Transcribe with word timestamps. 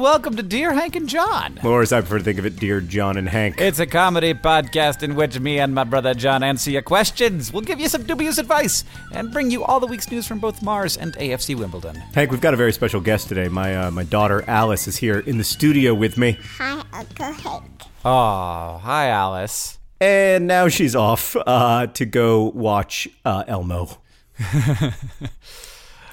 And 0.00 0.04
welcome 0.04 0.34
to 0.34 0.42
Dear 0.42 0.72
Hank 0.72 0.96
and 0.96 1.06
John. 1.06 1.58
Or 1.62 1.82
as 1.82 1.92
I 1.92 2.00
prefer 2.00 2.16
to 2.16 2.24
think 2.24 2.38
of 2.38 2.46
it, 2.46 2.56
Dear 2.56 2.80
John 2.80 3.18
and 3.18 3.28
Hank. 3.28 3.60
It's 3.60 3.80
a 3.80 3.86
comedy 3.86 4.32
podcast 4.32 5.02
in 5.02 5.14
which 5.14 5.38
me 5.38 5.58
and 5.58 5.74
my 5.74 5.84
brother 5.84 6.14
John 6.14 6.42
answer 6.42 6.70
your 6.70 6.80
questions. 6.80 7.52
We'll 7.52 7.60
give 7.64 7.78
you 7.78 7.86
some 7.86 8.04
dubious 8.04 8.38
advice 8.38 8.82
and 9.12 9.30
bring 9.30 9.50
you 9.50 9.62
all 9.62 9.78
the 9.78 9.86
week's 9.86 10.10
news 10.10 10.26
from 10.26 10.38
both 10.38 10.62
Mars 10.62 10.96
and 10.96 11.12
AFC 11.16 11.54
Wimbledon. 11.54 11.96
Hank, 11.96 12.30
we've 12.30 12.40
got 12.40 12.54
a 12.54 12.56
very 12.56 12.72
special 12.72 13.02
guest 13.02 13.28
today. 13.28 13.48
My 13.48 13.76
uh, 13.76 13.90
my 13.90 14.04
daughter 14.04 14.42
Alice 14.46 14.88
is 14.88 14.96
here 14.96 15.18
in 15.18 15.36
the 15.36 15.44
studio 15.44 15.92
with 15.92 16.16
me, 16.16 16.38
Hi, 16.56 16.82
Uncle 16.94 17.32
Hank. 17.32 17.82
Oh, 18.02 18.80
hi 18.82 19.08
Alice. 19.08 19.78
and 20.00 20.46
now 20.46 20.68
she's 20.68 20.96
off 20.96 21.36
uh, 21.36 21.88
to 21.88 22.06
go 22.06 22.44
watch 22.44 23.06
uh, 23.26 23.44
Elmo. 23.46 23.98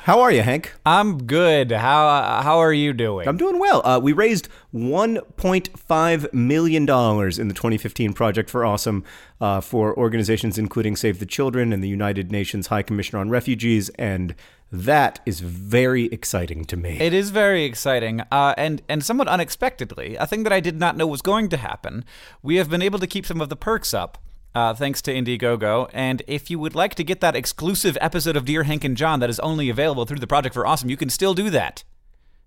How 0.08 0.22
are 0.22 0.32
you, 0.32 0.42
Hank? 0.42 0.74
I'm 0.86 1.26
good. 1.26 1.70
How 1.70 2.42
how 2.42 2.60
are 2.60 2.72
you 2.72 2.94
doing? 2.94 3.28
I'm 3.28 3.36
doing 3.36 3.60
well. 3.60 3.86
Uh, 3.86 4.00
we 4.02 4.14
raised 4.14 4.48
1.5 4.74 6.34
million 6.34 6.86
dollars 6.86 7.38
in 7.38 7.50
the 7.50 7.54
2015 7.54 8.14
Project 8.14 8.50
for 8.50 8.64
Awesome 8.64 9.04
uh, 9.42 9.60
for 9.60 9.94
organizations 9.98 10.58
including 10.58 10.96
Save 10.96 11.20
the 11.20 11.26
Children 11.26 11.74
and 11.74 11.84
the 11.84 11.90
United 11.90 12.32
Nations 12.32 12.68
High 12.68 12.84
Commissioner 12.84 13.20
on 13.20 13.30
Refugees, 13.30 13.90
and 14.00 14.34
that 14.72 15.20
is 15.26 15.42
very 15.42 16.06
exciting 16.06 16.64
to 16.64 16.78
me. 16.78 16.98
It 17.02 17.14
is 17.14 17.32
very 17.32 17.66
exciting, 17.66 18.22
uh, 18.32 18.54
and 18.58 18.82
and 18.88 19.04
somewhat 19.04 19.28
unexpectedly, 19.28 20.16
a 20.16 20.26
thing 20.26 20.44
that 20.44 20.54
I 20.54 20.62
did 20.62 20.80
not 20.80 20.96
know 20.96 21.06
was 21.06 21.22
going 21.22 21.50
to 21.50 21.58
happen. 21.58 22.06
We 22.42 22.56
have 22.56 22.70
been 22.70 22.82
able 22.82 23.00
to 23.00 23.08
keep 23.08 23.26
some 23.26 23.42
of 23.42 23.50
the 23.50 23.58
perks 23.58 23.94
up. 23.94 24.18
Uh, 24.58 24.74
thanks 24.74 25.04
to 25.04 25.14
Indiegogo. 25.14 25.88
And 25.94 26.24
if 26.26 26.50
you 26.50 26.58
would 26.58 26.74
like 26.74 26.96
to 26.96 27.04
get 27.04 27.22
that 27.22 27.36
exclusive 27.36 27.96
episode 28.02 28.36
of 28.36 28.46
Dear 28.46 28.64
Hank 28.64 28.84
and 28.84 28.98
John 28.98 29.20
that 29.20 29.30
is 29.30 29.40
only 29.42 29.70
available 29.70 30.06
through 30.06 30.18
the 30.18 30.26
Project 30.26 30.56
for 30.56 30.66
Awesome, 30.66 30.90
you 30.90 30.98
can 30.98 31.12
still 31.12 31.36
do 31.36 31.52
that 31.52 31.84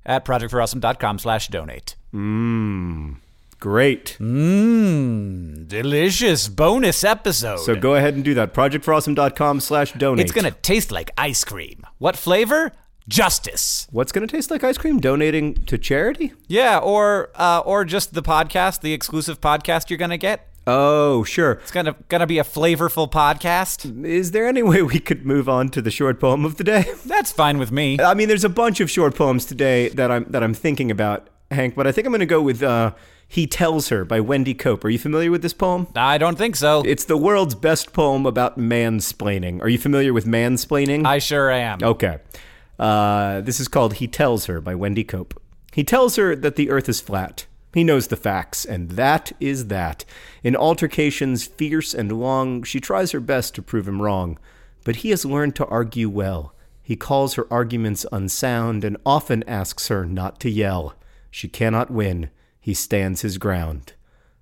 at 0.05 0.25
projectforawesome.com 0.25 1.21
slash 1.21 1.47
donate. 1.47 1.95
Mmm. 2.13 3.19
Great. 3.61 4.17
Mmm, 4.19 5.69
delicious 5.69 6.49
bonus 6.49 7.05
episode. 7.05 7.61
So 7.61 7.77
go 7.77 7.95
ahead 7.95 8.15
and 8.15 8.25
do 8.25 8.35
that. 8.35 8.55
Projectforawesome.com 8.55 9.61
slash 9.61 9.93
donate. 9.93 10.25
It's 10.25 10.33
gonna 10.33 10.51
taste 10.51 10.91
like 10.91 11.13
ice 11.17 11.45
cream. 11.45 11.87
What 11.99 12.17
flavor? 12.17 12.73
Justice. 13.07 13.87
What's 13.91 14.13
going 14.13 14.27
to 14.27 14.33
taste 14.33 14.53
like 14.53 14.63
ice 14.63 14.79
cream? 14.79 15.01
Donating 15.01 15.55
to 15.65 15.79
charity? 15.79 16.33
Yeah, 16.47 16.79
or 16.79 17.31
uh, 17.35 17.61
or 17.65 17.85
just 17.85 18.15
the 18.15 18.23
podcast, 18.23 18.83
the 18.83 18.93
exclusive 18.93 19.41
podcast 19.41 19.91
you're 19.91 19.99
gonna 19.99 20.17
get. 20.17 20.47
Oh, 20.67 21.25
sure. 21.25 21.53
It's 21.53 21.71
gonna 21.71 21.97
gonna 22.09 22.27
be 22.27 22.39
a 22.39 22.45
flavorful 22.45 23.11
podcast. 23.11 24.05
Is 24.05 24.31
there 24.33 24.47
any 24.47 24.63
way 24.63 24.83
we 24.83 25.01
could 25.01 25.25
move 25.25 25.49
on 25.49 25.71
to 25.71 25.83
the 25.83 25.91
short 25.91 26.21
poem 26.21 26.45
of 26.45 26.57
the 26.57 26.65
day? 26.65 26.85
That's 27.07 27.33
fine 27.33 27.59
with 27.59 27.73
me. 27.73 27.99
I 28.01 28.15
mean, 28.15 28.29
there's 28.29 28.45
a 28.45 28.49
bunch 28.51 28.81
of 28.81 28.91
short 28.91 29.15
poems 29.15 29.45
today 29.45 29.89
that 29.91 30.11
I'm 30.11 30.25
that 30.31 30.43
I'm 30.43 30.55
thinking 30.55 30.91
about, 30.91 31.29
Hank, 31.51 31.75
but 31.75 31.87
I 31.87 31.93
think 31.93 32.07
I'm 32.07 32.13
going 32.13 32.21
to 32.21 32.27
go 32.27 32.43
with 32.43 32.63
uh, 32.63 32.93
"He 33.27 33.47
Tells 33.47 33.89
Her" 33.89 34.05
by 34.05 34.21
Wendy 34.21 34.55
Cope. 34.55 34.85
Are 34.85 34.91
you 34.91 34.99
familiar 34.99 35.31
with 35.31 35.43
this 35.43 35.55
poem? 35.55 35.89
I 35.97 36.19
don't 36.19 36.37
think 36.37 36.57
so. 36.57 36.83
It's 36.85 37.05
the 37.07 37.17
world's 37.17 37.55
best 37.55 37.93
poem 37.93 38.27
about 38.27 38.59
mansplaining. 38.59 39.63
Are 39.63 39.69
you 39.69 39.79
familiar 39.79 40.13
with 40.13 40.27
mansplaining? 40.27 41.07
I 41.07 41.19
sure 41.19 41.51
am. 41.51 41.83
Okay. 41.83 42.19
Uh, 42.79 43.41
this 43.41 43.61
is 43.61 43.69
called 43.69 43.95
He 43.95 44.07
Tells 44.07 44.47
Her 44.47 44.61
by 44.61 44.75
Wendy 44.75 45.05
Cope. 45.05 45.41
He 45.73 45.85
tells 45.85 46.17
her 46.17 46.35
that 46.37 46.57
the 46.57 46.71
earth 46.71 46.89
is 46.89 47.01
flat. 47.01 47.47
He 47.73 47.85
knows 47.85 48.09
the 48.09 48.17
facts, 48.17 48.65
and 48.65 48.91
that 48.93 49.33
is 49.39 49.69
that. 49.69 50.05
In 50.43 50.57
altercations 50.57 51.47
fierce 51.47 51.95
and 51.95 52.11
long, 52.13 52.63
she 52.65 52.81
tries 52.81 53.13
her 53.13 53.21
best 53.21 53.55
to 53.55 53.63
prove 53.63 53.87
him 53.87 54.03
wrong. 54.03 54.39
But 54.85 54.97
he 54.97 55.11
has 55.11 55.25
learned 55.25 55.55
to 55.57 55.67
argue 55.67 56.09
well. 56.09 56.55
He 56.83 56.97
calls 56.97 57.35
her 57.35 57.47
arguments 57.53 58.05
unsound 58.11 58.83
and 58.83 58.97
often 59.07 59.45
asks 59.47 59.89
her 59.89 60.05
not 60.05 60.41
to 60.41 60.51
yell. 60.51 60.95
She 61.31 61.47
cannot 61.47 61.91
win. 61.91 62.31
He 62.59 62.75
stands 62.75 63.21
his 63.21 63.39
ground. 63.39 63.93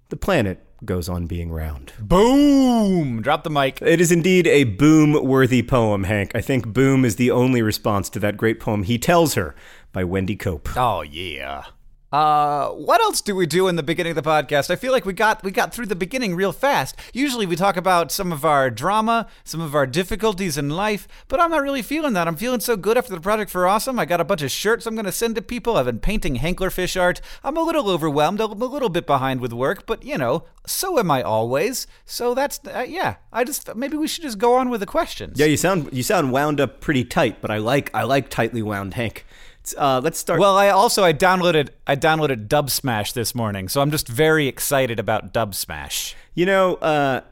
The 0.09 0.17
planet 0.17 0.65
goes 0.85 1.09
on 1.09 1.27
being 1.27 1.51
round. 1.51 1.93
Boom! 1.99 3.21
Drop 3.21 3.45
the 3.45 3.51
mic. 3.51 3.83
It 3.83 4.01
is 4.01 4.11
indeed 4.11 4.47
a 4.47 4.65
boom 4.65 5.13
worthy 5.25 5.63
poem, 5.63 6.05
Hank. 6.05 6.33
I 6.35 6.41
think 6.41 6.69
boom 6.69 7.05
is 7.05 7.17
the 7.17 7.31
only 7.31 7.61
response 7.61 8.09
to 8.11 8.19
that 8.21 8.39
great 8.39 8.61
poem, 8.61 8.85
He 8.85 8.97
Tells 8.97 9.35
Her 9.35 9.55
by 9.93 10.05
Wendy 10.05 10.37
Cope. 10.37 10.71
Oh 10.77 11.03
yeah. 11.03 11.65
Uh, 12.11 12.71
what 12.71 13.03
else 13.03 13.21
do 13.21 13.35
we 13.35 13.45
do 13.45 13.69
in 13.69 13.77
the 13.77 13.83
beginning 13.83 14.17
of 14.17 14.23
the 14.23 14.29
podcast? 14.29 14.71
I 14.71 14.77
feel 14.77 14.93
like 14.93 15.05
we 15.05 15.13
got 15.13 15.43
we 15.43 15.51
got 15.51 15.75
through 15.75 15.87
the 15.87 15.95
beginning 15.95 16.35
real 16.35 16.53
fast. 16.53 16.97
Usually 17.13 17.45
we 17.45 17.55
talk 17.55 17.77
about 17.77 18.11
some 18.11 18.33
of 18.33 18.47
our 18.47 18.71
drama, 18.71 19.27
some 19.45 19.61
of 19.61 19.75
our 19.75 19.87
difficulties 19.87 20.57
in 20.57 20.71
life, 20.71 21.07
but 21.29 21.39
I'm 21.39 21.51
not 21.51 21.63
really 21.63 21.83
feeling 21.83 22.15
that. 22.15 22.27
I'm 22.27 22.37
feeling 22.37 22.61
so 22.61 22.77
good 22.77 22.97
after 22.97 23.15
the 23.15 23.21
project 23.21 23.51
for 23.51 23.67
awesome. 23.67 23.99
I 23.99 24.07
got 24.07 24.23
a 24.23 24.25
bunch 24.25 24.41
of 24.41 24.51
shirts 24.51 24.87
I'm 24.87 24.97
gonna 24.97 25.13
send 25.13 25.35
to 25.35 25.43
people. 25.43 25.77
I've 25.77 25.85
been 25.85 25.99
painting 25.99 26.37
Hanklerfish 26.37 26.99
art. 26.99 27.21
I'm 27.45 27.59
a 27.59 27.63
little 27.63 27.91
overwhelmed. 27.91 28.41
I'm 28.41 28.63
a 28.63 28.67
little 28.67 28.89
bit 28.89 29.07
behind 29.07 29.43
with 29.43 29.53
work, 29.53 29.85
but 29.85 30.03
you 30.03 30.17
know, 30.17 30.45
so 30.67 30.99
am 30.99 31.11
I 31.11 31.23
always. 31.23 31.87
So 32.07 32.35
that's 32.35 32.59
uh, 32.67 32.87
yeah. 32.89 33.17
I 33.35 33.45
just 33.45 33.75
maybe 33.77 33.99
we 33.99 34.09
should 34.09 34.23
just 34.23 34.39
go 34.39 34.55
on 34.55 34.71
with 34.71 34.81
the 34.81 34.87
questions. 34.87 35.39
Yeah, 35.39 35.47
you 35.47 35.59
sound 35.59 35.91
you 35.93 36.03
sound 36.03 36.33
wound 36.33 36.59
up 36.59 36.81
pretty 36.81 37.05
tight, 37.05 37.43
but 37.43 37.51
I 37.51 37.59
like 37.59 37.95
I 37.95 38.05
like 38.05 38.31
tightly 38.31 38.63
wound, 38.63 38.95
Hank. 38.95 39.27
Uh, 39.77 40.01
let's 40.03 40.19
start. 40.19 40.41
Well, 40.41 40.57
I 40.57 40.69
also 40.69 41.05
I 41.05 41.13
downloaded 41.13 41.71
I 41.87 41.97
downloaded 41.97 42.49
Dub 42.49 42.71
Smash 42.71 43.13
this 43.13 43.35
morning, 43.35 43.69
so 43.69 43.81
I'm 43.81 43.91
just 43.91 44.09
very 44.09 44.47
excited 44.47 44.99
about 44.99 45.33
Dub 45.33 45.55
Smash. 45.55 46.15
You 46.35 46.47
know, 46.47 46.75
uh, 46.77 47.23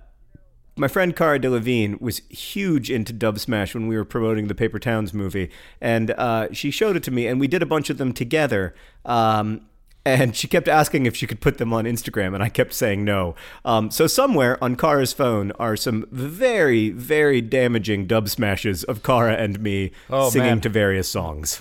my 0.76 0.88
friend 0.88 1.14
Cara 1.16 1.38
Delevingne 1.38 2.00
was 2.00 2.18
huge 2.28 2.90
into 2.90 3.12
Dub 3.12 3.38
Smash 3.38 3.74
when 3.74 3.86
we 3.86 3.96
were 3.96 4.04
promoting 4.04 4.48
the 4.48 4.54
Paper 4.54 4.78
Towns 4.78 5.14
movie, 5.14 5.50
and 5.80 6.10
uh, 6.12 6.48
she 6.52 6.70
showed 6.70 6.96
it 6.96 7.02
to 7.04 7.10
me, 7.10 7.26
and 7.26 7.40
we 7.40 7.48
did 7.48 7.62
a 7.62 7.66
bunch 7.66 7.88
of 7.90 7.98
them 7.98 8.12
together. 8.12 8.74
Um, 9.04 9.62
and 10.04 10.36
she 10.36 10.46
kept 10.46 10.68
asking 10.68 11.04
if 11.06 11.16
she 11.16 11.26
could 11.26 11.40
put 11.40 11.58
them 11.58 11.72
on 11.72 11.84
Instagram, 11.84 12.32
and 12.34 12.40
I 12.42 12.48
kept 12.48 12.72
saying 12.74 13.04
no. 13.04 13.34
Um, 13.64 13.90
so 13.90 14.06
somewhere 14.06 14.62
on 14.62 14.76
Cara's 14.76 15.12
phone 15.12 15.50
are 15.58 15.76
some 15.76 16.06
very, 16.12 16.90
very 16.90 17.40
damaging 17.40 18.06
dub 18.06 18.28
smashes 18.28 18.84
of 18.84 19.02
Kara 19.02 19.34
and 19.34 19.58
me 19.60 19.90
Oh, 20.08 20.30
singing 20.30 20.46
man. 20.48 20.60
to 20.60 20.68
various 20.68 21.08
songs. 21.08 21.60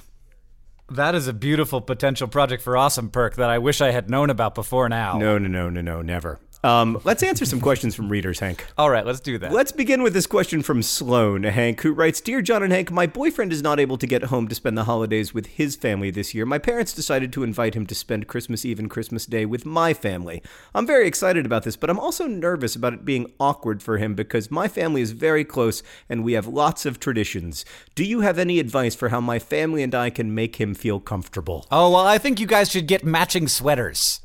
That 0.89 1.15
is 1.15 1.27
a 1.27 1.33
beautiful 1.33 1.81
potential 1.81 2.27
project 2.27 2.61
for 2.61 2.77
awesome 2.77 3.09
perk 3.09 3.35
that 3.37 3.49
I 3.49 3.57
wish 3.57 3.81
I 3.81 3.89
had 3.89 4.07
known 4.07 4.29
about 4.29 4.53
before 4.53 4.87
now. 4.87 5.17
No, 5.17 5.39
no, 5.39 5.47
no, 5.47 5.69
no, 5.69 5.81
no, 5.81 6.01
never. 6.03 6.39
Um, 6.65 6.99
let's 7.03 7.21
answer 7.21 7.45
some 7.45 7.61
questions 7.61 7.93
from 7.93 8.09
readers, 8.09 8.39
Hank. 8.39 8.65
All 8.75 8.89
right, 8.89 9.05
let's 9.05 9.19
do 9.19 9.37
that. 9.37 9.51
Let's 9.51 9.71
begin 9.71 10.01
with 10.01 10.13
this 10.13 10.25
question 10.25 10.63
from 10.63 10.81
Sloan, 10.81 11.43
Hank, 11.43 11.81
who 11.81 11.93
writes 11.93 12.19
Dear 12.19 12.41
John 12.41 12.63
and 12.63 12.73
Hank, 12.73 12.89
my 12.89 13.05
boyfriend 13.05 13.53
is 13.53 13.61
not 13.61 13.79
able 13.79 13.99
to 13.99 14.07
get 14.07 14.23
home 14.23 14.47
to 14.47 14.55
spend 14.55 14.75
the 14.75 14.85
holidays 14.85 15.31
with 15.31 15.45
his 15.45 15.75
family 15.75 16.09
this 16.09 16.33
year. 16.33 16.43
My 16.43 16.57
parents 16.57 16.91
decided 16.91 17.31
to 17.33 17.43
invite 17.43 17.75
him 17.75 17.85
to 17.85 17.93
spend 17.93 18.27
Christmas 18.27 18.65
Eve 18.65 18.79
and 18.79 18.89
Christmas 18.89 19.27
Day 19.27 19.45
with 19.45 19.63
my 19.63 19.93
family. 19.93 20.41
I'm 20.73 20.87
very 20.87 21.07
excited 21.07 21.45
about 21.45 21.65
this, 21.65 21.75
but 21.75 21.91
I'm 21.91 21.99
also 21.99 22.25
nervous 22.25 22.75
about 22.75 22.93
it 22.93 23.05
being 23.05 23.31
awkward 23.39 23.83
for 23.83 23.99
him 23.99 24.15
because 24.15 24.49
my 24.49 24.67
family 24.67 25.01
is 25.01 25.11
very 25.11 25.45
close 25.45 25.83
and 26.09 26.23
we 26.23 26.33
have 26.33 26.47
lots 26.47 26.83
of 26.83 26.99
traditions. 26.99 27.63
Do 27.93 28.03
you 28.03 28.21
have 28.21 28.39
any 28.39 28.57
advice 28.57 28.95
for 28.95 29.09
how 29.09 29.21
my 29.21 29.37
family 29.37 29.83
and 29.83 29.93
I 29.93 30.09
can 30.09 30.33
make 30.33 30.55
him 30.55 30.73
feel 30.73 30.99
comfortable? 30.99 31.67
oh 31.71 31.91
well, 31.91 32.07
I 32.07 32.17
think 32.17 32.39
you 32.39 32.47
guys 32.47 32.71
should 32.71 32.87
get 32.87 33.03
matching 33.03 33.47
sweaters. 33.47 34.21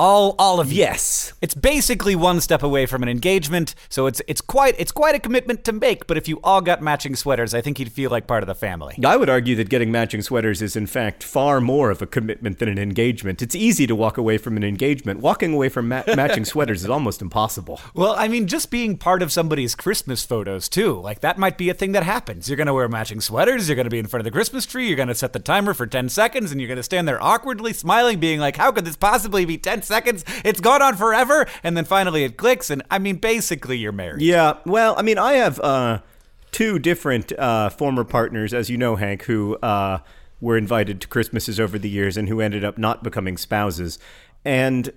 All, 0.00 0.34
all 0.38 0.60
of 0.60 0.72
you. 0.72 0.78
Yes. 0.78 1.34
It's 1.42 1.54
basically 1.54 2.16
one 2.16 2.40
step 2.40 2.62
away 2.62 2.86
from 2.86 3.02
an 3.02 3.10
engagement, 3.10 3.74
so 3.90 4.06
it's 4.06 4.22
it's 4.26 4.40
quite 4.40 4.74
it's 4.78 4.92
quite 4.92 5.14
a 5.14 5.18
commitment 5.18 5.62
to 5.64 5.74
make. 5.74 6.06
But 6.06 6.16
if 6.16 6.26
you 6.26 6.40
all 6.42 6.62
got 6.62 6.80
matching 6.80 7.14
sweaters, 7.14 7.52
I 7.52 7.60
think 7.60 7.78
you'd 7.78 7.92
feel 7.92 8.10
like 8.10 8.26
part 8.26 8.42
of 8.42 8.46
the 8.46 8.54
family. 8.54 8.96
I 9.04 9.18
would 9.18 9.28
argue 9.28 9.56
that 9.56 9.68
getting 9.68 9.92
matching 9.92 10.22
sweaters 10.22 10.62
is, 10.62 10.74
in 10.74 10.86
fact, 10.86 11.22
far 11.22 11.60
more 11.60 11.90
of 11.90 12.00
a 12.00 12.06
commitment 12.06 12.60
than 12.60 12.70
an 12.70 12.78
engagement. 12.78 13.42
It's 13.42 13.54
easy 13.54 13.86
to 13.88 13.94
walk 13.94 14.16
away 14.16 14.38
from 14.38 14.56
an 14.56 14.64
engagement. 14.64 15.20
Walking 15.20 15.52
away 15.52 15.68
from 15.68 15.88
ma- 15.88 16.04
matching 16.16 16.46
sweaters 16.46 16.82
is 16.82 16.88
almost 16.88 17.20
impossible. 17.20 17.78
Well, 17.92 18.14
I 18.16 18.26
mean, 18.26 18.46
just 18.46 18.70
being 18.70 18.96
part 18.96 19.20
of 19.20 19.30
somebody's 19.30 19.74
Christmas 19.74 20.24
photos 20.24 20.70
too, 20.70 20.98
like 20.98 21.20
that 21.20 21.36
might 21.36 21.58
be 21.58 21.68
a 21.68 21.74
thing 21.74 21.92
that 21.92 22.04
happens. 22.04 22.48
You're 22.48 22.56
gonna 22.56 22.72
wear 22.72 22.88
matching 22.88 23.20
sweaters. 23.20 23.68
You're 23.68 23.76
gonna 23.76 23.90
be 23.90 23.98
in 23.98 24.06
front 24.06 24.22
of 24.22 24.24
the 24.24 24.30
Christmas 24.30 24.64
tree. 24.64 24.88
You're 24.88 24.96
gonna 24.96 25.14
set 25.14 25.34
the 25.34 25.40
timer 25.40 25.74
for 25.74 25.86
ten 25.86 26.08
seconds, 26.08 26.52
and 26.52 26.58
you're 26.58 26.68
gonna 26.68 26.82
stand 26.82 27.06
there 27.06 27.22
awkwardly 27.22 27.74
smiling, 27.74 28.18
being 28.18 28.40
like, 28.40 28.56
"How 28.56 28.72
could 28.72 28.86
this 28.86 28.96
possibly 28.96 29.44
be 29.44 29.58
ten 29.58 29.82
seconds? 29.90 30.24
It's 30.44 30.60
gone 30.60 30.80
on 30.80 30.96
forever." 30.96 31.46
And 31.62 31.76
then 31.76 31.84
finally 31.84 32.24
it 32.24 32.36
clicks, 32.36 32.70
and 32.70 32.82
I 32.90 32.98
mean, 32.98 33.16
basically 33.16 33.76
you're 33.76 33.92
married. 33.92 34.22
Yeah, 34.22 34.54
well, 34.64 34.94
I 34.96 35.02
mean, 35.02 35.18
I 35.18 35.34
have 35.34 35.60
uh, 35.60 36.00
two 36.52 36.78
different 36.78 37.32
uh, 37.38 37.68
former 37.68 38.04
partners, 38.04 38.54
as 38.54 38.70
you 38.70 38.78
know, 38.78 38.96
Hank, 38.96 39.24
who 39.24 39.56
uh, 39.56 39.98
were 40.40 40.56
invited 40.56 41.00
to 41.02 41.08
Christmases 41.08 41.60
over 41.60 41.78
the 41.78 41.88
years 41.88 42.16
and 42.16 42.28
who 42.28 42.40
ended 42.40 42.64
up 42.64 42.78
not 42.78 43.02
becoming 43.02 43.36
spouses. 43.36 43.98
And 44.44 44.92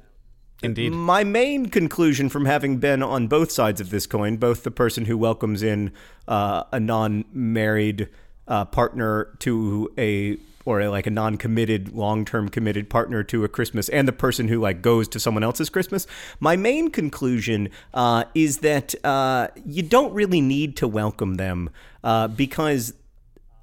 Indeed. 0.64 0.92
My 0.92 1.26
main 1.26 1.66
conclusion 1.66 2.30
from 2.30 2.46
having 2.46 2.78
been 2.78 3.04
on 3.04 3.28
both 3.28 3.52
sides 3.52 3.82
of 3.82 3.90
this 3.90 4.08
coin, 4.08 4.38
both 4.38 4.64
the 4.64 4.72
person 4.72 5.06
who 5.06 5.18
welcomes 5.18 5.62
in 5.62 5.92
uh, 6.26 6.64
a 6.72 6.80
non-married 6.80 8.08
uh, 8.48 8.64
partner 8.66 9.36
to 9.40 9.92
a 9.98 10.38
or 10.66 10.88
like 10.88 11.08
a 11.08 11.12
non-committed, 11.12 11.94
long-term 11.94 12.50
committed 12.50 12.90
partner 12.90 13.24
to 13.24 13.44
a 13.44 13.48
Christmas, 13.48 13.90
and 13.90 14.08
the 14.08 14.14
person 14.14 14.48
who 14.48 14.60
like 14.60 14.82
goes 14.82 15.08
to 15.10 15.20
someone 15.20 15.44
else's 15.44 15.70
Christmas. 15.70 16.08
My 16.40 16.56
main 16.56 16.90
conclusion 16.90 17.70
uh, 17.94 18.26
is 18.34 18.60
that 18.60 18.96
uh, 19.06 19.48
you 19.66 19.84
don't 19.84 20.14
really 20.14 20.42
need 20.42 20.78
to 20.78 20.88
welcome 20.88 21.36
them 21.36 21.70
uh, 22.04 22.28
because 22.28 22.94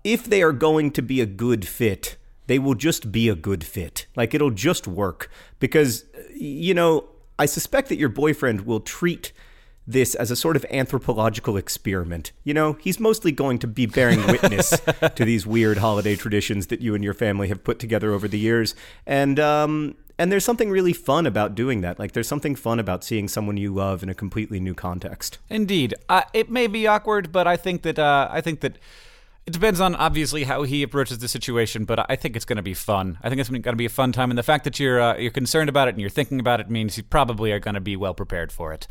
if 0.05 0.25
they 0.25 0.43
are 0.43 0.52
going 0.52 0.91
to 0.93 1.02
be 1.02 1.20
a 1.20 1.26
good 1.26 1.67
fit, 1.67 2.17
they 2.47 2.58
will 2.58 2.75
just 2.75 3.12
be 3.12 3.29
a 3.29 3.35
good 3.35 3.64
fit. 3.64 4.06
Like 4.17 4.35
it'll 4.35 4.50
just 4.50 4.87
work 4.87 5.31
because 5.58 6.05
you 6.35 6.75
know, 6.75 7.08
I 7.38 7.47
suspect 7.47 7.88
that 7.88 7.97
your 7.97 8.08
boyfriend 8.08 8.62
will 8.62 8.81
treat 8.81 9.32
this 9.93 10.15
as 10.15 10.31
a 10.31 10.37
sort 10.37 10.57
of 10.57 10.65
anthropological 10.71 11.57
experiment. 11.57 12.33
You 12.45 12.55
know, 12.55 12.75
he's 12.75 13.01
mostly 13.01 13.33
going 13.33 13.59
to 13.61 13.67
be 13.67 13.87
bearing 13.87 14.27
witness 14.27 14.71
to 15.15 15.25
these 15.25 15.47
weird 15.47 15.79
holiday 15.79 16.17
traditions 16.17 16.69
that 16.69 16.81
you 16.81 16.95
and 16.95 17.03
your 17.03 17.15
family 17.15 17.49
have 17.49 17.65
put 17.65 17.79
together 17.79 18.13
over 18.13 18.29
the 18.29 18.39
years. 18.39 18.75
And 19.07 19.39
um 19.41 19.97
and 20.21 20.31
there's 20.31 20.45
something 20.45 20.71
really 20.71 20.93
fun 20.93 21.25
about 21.25 21.55
doing 21.55 21.81
that. 21.81 21.99
Like 21.99 22.13
there's 22.13 22.29
something 22.29 22.55
fun 22.55 22.79
about 22.79 23.03
seeing 23.03 23.27
someone 23.27 23.57
you 23.57 23.73
love 23.73 24.03
in 24.03 24.11
a 24.11 24.15
completely 24.15 24.61
new 24.61 24.75
context. 24.75 25.39
Indeed, 25.49 25.95
uh, 26.11 26.25
it 26.35 26.51
may 26.51 26.67
be 26.67 26.87
awkward, 26.87 27.33
but 27.33 27.47
I 27.47 27.57
think 27.57 27.83
that 27.83 27.99
uh, 27.99 28.29
I 28.31 28.43
think 28.43 28.61
that 28.61 28.77
it 29.47 29.55
depends 29.55 29.81
on 29.81 29.95
obviously 29.95 30.45
how 30.45 30.65
he 30.65 30.83
approaches 30.83 31.21
the 31.21 31.29
situation. 31.29 31.87
But 31.87 32.11
I 32.11 32.17
think 32.17 32.37
it's 32.37 32.45
going 32.45 32.59
to 32.59 32.63
be 32.63 32.75
fun. 32.75 33.19
I 33.23 33.31
think 33.31 33.41
it's 33.41 33.49
going 33.49 33.63
to 33.63 33.73
be 33.77 33.87
a 33.87 33.89
fun 33.89 34.13
time, 34.13 34.31
and 34.31 34.37
the 34.37 34.43
fact 34.43 34.65
that 34.65 34.79
you're 34.79 35.01
uh, 35.01 35.17
you're 35.17 35.31
concerned 35.31 35.71
about 35.71 35.89
it 35.89 35.93
and 35.93 36.03
you're 36.03 36.11
thinking 36.11 36.39
about 36.39 36.61
it 36.61 36.69
means 36.69 36.99
you 36.99 37.03
probably 37.03 37.51
are 37.53 37.59
going 37.59 37.75
to 37.75 37.81
be 37.81 37.97
well 37.97 38.13
prepared 38.13 38.53
for 38.53 38.75
it. 38.75 38.87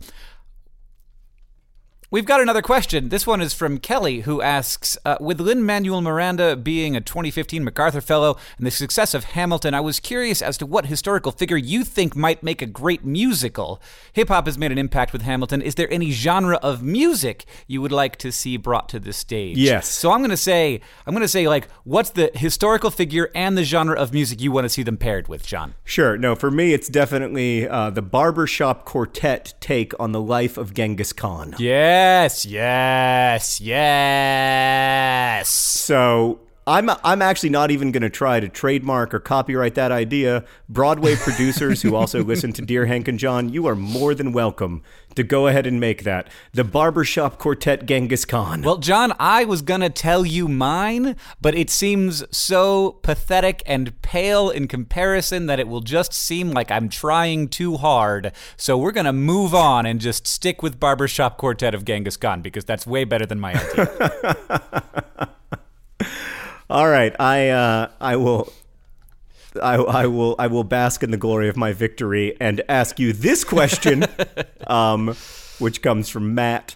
We've 2.12 2.26
got 2.26 2.42
another 2.42 2.64
question. 2.64 3.10
This 3.10 3.28
one 3.28 3.40
is 3.40 3.54
from 3.54 3.78
Kelly, 3.78 4.22
who 4.22 4.42
asks 4.42 4.98
uh, 5.06 5.18
With 5.20 5.40
Lin 5.40 5.64
Manuel 5.64 6.02
Miranda 6.02 6.56
being 6.56 6.96
a 6.96 7.02
2015 7.02 7.64
MacArthur 7.64 8.02
Fellow 8.02 8.36
and 8.58 8.66
the 8.66 8.72
success 8.72 9.14
of 9.14 9.26
Hamilton, 9.26 9.76
I 9.76 9.82
was 9.82 10.00
curious 10.00 10.42
as 10.42 10.58
to 10.58 10.66
what 10.66 10.88
historical 10.88 11.32
figure 11.32 11.56
you 11.56 11.84
think 11.84 12.16
might 12.16 12.42
make 12.42 12.64
a 12.64 12.66
great 12.66 13.06
musical. 13.06 13.80
Hip 14.14 14.30
hop 14.30 14.48
has 14.48 14.58
made 14.58 14.72
an 14.72 14.80
impact 14.80 15.14
with 15.14 15.22
Hamilton. 15.22 15.62
Is 15.62 15.76
there 15.76 15.88
any 15.94 16.10
genre 16.10 16.56
of 16.64 16.82
music 16.82 17.46
you 17.68 17.80
would 17.80 17.92
like 17.92 18.16
to 18.18 18.32
see 18.32 18.58
brought 18.58 18.90
to 18.90 19.00
the 19.00 19.14
stage? 19.14 19.58
Yes. 19.58 19.88
So 19.88 20.12
I'm 20.12 20.22
going 20.22 20.32
to 20.32 20.38
say, 20.38 20.82
I'm 21.06 21.14
going 21.14 21.22
to 21.22 21.28
say, 21.28 21.48
like, 21.48 21.70
what's 21.84 22.10
the 22.10 22.32
historical 22.34 22.90
figure 22.90 23.30
and 23.36 23.56
the 23.56 23.64
genre 23.64 23.96
of 23.96 24.14
music 24.14 24.42
you 24.42 24.52
want 24.52 24.66
to 24.66 24.70
see 24.70 24.82
them 24.82 24.98
paired 24.98 25.28
with, 25.28 25.46
John? 25.46 25.76
Sure. 25.84 26.18
No, 26.18 26.34
for 26.34 26.50
me, 26.50 26.74
it's 26.74 26.90
definitely 26.90 27.68
uh, 27.70 27.92
the 27.92 28.02
barbershop 28.02 28.86
quartet 28.86 29.54
take 29.62 29.94
on 30.00 30.12
the 30.12 30.20
life 30.20 30.58
of 30.58 30.74
Genghis 30.74 31.14
Khan. 31.14 31.54
Yes, 32.00 32.46
yes, 32.46 33.60
yes. 33.60 35.50
So 35.50 36.40
I'm 36.70 36.88
I'm 37.04 37.24
actually 37.24 37.50
not 37.50 37.72
even 37.72 37.92
going 37.92 38.04
to 38.04 38.12
try 38.12 38.40
to 38.40 38.48
trademark 38.48 39.12
or 39.12 39.20
copyright 39.20 39.74
that 39.74 39.92
idea. 39.92 40.46
Broadway 40.70 41.16
producers 41.16 41.82
who 41.82 41.96
also 41.96 42.24
listen 42.24 42.54
to 42.54 42.62
Dear 42.62 42.86
Hank 42.86 43.08
and 43.08 43.18
John, 43.18 43.50
you 43.50 43.66
are 43.66 43.76
more 43.76 44.14
than 44.14 44.34
welcome 44.34 44.84
to 45.16 45.24
go 45.24 45.48
ahead 45.48 45.66
and 45.66 45.80
make 45.80 46.04
that 46.04 46.30
the 46.54 46.64
barbershop 46.64 47.40
quartet 47.40 47.88
Genghis 47.88 48.24
Khan. 48.24 48.62
Well, 48.62 48.78
John, 48.78 49.14
I 49.20 49.46
was 49.46 49.64
going 49.64 49.82
to 49.82 49.90
tell 49.90 50.28
you 50.28 50.48
mine, 50.48 51.16
but 51.42 51.56
it 51.56 51.72
seems 51.72 52.24
so 52.30 53.00
pathetic 53.02 53.64
and 53.66 54.00
pale 54.04 54.52
in 54.52 54.68
comparison 54.68 55.48
that 55.48 55.60
it 55.60 55.68
will 55.68 55.82
just 55.82 56.14
seem 56.14 56.52
like 56.52 56.70
I'm 56.70 56.88
trying 56.88 57.48
too 57.48 57.78
hard. 57.78 58.32
So 58.58 58.78
we're 58.78 58.92
going 58.92 59.08
to 59.08 59.14
move 59.14 59.56
on 59.56 59.88
and 59.88 60.00
just 60.00 60.28
stick 60.28 60.62
with 60.62 60.80
Barbershop 60.80 61.40
Quartet 61.40 61.74
of 61.74 61.84
Genghis 61.84 62.16
Khan 62.16 62.44
because 62.44 62.64
that's 62.64 62.86
way 62.86 63.06
better 63.06 63.26
than 63.26 63.40
my 63.40 63.56
idea. 63.56 65.30
All 66.70 66.88
right, 66.88 67.16
I 67.20 67.50
uh, 67.50 67.90
I 68.00 68.16
will. 68.16 68.54
I, 69.60 69.76
I 69.78 70.06
will 70.06 70.36
I 70.38 70.46
will 70.46 70.64
bask 70.64 71.02
in 71.02 71.10
the 71.10 71.18
glory 71.18 71.50
of 71.50 71.58
my 71.58 71.74
victory 71.74 72.38
and 72.40 72.62
ask 72.70 73.00
you 73.00 73.12
this 73.12 73.44
question, 73.44 74.06
um, 74.68 75.16
which 75.58 75.82
comes 75.82 76.10
from 76.10 76.36
Matt. 76.36 76.76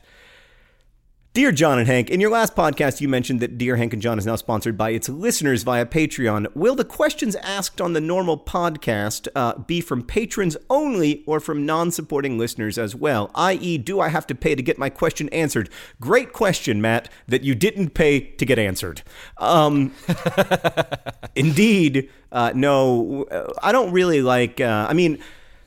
Dear 1.33 1.51
John 1.51 1.80
and 1.80 1.88
Hank, 1.88 2.12
in 2.12 2.21
your 2.21 2.30
last 2.30 2.56
podcast, 2.56 3.01
you 3.01 3.09
mentioned 3.09 3.39
that 3.39 3.57
Dear 3.57 3.75
Hank 3.75 3.91
and 3.91 4.00
John 4.00 4.19
is 4.19 4.25
now 4.27 4.35
sponsored 4.35 4.77
by 4.77 4.91
its 4.91 5.09
listeners 5.09 5.63
via 5.63 5.83
Patreon. 5.83 6.56
Will 6.56 6.75
the 6.75 6.85
questions 6.85 7.35
asked 7.38 7.81
on 7.81 7.94
the 7.94 8.00
normal 8.00 8.38
podcast 8.38 9.27
uh, 9.35 9.57
be 9.57 9.81
from 9.81 10.03
patrons 10.03 10.56
only 10.69 11.24
or 11.25 11.39
from 11.39 11.65
non 11.65 11.89
supporting 11.89 12.38
listeners 12.38 12.78
as 12.78 12.94
well? 12.94 13.31
I.e., 13.33 13.80
do 13.80 13.99
I 13.99 14.09
have 14.09 14.28
to 14.28 14.35
pay 14.35 14.54
to 14.54 14.61
get 14.61 14.78
my 14.78 14.92
question 14.92 15.28
answered? 15.30 15.71
Great 15.99 16.33
question, 16.33 16.80
Matt, 16.83 17.09
that 17.28 17.42
you 17.44 17.56
didn't 17.56 17.95
pay 17.95 18.19
to 18.19 18.45
get 18.45 18.59
answered. 18.59 19.02
Um, 19.40 19.92
indeed, 21.35 22.11
uh, 22.31 22.52
no, 22.54 23.25
I 23.63 23.71
don't 23.71 23.92
really 23.92 24.21
like, 24.21 24.61
uh, 24.61 24.85
I 24.87 24.94
mean, 24.94 25.18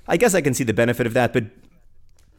I 0.07 0.17
guess 0.17 0.33
I 0.33 0.43
can 0.43 0.55
see 0.55 0.63
the 0.63 0.75
benefit 0.75 1.09
of 1.09 1.15
that, 1.15 1.33
but 1.33 1.47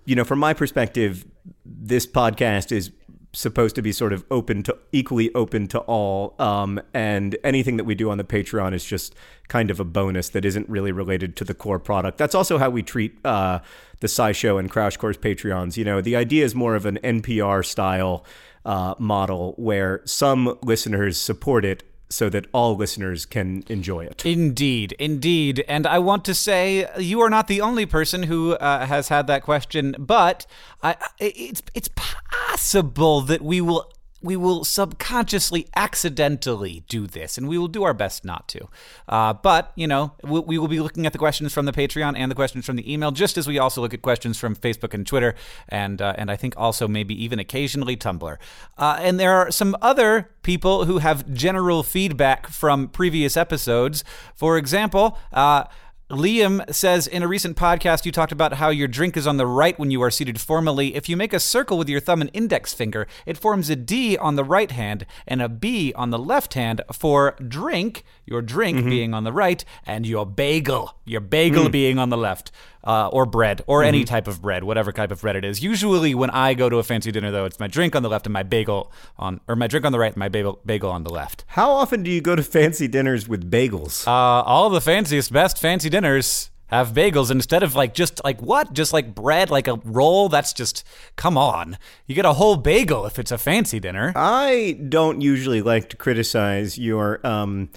you 0.05 0.15
know, 0.15 0.23
from 0.23 0.39
my 0.39 0.53
perspective, 0.53 1.25
this 1.65 2.07
podcast 2.07 2.71
is 2.71 2.91
supposed 3.33 3.75
to 3.75 3.81
be 3.81 3.91
sort 3.91 4.13
of 4.13 4.25
open 4.31 4.63
to 4.63 4.77
equally 4.91 5.33
open 5.35 5.67
to 5.67 5.79
all 5.81 6.33
um, 6.39 6.81
and 6.93 7.37
anything 7.43 7.77
that 7.77 7.83
we 7.83 7.93
do 7.93 8.09
on 8.09 8.17
the 8.17 8.23
patreon 8.23 8.73
is 8.73 8.83
just 8.83 9.13
kind 9.47 9.69
of 9.69 9.79
a 9.79 9.83
bonus 9.83 10.29
that 10.29 10.45
isn't 10.45 10.67
really 10.69 10.91
related 10.91 11.35
to 11.35 11.43
the 11.43 11.53
core 11.53 11.79
product. 11.79 12.17
That's 12.17 12.35
also 12.35 12.57
how 12.57 12.69
we 12.69 12.81
treat 12.81 13.17
uh, 13.25 13.59
the 13.99 14.07
scishow 14.07 14.59
and 14.59 14.69
crash 14.69 14.97
course 14.97 15.17
patreons. 15.17 15.77
You 15.77 15.85
know 15.85 16.01
the 16.01 16.15
idea 16.15 16.45
is 16.45 16.55
more 16.55 16.75
of 16.75 16.85
an 16.85 16.99
npr 17.03 17.65
style 17.65 18.25
uh, 18.65 18.95
model 18.97 19.53
where 19.57 20.01
some 20.05 20.57
listeners 20.63 21.19
support 21.19 21.63
it 21.63 21.83
so 22.09 22.29
that 22.29 22.45
all 22.53 22.75
listeners 22.75 23.25
can 23.25 23.63
enjoy 23.67 24.05
it. 24.05 24.25
Indeed, 24.25 24.93
indeed. 24.99 25.63
And 25.67 25.85
I 25.85 25.99
want 25.99 26.23
to 26.25 26.33
say 26.33 26.87
you 26.97 27.19
are 27.21 27.29
not 27.29 27.47
the 27.47 27.61
only 27.61 27.85
person 27.85 28.23
who 28.23 28.53
uh, 28.53 28.85
has 28.85 29.09
had 29.09 29.27
that 29.27 29.43
question, 29.43 29.95
but 29.99 30.45
I, 30.81 30.95
it's 31.19 31.61
it's 31.73 31.89
possible 31.95 33.21
that 33.21 33.41
we 33.41 33.61
will 33.61 33.91
we 34.21 34.35
will 34.35 34.63
subconsciously 34.63 35.67
accidentally 35.75 36.83
do 36.89 37.05
this 37.05 37.37
and 37.37 37.47
we 37.47 37.57
will 37.57 37.67
do 37.67 37.83
our 37.83 37.93
best 37.93 38.25
not 38.25 38.47
to. 38.47 38.67
Uh, 39.07 39.33
but 39.33 39.71
you 39.75 39.87
know 39.87 40.13
we, 40.23 40.39
we, 40.39 40.57
will 40.57 40.67
be 40.67 40.79
looking 40.79 41.05
at 41.05 41.13
the 41.13 41.19
questions 41.19 41.53
from 41.53 41.65
the 41.65 41.71
patreon 41.71 42.13
and 42.17 42.31
the 42.31 42.35
questions 42.35 42.65
from 42.65 42.75
the 42.75 42.91
email 42.91 43.11
just 43.11 43.37
as 43.37 43.47
we 43.47 43.59
also 43.59 43.81
look 43.81 43.93
at 43.93 44.01
questions 44.01 44.37
from 44.37 44.55
facebook 44.55 44.93
and 44.93 45.05
twitter 45.05 45.35
and 45.69 46.01
uh, 46.01 46.13
and 46.17 46.31
i 46.31 46.35
think 46.35 46.53
also 46.57 46.87
maybe 46.87 47.21
even 47.23 47.39
occasionally 47.39 47.95
tumblr. 47.95 48.37
Uh, 48.77 48.97
and 48.99 49.19
there 49.19 49.33
are 49.33 49.51
some 49.51 49.75
other 49.81 50.29
people 50.41 50.85
who 50.85 50.97
have 50.99 51.31
general 51.33 51.83
feedback 51.83 52.47
from 52.47 52.87
previous 52.87 53.35
episodes. 53.37 54.03
For 54.33 54.57
example 54.57 55.17
uh, 55.31 55.65
Liam 56.09 56.73
says 56.73 57.05
in 57.05 57.21
a 57.21 57.27
recent 57.27 57.57
podcast, 57.57 58.05
you 58.05 58.13
talked 58.13 58.31
about 58.31 58.53
how 58.53 58.69
your 58.69 58.87
drink 58.87 59.17
is 59.17 59.27
on 59.27 59.35
the 59.35 59.45
right 59.45 59.77
when 59.77 59.91
you 59.91 60.01
are 60.01 60.09
seated 60.09 60.39
formally. 60.39 60.95
If 60.95 61.09
you 61.09 61.17
make 61.17 61.33
a 61.33 61.39
circle 61.39 61.77
with 61.77 61.89
your 61.89 61.99
thumb 61.99 62.21
and 62.21 62.31
index 62.33 62.73
finger, 62.73 63.07
it 63.25 63.37
forms 63.37 63.69
a 63.69 63.75
D 63.75 64.17
on 64.17 64.37
the 64.37 64.45
right 64.45 64.71
hand 64.71 65.05
and 65.27 65.41
a 65.41 65.49
B 65.49 65.91
on 65.97 66.11
the 66.11 66.17
left 66.17 66.53
hand 66.53 66.81
for 66.93 67.35
drink, 67.45 68.05
your 68.25 68.41
drink 68.41 68.77
mm-hmm. 68.77 68.89
being 68.89 69.13
on 69.13 69.25
the 69.25 69.33
right, 69.33 69.65
and 69.85 70.07
your 70.07 70.25
bagel, 70.25 70.95
your 71.03 71.19
bagel 71.19 71.65
hmm. 71.65 71.71
being 71.71 71.99
on 71.99 72.09
the 72.09 72.17
left. 72.17 72.51
Uh, 72.87 73.09
or 73.09 73.25
bread, 73.25 73.61
or 73.67 73.83
any 73.83 74.05
type 74.05 74.29
of 74.29 74.41
bread, 74.41 74.63
whatever 74.63 74.93
type 74.93 75.11
of 75.11 75.19
bread 75.19 75.35
it 75.35 75.43
is. 75.43 75.61
Usually, 75.61 76.15
when 76.15 76.29
I 76.29 76.53
go 76.53 76.69
to 76.69 76.77
a 76.77 76.83
fancy 76.83 77.11
dinner, 77.11 77.31
though, 77.31 77.43
it's 77.43 77.59
my 77.59 77.67
drink 77.67 77.97
on 77.97 78.01
the 78.01 78.07
left 78.07 78.25
and 78.25 78.31
my 78.31 78.43
bagel 78.43 78.93
on, 79.17 79.41
or 79.45 79.57
my 79.57 79.67
drink 79.67 79.85
on 79.85 79.91
the 79.91 79.99
right 79.99 80.13
and 80.13 80.17
my 80.17 80.29
bagel, 80.29 80.61
bagel 80.65 80.89
on 80.89 81.03
the 81.03 81.09
left. 81.09 81.43
How 81.47 81.69
often 81.69 82.01
do 82.01 82.09
you 82.09 82.21
go 82.21 82.33
to 82.33 82.43
fancy 82.43 82.87
dinners 82.87 83.27
with 83.27 83.51
bagels? 83.51 84.07
Uh, 84.07 84.11
all 84.11 84.69
the 84.69 84.79
fanciest, 84.79 85.33
best 85.33 85.59
fancy 85.59 85.89
dinners 85.89 86.49
have 86.67 86.93
bagels 86.93 87.29
instead 87.29 87.61
of 87.61 87.75
like 87.75 87.93
just 87.93 88.23
like 88.23 88.41
what? 88.41 88.71
Just 88.71 88.93
like 88.93 89.13
bread, 89.13 89.49
like 89.49 89.67
a 89.67 89.75
roll? 89.83 90.29
That's 90.29 90.53
just, 90.53 90.85
come 91.17 91.37
on. 91.37 91.77
You 92.05 92.15
get 92.15 92.25
a 92.25 92.33
whole 92.33 92.55
bagel 92.55 93.05
if 93.05 93.19
it's 93.19 93.31
a 93.31 93.37
fancy 93.37 93.81
dinner. 93.81 94.13
I 94.15 94.79
don't 94.87 95.19
usually 95.19 95.61
like 95.61 95.89
to 95.89 95.97
criticize 95.97 96.77
your 96.77 97.19
um 97.27 97.69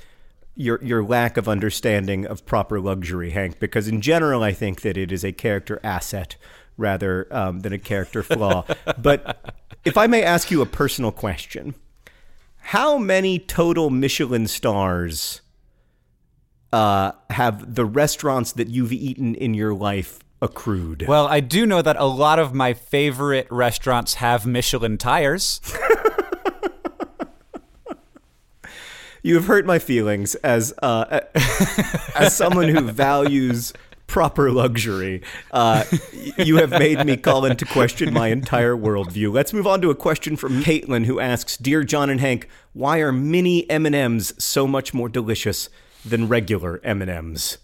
your 0.61 0.79
your 0.83 1.02
lack 1.02 1.37
of 1.37 1.49
understanding 1.49 2.26
of 2.26 2.45
proper 2.45 2.79
luxury, 2.79 3.31
Hank, 3.31 3.59
because 3.59 3.88
in 3.88 4.00
general 4.00 4.43
I 4.43 4.52
think 4.52 4.83
that 4.83 4.97
it 4.97 5.11
is 5.11 5.25
a 5.25 5.33
character 5.33 5.81
asset 5.83 6.37
rather 6.76 7.26
um, 7.31 7.61
than 7.61 7.73
a 7.73 7.79
character 7.79 8.23
flaw. 8.23 8.64
but 8.99 9.55
if 9.85 9.97
I 9.97 10.07
may 10.07 10.23
ask 10.23 10.50
you 10.50 10.61
a 10.61 10.67
personal 10.67 11.12
question, 11.12 11.75
how 12.59 12.99
many 12.99 13.38
total 13.38 13.90
Michelin 13.90 14.47
stars 14.47 15.40
uh, 16.73 17.12
have 17.31 17.75
the 17.75 17.87
restaurants 17.87 18.52
that 18.52 18.69
you've 18.69 18.93
eaten 18.93 19.35
in 19.35 19.55
your 19.55 19.75
life 19.75 20.21
accrued? 20.43 21.07
Well, 21.09 21.26
I 21.26 21.40
do 21.40 21.64
know 21.64 21.81
that 21.81 21.97
a 21.97 22.05
lot 22.05 22.38
of 22.38 22.55
my 22.55 22.75
favorite 22.75 23.47
restaurants 23.50 24.14
have 24.14 24.47
Michelin 24.47 24.99
tires. 24.99 25.61
You 29.23 29.35
have 29.35 29.47
hurt 29.47 29.67
my 29.67 29.79
feelings 29.79 30.35
as 30.37 30.73
uh, 30.83 31.21
as 32.15 32.35
someone 32.35 32.69
who 32.69 32.81
values 32.83 33.73
proper 34.07 34.50
luxury. 34.50 35.23
Uh, 35.53 35.85
you 36.39 36.57
have 36.57 36.71
made 36.71 37.05
me 37.07 37.17
call 37.17 37.45
into 37.45 37.65
question 37.65 38.12
my 38.12 38.29
entire 38.29 38.77
worldview. 38.77 39.33
Let's 39.33 39.53
move 39.53 39.67
on 39.67 39.81
to 39.83 39.91
a 39.91 39.95
question 39.95 40.37
from 40.37 40.62
Caitlin, 40.62 41.07
who 41.07 41.21
asks, 41.21 41.57
"Dear 41.57 41.85
John 41.85 42.11
and 42.11 42.21
Hank, 42.21 42.49
why 42.73 42.99
are 42.99 43.12
mini 43.12 43.69
M 43.71 43.87
and 43.87 43.95
M's 43.95 44.33
so 44.43 44.67
much 44.67 44.93
more 44.93 45.09
delicious 45.09 45.69
than 46.05 46.29
regular 46.29 46.81
M 46.83 47.03
and 47.03 47.11
M's?" 47.11 47.59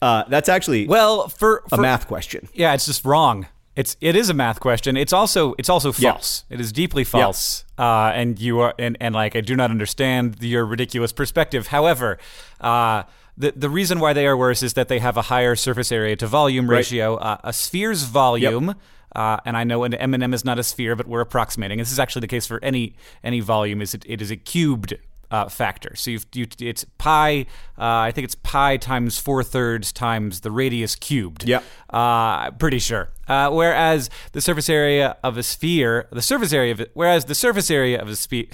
Uh, 0.00 0.24
that's 0.28 0.48
actually 0.48 0.86
Well, 0.86 1.28
for, 1.28 1.64
a 1.72 1.76
math 1.76 2.06
question. 2.06 2.48
Yeah, 2.54 2.72
it's 2.74 2.86
just 2.86 3.04
wrong. 3.04 3.46
It's 3.78 3.96
it 4.00 4.16
is 4.16 4.28
a 4.28 4.34
math 4.34 4.58
question. 4.58 4.96
It's 4.96 5.12
also 5.12 5.54
it's 5.56 5.68
also 5.68 5.92
false. 5.92 6.44
It 6.50 6.60
is 6.60 6.72
deeply 6.72 7.04
false. 7.04 7.64
Uh, 7.78 8.10
and 8.12 8.36
you 8.40 8.58
are 8.58 8.74
and, 8.76 8.96
and 9.00 9.14
like 9.14 9.36
I 9.36 9.40
do 9.40 9.54
not 9.54 9.70
understand 9.70 10.42
your 10.42 10.66
ridiculous 10.66 11.12
perspective. 11.12 11.68
However, 11.68 12.18
uh, 12.60 13.04
the 13.36 13.52
the 13.54 13.70
reason 13.70 14.00
why 14.00 14.12
they 14.14 14.26
are 14.26 14.36
worse 14.36 14.64
is 14.64 14.72
that 14.72 14.88
they 14.88 14.98
have 14.98 15.16
a 15.16 15.22
higher 15.22 15.54
surface 15.54 15.92
area 15.92 16.16
to 16.16 16.26
volume 16.26 16.68
ratio. 16.68 17.16
Uh, 17.18 17.36
a 17.44 17.52
sphere's 17.52 18.02
volume. 18.02 18.74
Uh, 19.14 19.38
and 19.46 19.56
I 19.56 19.64
know 19.64 19.84
an 19.84 19.94
M&M 19.94 20.34
is 20.34 20.44
not 20.44 20.58
a 20.58 20.62
sphere, 20.62 20.94
but 20.94 21.06
we're 21.06 21.22
approximating. 21.22 21.78
This 21.78 21.90
is 21.90 21.98
actually 21.98 22.20
the 22.20 22.28
case 22.28 22.46
for 22.46 22.62
any 22.62 22.96
any 23.22 23.40
volume. 23.40 23.80
Is 23.80 23.94
it, 23.94 24.04
it 24.06 24.20
is 24.20 24.30
a 24.30 24.36
cubed 24.36 24.94
uh, 25.30 25.48
factor. 25.48 25.94
So 25.96 26.10
you've, 26.10 26.26
you 26.34 26.46
it's 26.60 26.84
pi. 26.96 27.46
Uh, 27.76 28.08
I 28.08 28.12
think 28.12 28.24
it's 28.24 28.34
pi 28.34 28.76
times 28.76 29.18
four 29.18 29.42
thirds 29.42 29.92
times 29.92 30.40
the 30.40 30.50
radius 30.50 30.94
cubed. 30.94 31.44
Yep. 31.44 31.64
Uh, 31.90 32.50
pretty 32.52 32.78
sure. 32.78 33.10
Uh, 33.26 33.50
whereas 33.50 34.08
the 34.32 34.40
surface 34.40 34.70
area 34.70 35.16
of 35.22 35.36
a 35.36 35.42
sphere, 35.42 36.08
the 36.10 36.22
surface 36.22 36.52
area 36.52 36.72
of 36.72 36.80
it, 36.80 36.90
whereas 36.94 37.26
the 37.26 37.34
surface 37.34 37.70
area 37.70 38.00
of 38.00 38.08
a 38.08 38.16
sphere, 38.16 38.46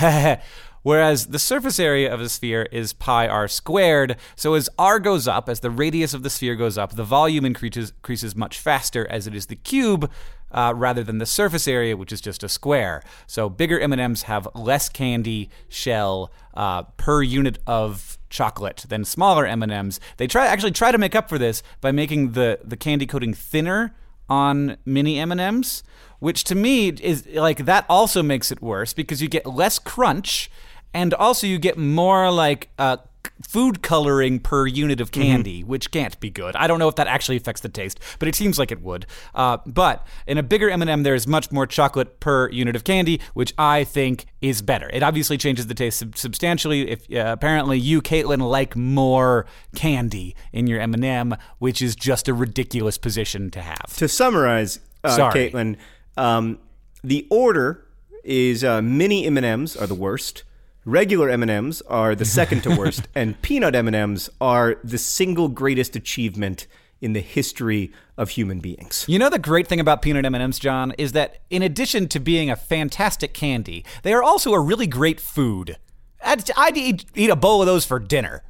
whereas 0.82 1.26
the 1.26 1.38
surface 1.38 1.78
area 1.78 2.12
of 2.12 2.20
a 2.20 2.28
sphere 2.28 2.62
is 2.72 2.92
pi 2.94 3.28
r 3.28 3.46
squared. 3.46 4.16
So 4.34 4.54
as 4.54 4.70
r 4.78 4.98
goes 4.98 5.28
up, 5.28 5.48
as 5.48 5.60
the 5.60 5.70
radius 5.70 6.14
of 6.14 6.22
the 6.22 6.30
sphere 6.30 6.54
goes 6.54 6.78
up, 6.78 6.94
the 6.94 7.04
volume 7.04 7.44
increases 7.44 7.90
increases 7.90 8.34
much 8.34 8.58
faster 8.58 9.06
as 9.10 9.26
it 9.26 9.34
is 9.34 9.46
the 9.46 9.56
cube. 9.56 10.10
Uh, 10.54 10.72
rather 10.72 11.02
than 11.02 11.18
the 11.18 11.26
surface 11.26 11.66
area, 11.66 11.96
which 11.96 12.12
is 12.12 12.20
just 12.20 12.44
a 12.44 12.48
square. 12.48 13.02
So 13.26 13.50
bigger 13.50 13.76
M&Ms 13.80 14.22
have 14.22 14.46
less 14.54 14.88
candy 14.88 15.50
shell 15.68 16.30
uh, 16.54 16.84
per 16.96 17.22
unit 17.22 17.58
of 17.66 18.18
chocolate 18.30 18.84
than 18.88 19.04
smaller 19.04 19.46
M&Ms. 19.46 19.98
They 20.16 20.28
try 20.28 20.46
actually 20.46 20.70
try 20.70 20.92
to 20.92 20.98
make 20.98 21.16
up 21.16 21.28
for 21.28 21.38
this 21.38 21.64
by 21.80 21.90
making 21.90 22.32
the 22.32 22.60
the 22.62 22.76
candy 22.76 23.04
coating 23.04 23.34
thinner 23.34 23.96
on 24.28 24.76
mini 24.84 25.18
M&Ms, 25.18 25.82
which 26.18 26.44
to 26.44 26.54
me 26.54 26.88
is 26.88 27.26
like 27.34 27.64
that 27.64 27.84
also 27.88 28.22
makes 28.22 28.50
it 28.50 28.62
worse 28.62 28.92
because 28.92 29.20
you 29.20 29.28
get 29.28 29.46
less 29.46 29.78
crunch 29.78 30.50
and 30.92 31.12
also 31.14 31.46
you 31.46 31.58
get 31.58 31.76
more 31.76 32.30
like 32.30 32.70
uh, 32.78 32.98
food 33.42 33.82
coloring 33.82 34.38
per 34.38 34.66
unit 34.66 35.00
of 35.00 35.12
candy, 35.12 35.62
which 35.62 35.90
can't 35.90 36.18
be 36.20 36.30
good. 36.30 36.56
I 36.56 36.66
don't 36.66 36.78
know 36.78 36.88
if 36.88 36.96
that 36.96 37.06
actually 37.06 37.36
affects 37.36 37.60
the 37.60 37.68
taste, 37.68 38.00
but 38.18 38.28
it 38.28 38.34
seems 38.34 38.58
like 38.58 38.70
it 38.70 38.82
would. 38.82 39.06
Uh, 39.34 39.58
but 39.66 40.06
in 40.26 40.38
a 40.38 40.42
bigger 40.42 40.70
M&M, 40.70 41.02
there 41.02 41.14
is 41.14 41.26
much 41.26 41.50
more 41.52 41.66
chocolate 41.66 42.20
per 42.20 42.48
unit 42.50 42.76
of 42.76 42.84
candy, 42.84 43.20
which 43.34 43.52
I 43.58 43.84
think 43.84 44.26
is 44.40 44.62
better. 44.62 44.90
It 44.92 45.02
obviously 45.02 45.38
changes 45.38 45.66
the 45.66 45.74
taste 45.74 45.98
sub- 45.98 46.16
substantially. 46.16 46.90
If 46.90 47.10
uh, 47.12 47.32
apparently 47.32 47.78
you, 47.78 48.02
Caitlin, 48.02 48.40
like 48.48 48.76
more 48.76 49.46
candy 49.74 50.34
in 50.52 50.66
your 50.66 50.80
M&M, 50.80 51.36
which 51.58 51.82
is 51.82 51.96
just 51.96 52.28
a 52.28 52.34
ridiculous 52.34 52.98
position 52.98 53.50
to 53.52 53.62
have. 53.62 53.96
To 53.96 54.08
summarize, 54.08 54.80
uh, 55.02 55.16
Sorry. 55.16 55.50
Caitlin, 55.50 55.76
um, 56.16 56.58
the 57.02 57.26
order 57.30 57.86
is 58.24 58.64
uh, 58.64 58.80
mini 58.82 59.26
M 59.26 59.36
and 59.36 59.46
M's 59.46 59.76
are 59.76 59.86
the 59.86 59.94
worst. 59.94 60.44
Regular 60.86 61.30
M 61.30 61.40
and 61.40 61.50
M's 61.50 61.80
are 61.82 62.14
the 62.14 62.26
second 62.26 62.62
to 62.64 62.76
worst, 62.76 63.08
and 63.14 63.40
peanut 63.40 63.74
M 63.74 63.86
and 63.86 63.96
M's 63.96 64.28
are 64.40 64.76
the 64.84 64.98
single 64.98 65.48
greatest 65.48 65.96
achievement 65.96 66.66
in 67.00 67.14
the 67.14 67.20
history 67.20 67.92
of 68.16 68.30
human 68.30 68.60
beings. 68.60 69.04
You 69.08 69.18
know 69.18 69.30
the 69.30 69.38
great 69.38 69.66
thing 69.66 69.80
about 69.80 70.02
peanut 70.02 70.24
M&Ms, 70.24 70.58
John, 70.58 70.92
is 70.96 71.12
that 71.12 71.38
in 71.50 71.62
addition 71.62 72.08
to 72.08 72.20
being 72.20 72.50
a 72.50 72.56
fantastic 72.56 73.34
candy, 73.34 73.84
they 74.02 74.12
are 74.12 74.22
also 74.22 74.52
a 74.52 74.60
really 74.60 74.86
great 74.86 75.20
food. 75.20 75.76
I'd, 76.22 76.50
I'd 76.56 76.76
eat, 76.76 77.04
eat 77.14 77.30
a 77.30 77.36
bowl 77.36 77.60
of 77.60 77.66
those 77.66 77.84
for 77.84 77.98
dinner. 77.98 78.42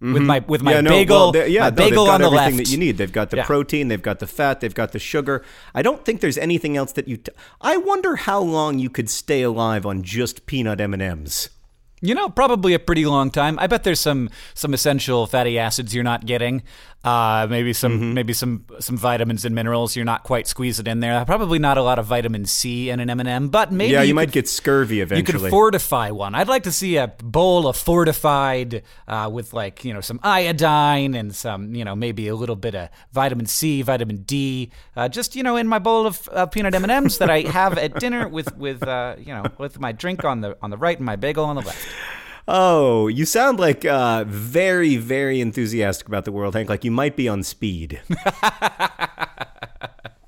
With 0.00 0.22
my 0.22 0.38
with 0.46 0.62
my 0.62 0.72
Mm-hmm. 0.72 0.76
yeah, 0.76 0.80
no, 0.80 0.90
bagel, 0.90 1.16
well, 1.18 1.32
they- 1.32 1.48
yeah, 1.48 1.60
my 1.60 1.68
no, 1.70 1.76
bagel 1.76 2.08
on 2.08 2.20
the 2.22 2.26
everything 2.28 2.44
left. 2.44 2.56
that 2.56 2.70
you 2.70 2.78
need. 2.78 2.96
They've 2.96 3.12
got 3.12 3.28
the 3.30 3.36
Yeah. 3.38 3.44
protein, 3.44 3.88
they've 3.88 4.00
got 4.00 4.18
the 4.18 4.26
fat, 4.26 4.60
they've 4.60 4.74
got 4.74 4.92
the 4.92 4.98
sugar. 4.98 5.44
I 5.74 5.82
don't 5.82 6.04
think 6.06 6.20
there's 6.22 6.38
anything 6.38 6.76
else 6.76 6.92
that 6.92 7.06
you. 7.06 7.18
T- 7.18 7.32
I 7.60 7.76
wonder 7.76 8.16
how 8.16 8.40
long 8.40 8.78
you 8.78 8.88
could 8.88 9.10
stay 9.10 9.42
alive 9.42 9.84
on 9.84 10.02
just 10.02 10.46
peanut 10.46 10.80
M 10.80 10.94
and 10.94 11.02
M's. 11.02 11.50
You 12.02 12.14
know, 12.14 12.30
probably 12.30 12.72
a 12.72 12.78
pretty 12.78 13.04
long 13.04 13.30
time. 13.30 13.58
I 13.58 13.66
bet 13.66 13.84
there's 13.84 14.00
some 14.00 14.30
some 14.54 14.72
essential 14.72 15.26
fatty 15.26 15.58
acids 15.58 15.94
you're 15.94 16.02
not 16.02 16.24
getting. 16.24 16.62
Uh, 17.02 17.46
maybe 17.48 17.72
some 17.72 17.92
Mm-hmm. 17.92 18.14
maybe 18.14 18.32
some 18.34 18.66
some 18.78 18.96
vitamins 18.98 19.46
and 19.46 19.54
minerals 19.54 19.96
you're 19.96 20.04
not 20.04 20.22
quite 20.22 20.46
squeezing 20.46 20.86
in 20.86 21.00
there. 21.00 21.24
Probably 21.24 21.58
not 21.58 21.78
a 21.78 21.82
lot 21.82 21.98
of 21.98 22.04
vitamin 22.06 22.44
C 22.44 22.90
in 22.90 23.00
an 23.00 23.08
M&M, 23.08 23.48
but 23.48 23.72
maybe 23.72 23.92
Yeah, 23.94 24.02
you, 24.02 24.08
you 24.08 24.14
might 24.14 24.26
could 24.26 24.32
get 24.34 24.48
scurvy 24.48 25.00
eventually. 25.00 25.38
You 25.38 25.40
could 25.44 25.50
fortify 25.50 26.10
one. 26.10 26.34
I'd 26.34 26.48
like 26.48 26.64
to 26.64 26.72
see 26.72 26.98
a 26.98 27.08
bowl 27.08 27.66
of 27.66 27.76
fortified 27.76 28.82
uh, 29.08 29.30
with 29.32 29.54
like 29.54 29.82
you 29.84 29.94
know 29.94 30.02
some 30.02 30.20
iodine 30.22 31.14
and 31.14 31.34
some 31.34 31.74
you 31.74 31.84
know 31.86 31.96
maybe 31.96 32.28
a 32.28 32.34
little 32.36 32.56
bit 32.56 32.74
of 32.74 32.90
vitamin 33.12 33.46
C, 33.46 33.80
vitamin 33.82 34.18
D. 34.18 34.70
Uh, 34.94 35.08
just 35.08 35.34
you 35.34 35.42
know 35.42 35.56
in 35.56 35.66
my 35.68 35.78
bowl 35.78 36.06
of 36.06 36.28
uh, 36.32 36.44
peanut 36.46 36.74
M 36.74 36.82
and 36.82 36.92
M's 36.92 37.16
that 37.18 37.30
I 37.30 37.40
have 37.42 37.78
at 37.78 37.98
dinner 37.98 38.28
with 38.28 38.54
with 38.58 38.82
uh, 38.82 39.16
you 39.18 39.32
know 39.32 39.44
with 39.56 39.80
my 39.80 39.92
drink 39.92 40.24
on 40.24 40.42
the 40.42 40.56
on 40.60 40.68
the 40.68 40.76
right 40.76 40.98
and 40.98 41.06
my 41.06 41.16
bagel 41.16 41.44
on 41.46 41.56
the 41.56 41.62
left. 41.62 41.86
Oh, 42.52 43.06
you 43.06 43.26
sound 43.26 43.60
like 43.60 43.84
uh, 43.84 44.24
very, 44.26 44.96
very 44.96 45.40
enthusiastic 45.40 46.08
about 46.08 46.24
the 46.24 46.32
world, 46.32 46.54
Hank. 46.54 46.68
Like 46.68 46.82
you 46.82 46.90
might 46.90 47.14
be 47.14 47.28
on 47.28 47.44
speed. 47.44 48.00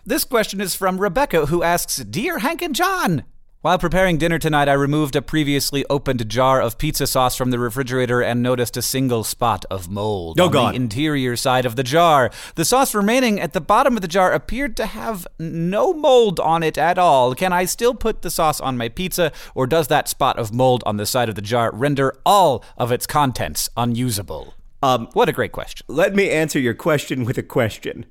This 0.05 0.25
question 0.25 0.61
is 0.61 0.75
from 0.75 0.99
Rebecca, 0.99 1.47
who 1.47 1.63
asks 1.63 1.99
Dear 1.99 2.41
Hank 2.41 2.61
and 2.61 2.75
John, 2.75 3.23
while 3.63 3.79
preparing 3.79 4.19
dinner 4.19 4.39
tonight, 4.39 4.69
I 4.69 4.73
removed 4.73 5.15
a 5.17 5.23
previously 5.23 5.85
opened 5.89 6.29
jar 6.29 6.61
of 6.61 6.79
pizza 6.79 7.07
sauce 7.07 7.37
from 7.37 7.51
the 7.53 7.59
refrigerator 7.61 8.21
and 8.21 8.43
noticed 8.43 8.77
a 8.77 8.83
single 8.83 9.23
spot 9.23 9.65
of 9.71 9.89
mold 9.89 10.41
Oh, 10.41 10.47
on 10.47 10.51
God. 10.53 10.73
the 10.73 10.77
interior 10.77 11.37
side 11.37 11.65
of 11.65 11.77
the 11.77 11.85
jar. 11.85 12.31
The 12.57 12.65
sauce 12.65 12.93
remaining 12.95 13.39
at 13.41 13.53
the 13.53 13.61
bottom 13.61 13.97
of 13.97 14.01
the 14.03 14.09
jar 14.09 14.33
appeared 14.33 14.77
to 14.79 14.87
have 14.87 15.29
no 15.39 15.95
mold 15.95 16.41
on 16.41 16.63
it 16.65 16.77
at 16.77 16.99
all. 16.99 17.35
Can 17.37 17.53
I 17.53 17.65
still 17.65 17.95
put 17.95 18.23
the 18.23 18.31
sauce 18.31 18.61
on 18.61 18.77
my 18.77 18.89
pizza, 18.89 19.31
or 19.55 19.69
does 19.69 19.87
that 19.87 20.09
spot 20.09 20.39
of 20.39 20.53
mold 20.53 20.83
on 20.85 20.97
the 20.97 21.07
side 21.07 21.29
of 21.29 21.37
the 21.37 21.41
jar 21.43 21.71
render 21.73 22.15
all 22.27 22.65
of 22.77 22.91
its 22.91 23.07
contents 23.07 23.71
unusable? 23.77 24.55
Um, 24.83 25.09
What 25.13 25.29
a 25.29 25.33
great 25.33 25.53
question. 25.53 25.87
let 25.89 26.15
me 26.17 26.29
answer 26.31 26.59
your 26.59 26.75
question 26.75 27.25
with 27.25 27.39
a 27.39 27.43
question. 27.45 28.07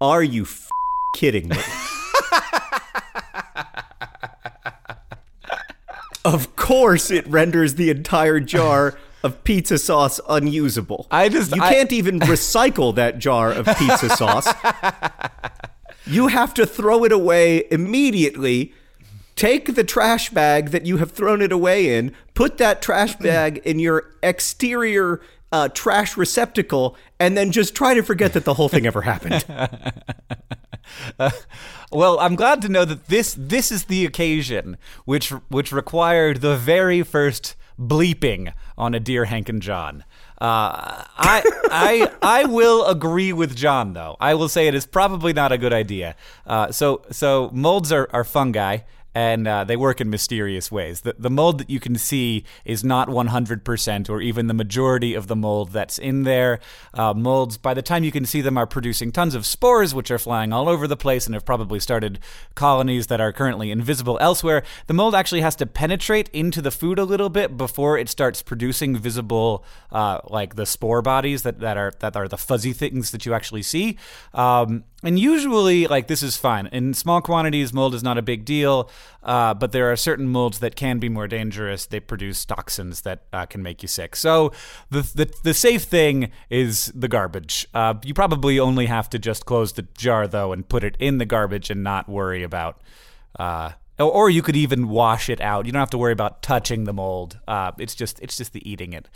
Are 0.00 0.22
you 0.22 0.42
f- 0.44 0.68
kidding 1.16 1.48
me? 1.48 1.56
of 6.24 6.56
course, 6.56 7.10
it 7.10 7.26
renders 7.26 7.74
the 7.74 7.90
entire 7.90 8.40
jar 8.40 8.98
of 9.22 9.42
pizza 9.44 9.78
sauce 9.78 10.20
unusable. 10.28 11.06
I 11.10 11.28
just- 11.28 11.54
you 11.54 11.62
I- 11.62 11.72
can't 11.72 11.92
even 11.92 12.20
recycle 12.20 12.94
that 12.96 13.18
jar 13.18 13.50
of 13.52 13.66
pizza 13.78 14.10
sauce. 14.10 14.48
You 16.06 16.26
have 16.28 16.52
to 16.54 16.66
throw 16.66 17.04
it 17.04 17.12
away 17.12 17.64
immediately. 17.70 18.74
Take 19.36 19.74
the 19.74 19.84
trash 19.84 20.28
bag 20.30 20.70
that 20.70 20.84
you 20.86 20.98
have 20.98 21.10
thrown 21.12 21.40
it 21.40 21.50
away 21.52 21.96
in, 21.96 22.12
put 22.34 22.58
that 22.58 22.82
trash 22.82 23.16
bag 23.16 23.62
in 23.64 23.78
your 23.78 24.04
exterior 24.22 25.20
uh, 25.50 25.68
trash 25.68 26.16
receptacle, 26.16 26.96
and 27.20 27.36
then 27.36 27.50
just 27.52 27.74
try 27.74 27.94
to 27.94 28.02
forget 28.02 28.32
that 28.34 28.44
the 28.44 28.54
whole 28.54 28.68
thing 28.68 28.86
ever 28.86 29.02
happened. 29.02 29.44
Well, 31.94 32.18
I'm 32.18 32.34
glad 32.34 32.60
to 32.62 32.68
know 32.68 32.84
that 32.84 33.06
this 33.06 33.36
this 33.38 33.70
is 33.70 33.84
the 33.84 34.04
occasion 34.04 34.78
which 35.04 35.30
which 35.48 35.70
required 35.70 36.40
the 36.40 36.56
very 36.56 37.04
first 37.04 37.54
bleeping 37.78 38.52
on 38.76 38.94
a 38.94 39.00
dear 39.00 39.26
Hank 39.26 39.48
and 39.48 39.62
John. 39.62 40.02
Uh, 40.40 41.04
I 41.16 41.42
I 41.70 42.10
I 42.20 42.44
will 42.46 42.84
agree 42.86 43.32
with 43.32 43.54
John 43.54 43.92
though. 43.92 44.16
I 44.18 44.34
will 44.34 44.48
say 44.48 44.66
it 44.66 44.74
is 44.74 44.86
probably 44.86 45.32
not 45.32 45.52
a 45.52 45.58
good 45.58 45.72
idea. 45.72 46.16
Uh, 46.44 46.72
so 46.72 47.02
so 47.12 47.48
molds 47.52 47.92
are, 47.92 48.08
are 48.12 48.24
fungi 48.24 48.78
and 49.14 49.46
uh, 49.46 49.64
they 49.64 49.76
work 49.76 50.00
in 50.00 50.10
mysterious 50.10 50.72
ways. 50.72 51.02
The, 51.02 51.14
the 51.18 51.30
mold 51.30 51.58
that 51.58 51.70
you 51.70 51.78
can 51.78 51.96
see 51.96 52.44
is 52.64 52.82
not 52.82 53.08
100% 53.08 54.10
or 54.10 54.20
even 54.20 54.46
the 54.48 54.54
majority 54.54 55.14
of 55.14 55.28
the 55.28 55.36
mold 55.36 55.70
that's 55.70 55.98
in 55.98 56.24
there. 56.24 56.58
Uh, 56.92 57.14
molds, 57.14 57.56
by 57.56 57.74
the 57.74 57.82
time 57.82 58.02
you 58.04 58.12
can 58.12 58.26
see 58.26 58.40
them, 58.40 58.58
are 58.58 58.66
producing 58.66 59.12
tons 59.12 59.34
of 59.34 59.46
spores, 59.46 59.94
which 59.94 60.10
are 60.10 60.18
flying 60.18 60.52
all 60.52 60.68
over 60.68 60.86
the 60.86 60.96
place 60.96 61.26
and 61.26 61.34
have 61.34 61.44
probably 61.44 61.78
started 61.78 62.18
colonies 62.54 63.06
that 63.06 63.20
are 63.20 63.32
currently 63.32 63.70
invisible 63.70 64.18
elsewhere. 64.20 64.62
The 64.86 64.94
mold 64.94 65.14
actually 65.14 65.42
has 65.42 65.54
to 65.56 65.66
penetrate 65.66 66.28
into 66.30 66.60
the 66.60 66.70
food 66.70 66.98
a 66.98 67.04
little 67.04 67.30
bit 67.30 67.56
before 67.56 67.96
it 67.98 68.08
starts 68.08 68.42
producing 68.42 68.96
visible, 68.96 69.64
uh, 69.92 70.20
like 70.28 70.56
the 70.56 70.66
spore 70.66 71.02
bodies 71.02 71.42
that, 71.42 71.60
that 71.60 71.76
are 71.76 71.92
that 72.00 72.16
are 72.16 72.28
the 72.28 72.36
fuzzy 72.36 72.72
things 72.72 73.10
that 73.12 73.24
you 73.26 73.34
actually 73.34 73.62
see. 73.62 73.96
Um, 74.32 74.84
and 75.04 75.18
usually, 75.18 75.86
like 75.86 76.08
this 76.08 76.22
is 76.22 76.36
fine. 76.36 76.66
In 76.68 76.94
small 76.94 77.20
quantities, 77.20 77.72
mold 77.72 77.94
is 77.94 78.02
not 78.02 78.18
a 78.18 78.22
big 78.22 78.44
deal. 78.44 78.90
Uh, 79.22 79.54
but 79.54 79.72
there 79.72 79.90
are 79.90 79.96
certain 79.96 80.28
molds 80.28 80.58
that 80.58 80.76
can 80.76 80.98
be 80.98 81.08
more 81.08 81.26
dangerous. 81.26 81.86
They 81.86 82.00
produce 82.00 82.44
toxins 82.44 83.02
that 83.02 83.22
uh, 83.32 83.46
can 83.46 83.62
make 83.62 83.82
you 83.82 83.88
sick. 83.88 84.16
So 84.16 84.52
the, 84.90 85.00
the 85.14 85.34
the 85.42 85.54
safe 85.54 85.84
thing 85.84 86.30
is 86.50 86.92
the 86.94 87.08
garbage. 87.08 87.66
Uh, 87.72 87.94
you 88.04 88.12
probably 88.12 88.58
only 88.58 88.86
have 88.86 89.08
to 89.10 89.18
just 89.18 89.46
close 89.46 89.72
the 89.72 89.86
jar 89.96 90.26
though 90.26 90.52
and 90.52 90.68
put 90.68 90.84
it 90.84 90.96
in 90.98 91.18
the 91.18 91.26
garbage 91.26 91.70
and 91.70 91.82
not 91.82 92.08
worry 92.08 92.42
about. 92.42 92.82
Uh, 93.38 93.72
or, 93.98 94.28
you 94.28 94.42
could 94.42 94.56
even 94.56 94.88
wash 94.88 95.28
it 95.28 95.40
out. 95.40 95.66
You 95.66 95.72
don't 95.72 95.80
have 95.80 95.90
to 95.90 95.98
worry 95.98 96.12
about 96.12 96.42
touching 96.42 96.82
the 96.82 96.92
mold. 96.92 97.38
Uh, 97.46 97.70
it's 97.78 97.94
just 97.94 98.18
it's 98.20 98.36
just 98.36 98.52
the 98.52 98.68
eating 98.68 98.92
it. 98.92 99.08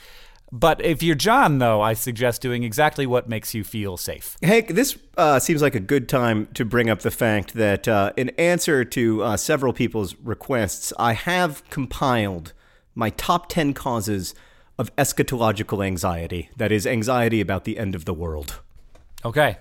But 0.51 0.83
if 0.85 1.03
you're 1.03 1.15
John, 1.15 1.59
though, 1.59 1.81
I 1.81 1.93
suggest 1.93 2.41
doing 2.41 2.63
exactly 2.63 3.07
what 3.07 3.29
makes 3.29 3.55
you 3.55 3.65
feel 3.65 3.97
safe. 3.97 4.37
Hank, 4.43 4.69
this 4.69 4.99
uh, 5.17 5.39
seems 5.39 5.61
like 5.61 5.75
a 5.75 5.81
good 5.81 6.09
time 6.09 6.47
to 6.55 6.65
bring 6.65 6.89
up 6.89 7.01
the 7.01 7.11
fact 7.11 7.55
that, 7.55 7.87
uh, 7.87 8.13
in 8.17 8.31
answer 8.31 8.85
to 8.85 9.23
uh, 9.23 9.37
several 9.37 9.73
people's 9.73 10.15
requests, 10.17 10.93
I 10.99 11.13
have 11.13 11.69
compiled 11.69 12.53
my 12.95 13.11
top 13.11 13.49
10 13.49 13.75
causes 13.75 14.35
of 14.79 14.95
eschatological 14.97 15.85
anxiety. 15.85 16.51
That 16.57 16.73
is, 16.73 16.87
anxiety 16.87 17.41
about 17.41 17.65
the 17.65 17.79
end 17.79 17.95
of 17.95 18.05
the 18.05 18.15
world. 18.15 18.61
Okay. 19.25 19.59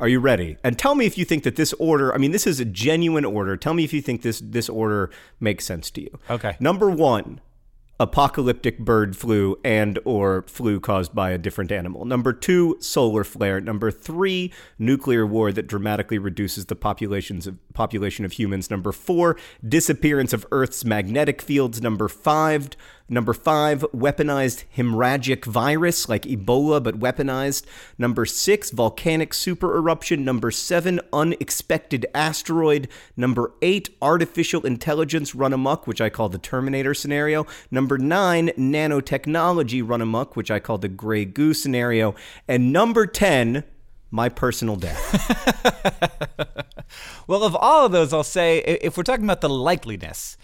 Are 0.00 0.08
you 0.08 0.20
ready? 0.20 0.56
And 0.64 0.78
tell 0.78 0.94
me 0.94 1.06
if 1.06 1.18
you 1.18 1.24
think 1.24 1.44
that 1.44 1.56
this 1.56 1.72
order, 1.74 2.14
I 2.14 2.18
mean, 2.18 2.30
this 2.30 2.46
is 2.46 2.60
a 2.60 2.64
genuine 2.64 3.24
order. 3.24 3.56
Tell 3.56 3.74
me 3.74 3.84
if 3.84 3.92
you 3.92 4.00
think 4.00 4.22
this, 4.22 4.40
this 4.40 4.68
order 4.68 5.10
makes 5.40 5.64
sense 5.64 5.90
to 5.92 6.02
you. 6.02 6.18
Okay. 6.30 6.56
Number 6.60 6.88
one, 6.88 7.40
apocalyptic 8.00 8.78
bird 8.78 9.16
flu 9.16 9.58
and 9.64 9.98
or 10.04 10.42
flu 10.46 10.78
caused 10.78 11.14
by 11.14 11.30
a 11.30 11.38
different 11.38 11.72
animal. 11.72 12.04
Number 12.04 12.32
2, 12.32 12.78
solar 12.80 13.24
flare. 13.24 13.60
Number 13.60 13.90
3, 13.90 14.52
nuclear 14.78 15.26
war 15.26 15.52
that 15.52 15.66
dramatically 15.66 16.18
reduces 16.18 16.66
the 16.66 16.76
populations 16.76 17.46
of 17.46 17.56
population 17.74 18.24
of 18.24 18.32
humans. 18.32 18.70
Number 18.70 18.92
4, 18.92 19.36
disappearance 19.66 20.32
of 20.32 20.46
Earth's 20.52 20.84
magnetic 20.84 21.42
fields. 21.42 21.82
Number 21.82 22.08
5, 22.08 22.70
Number 23.08 23.32
five, 23.32 23.80
weaponized 23.94 24.64
hemorrhagic 24.76 25.44
virus 25.44 26.08
like 26.08 26.22
Ebola, 26.22 26.82
but 26.82 27.00
weaponized. 27.00 27.64
Number 27.96 28.26
six, 28.26 28.70
volcanic 28.70 29.32
super 29.32 29.76
eruption. 29.76 30.24
Number 30.24 30.50
seven, 30.50 31.00
unexpected 31.12 32.06
asteroid. 32.14 32.88
Number 33.16 33.52
eight, 33.62 33.90
artificial 34.02 34.66
intelligence 34.66 35.34
run 35.34 35.52
amok, 35.52 35.86
which 35.86 36.00
I 36.00 36.10
call 36.10 36.28
the 36.28 36.38
Terminator 36.38 36.92
scenario. 36.92 37.46
Number 37.70 37.96
nine, 37.96 38.48
nanotechnology 38.58 39.88
run 39.88 40.02
amok, 40.02 40.36
which 40.36 40.50
I 40.50 40.58
call 40.58 40.78
the 40.78 40.88
Grey 40.88 41.24
Goo 41.24 41.54
scenario. 41.54 42.14
And 42.46 42.72
number 42.72 43.06
10, 43.06 43.64
my 44.10 44.28
personal 44.28 44.76
death. 44.76 46.04
Well, 47.26 47.44
of 47.44 47.54
all 47.54 47.84
of 47.84 47.92
those, 47.92 48.12
I'll 48.14 48.24
say 48.24 48.60
if 48.60 48.96
we're 48.96 49.02
talking 49.02 49.24
about 49.24 49.42
the 49.42 49.50
likeliness, 49.50 50.38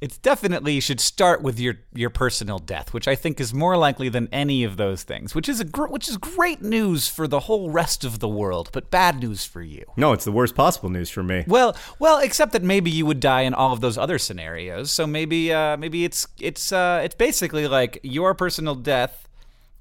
it's 0.00 0.18
definitely 0.18 0.74
you 0.74 0.80
should 0.80 1.00
start 1.00 1.40
with 1.42 1.58
your 1.58 1.76
your 1.94 2.10
personal 2.10 2.58
death, 2.58 2.92
which 2.92 3.08
I 3.08 3.14
think 3.14 3.40
is 3.40 3.54
more 3.54 3.76
likely 3.76 4.08
than 4.08 4.28
any 4.30 4.62
of 4.62 4.76
those 4.76 5.02
things. 5.04 5.34
Which 5.34 5.48
is 5.48 5.58
a 5.60 5.64
gr- 5.64 5.86
which 5.86 6.08
is 6.08 6.18
great 6.18 6.60
news 6.60 7.08
for 7.08 7.26
the 7.26 7.40
whole 7.40 7.70
rest 7.70 8.04
of 8.04 8.18
the 8.18 8.28
world, 8.28 8.68
but 8.72 8.90
bad 8.90 9.20
news 9.20 9.44
for 9.44 9.62
you. 9.62 9.84
no, 9.96 10.12
it's 10.12 10.24
the 10.24 10.32
worst 10.32 10.54
possible 10.54 10.90
news 10.90 11.08
for 11.08 11.22
me. 11.22 11.44
Well, 11.46 11.74
well, 11.98 12.18
except 12.18 12.52
that 12.52 12.62
maybe 12.62 12.90
you 12.90 13.06
would 13.06 13.20
die 13.20 13.42
in 13.42 13.54
all 13.54 13.72
of 13.72 13.80
those 13.80 13.96
other 13.96 14.18
scenarios. 14.18 14.90
So 14.90 15.06
maybe 15.06 15.52
uh, 15.52 15.76
maybe 15.78 16.04
it's 16.04 16.26
it's 16.38 16.72
uh, 16.72 17.00
it's 17.02 17.14
basically 17.14 17.66
like 17.66 17.98
your 18.02 18.34
personal 18.34 18.74
death 18.74 19.26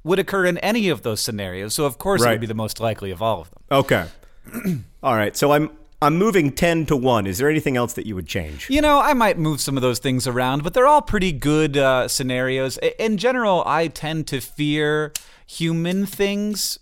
would 0.06 0.20
occur 0.20 0.46
in 0.46 0.58
any 0.60 0.88
of 0.88 1.02
those 1.02 1.20
scenarios. 1.20 1.74
So 1.74 1.86
of 1.86 1.98
course 1.98 2.24
it 2.24 2.30
would 2.30 2.40
be 2.42 2.48
the 2.48 2.54
most 2.54 2.80
likely 2.80 3.12
of 3.12 3.22
all 3.22 3.42
of 3.42 3.50
them. 3.50 3.64
Okay. 3.70 4.06
All 5.04 5.16
right. 5.16 5.36
So 5.36 5.52
I'm 5.52 5.72
I'm 6.06 6.18
moving 6.18 6.52
10 6.52 6.86
to 6.88 6.96
1. 6.96 7.26
Is 7.28 7.40
there 7.40 7.50
anything 7.50 7.76
else 7.78 7.94
that 7.94 8.06
you 8.06 8.14
would 8.16 8.28
change? 8.28 8.70
You 8.70 8.80
know, 8.82 9.00
I 9.02 9.14
might 9.14 9.38
move 9.40 9.60
some 9.60 9.76
of 9.76 9.82
those 9.82 10.00
things 10.00 10.28
around, 10.28 10.64
but 10.64 10.74
they're 10.74 10.86
all 10.86 11.02
pretty 11.02 11.32
good 11.32 11.78
uh, 11.78 12.08
scenarios. 12.08 12.78
In 13.00 13.18
general, 13.18 13.64
I 13.66 13.88
tend 13.88 14.28
to 14.28 14.40
fear 14.40 15.12
human 15.48 16.06
things 16.06 16.78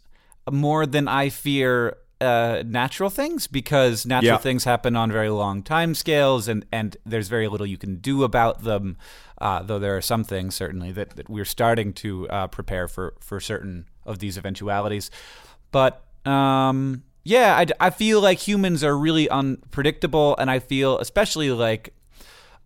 more 0.52 0.86
than 0.86 1.08
I 1.08 1.30
fear 1.30 1.98
uh, 2.20 2.64
natural 2.66 3.10
things 3.10 3.48
because 3.48 4.06
natural 4.06 4.34
Yeah. 4.34 4.38
things 4.38 4.64
happen 4.66 4.96
on 4.96 5.12
very 5.12 5.30
long 5.30 5.64
time 5.64 5.96
scales, 5.96 6.48
and, 6.48 6.66
and 6.72 6.96
there's 7.06 7.28
very 7.30 7.48
little 7.48 7.66
you 7.66 7.78
can 7.78 7.96
do 7.98 8.24
about 8.24 8.64
them. 8.64 8.98
Uh, 9.42 9.62
though 9.62 9.80
there 9.80 9.96
are 9.98 10.02
some 10.02 10.24
things 10.24 10.56
certainly 10.56 10.92
that, 10.94 11.16
that 11.18 11.30
we're 11.30 11.44
starting 11.44 11.92
to 11.92 12.28
uh, 12.30 12.48
prepare 12.48 12.88
for 12.88 13.14
for 13.20 13.40
certain 13.42 13.86
of 14.06 14.20
these 14.20 14.38
eventualities, 14.38 15.12
but 15.72 16.06
um, 16.26 17.04
yeah, 17.24 17.56
I, 17.58 17.88
I 17.88 17.90
feel 17.90 18.22
like 18.22 18.40
humans 18.40 18.84
are 18.84 18.98
really 18.98 19.30
unpredictable, 19.30 20.36
and 20.38 20.52
I 20.52 20.60
feel 20.60 21.00
especially 21.00 21.52
like 21.52 21.94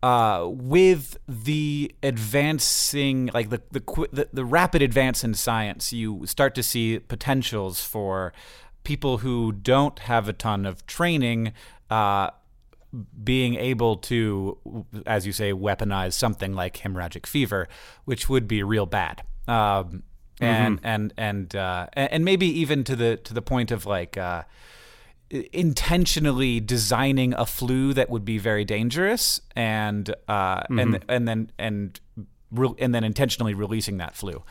uh, 0.01 0.47
with 0.47 1.17
the 1.27 1.93
advancing, 2.01 3.29
like 3.33 3.49
the 3.49 3.61
the, 3.71 4.07
the 4.11 4.29
the 4.33 4.45
rapid 4.45 4.81
advance 4.81 5.23
in 5.23 5.33
science, 5.33 5.93
you 5.93 6.25
start 6.25 6.55
to 6.55 6.63
see 6.63 6.99
potentials 6.99 7.81
for 7.83 8.33
people 8.83 9.19
who 9.19 9.51
don't 9.51 9.99
have 9.99 10.27
a 10.27 10.33
ton 10.33 10.65
of 10.65 10.85
training. 10.85 11.53
Uh, 11.89 12.31
being 13.23 13.55
able 13.55 13.97
to, 13.97 14.85
as 15.05 15.27
you 15.27 15.33
say, 15.33 15.51
weaponize 15.51 16.13
something 16.13 16.53
like 16.53 16.77
hemorrhagic 16.77 17.25
fever, 17.25 17.67
which 18.05 18.29
would 18.29 18.47
be 18.47 18.63
real 18.63 18.85
bad. 18.85 19.23
Um, 19.47 20.03
and 20.39 20.79
and 20.83 21.13
and 21.17 21.55
uh, 21.55 21.87
and 21.95 22.23
maybe 22.23 22.47
even 22.47 22.83
to 22.85 22.95
the 22.95 23.17
to 23.17 23.33
the 23.33 23.41
point 23.41 23.71
of 23.71 23.85
like 23.85 24.17
uh, 24.17 24.43
intentionally 25.29 26.59
designing 26.59 27.33
a 27.33 27.45
flu 27.45 27.93
that 27.93 28.09
would 28.09 28.25
be 28.25 28.37
very 28.37 28.65
dangerous, 28.65 29.41
and 29.55 30.13
uh, 30.27 30.63
and 30.69 31.03
and 31.09 31.27
then 31.27 31.51
and 31.57 31.99
re- 32.51 32.75
and 32.79 32.93
then 32.93 33.03
intentionally 33.03 33.53
releasing 33.53 33.97
that 33.97 34.15
flu 34.15 34.43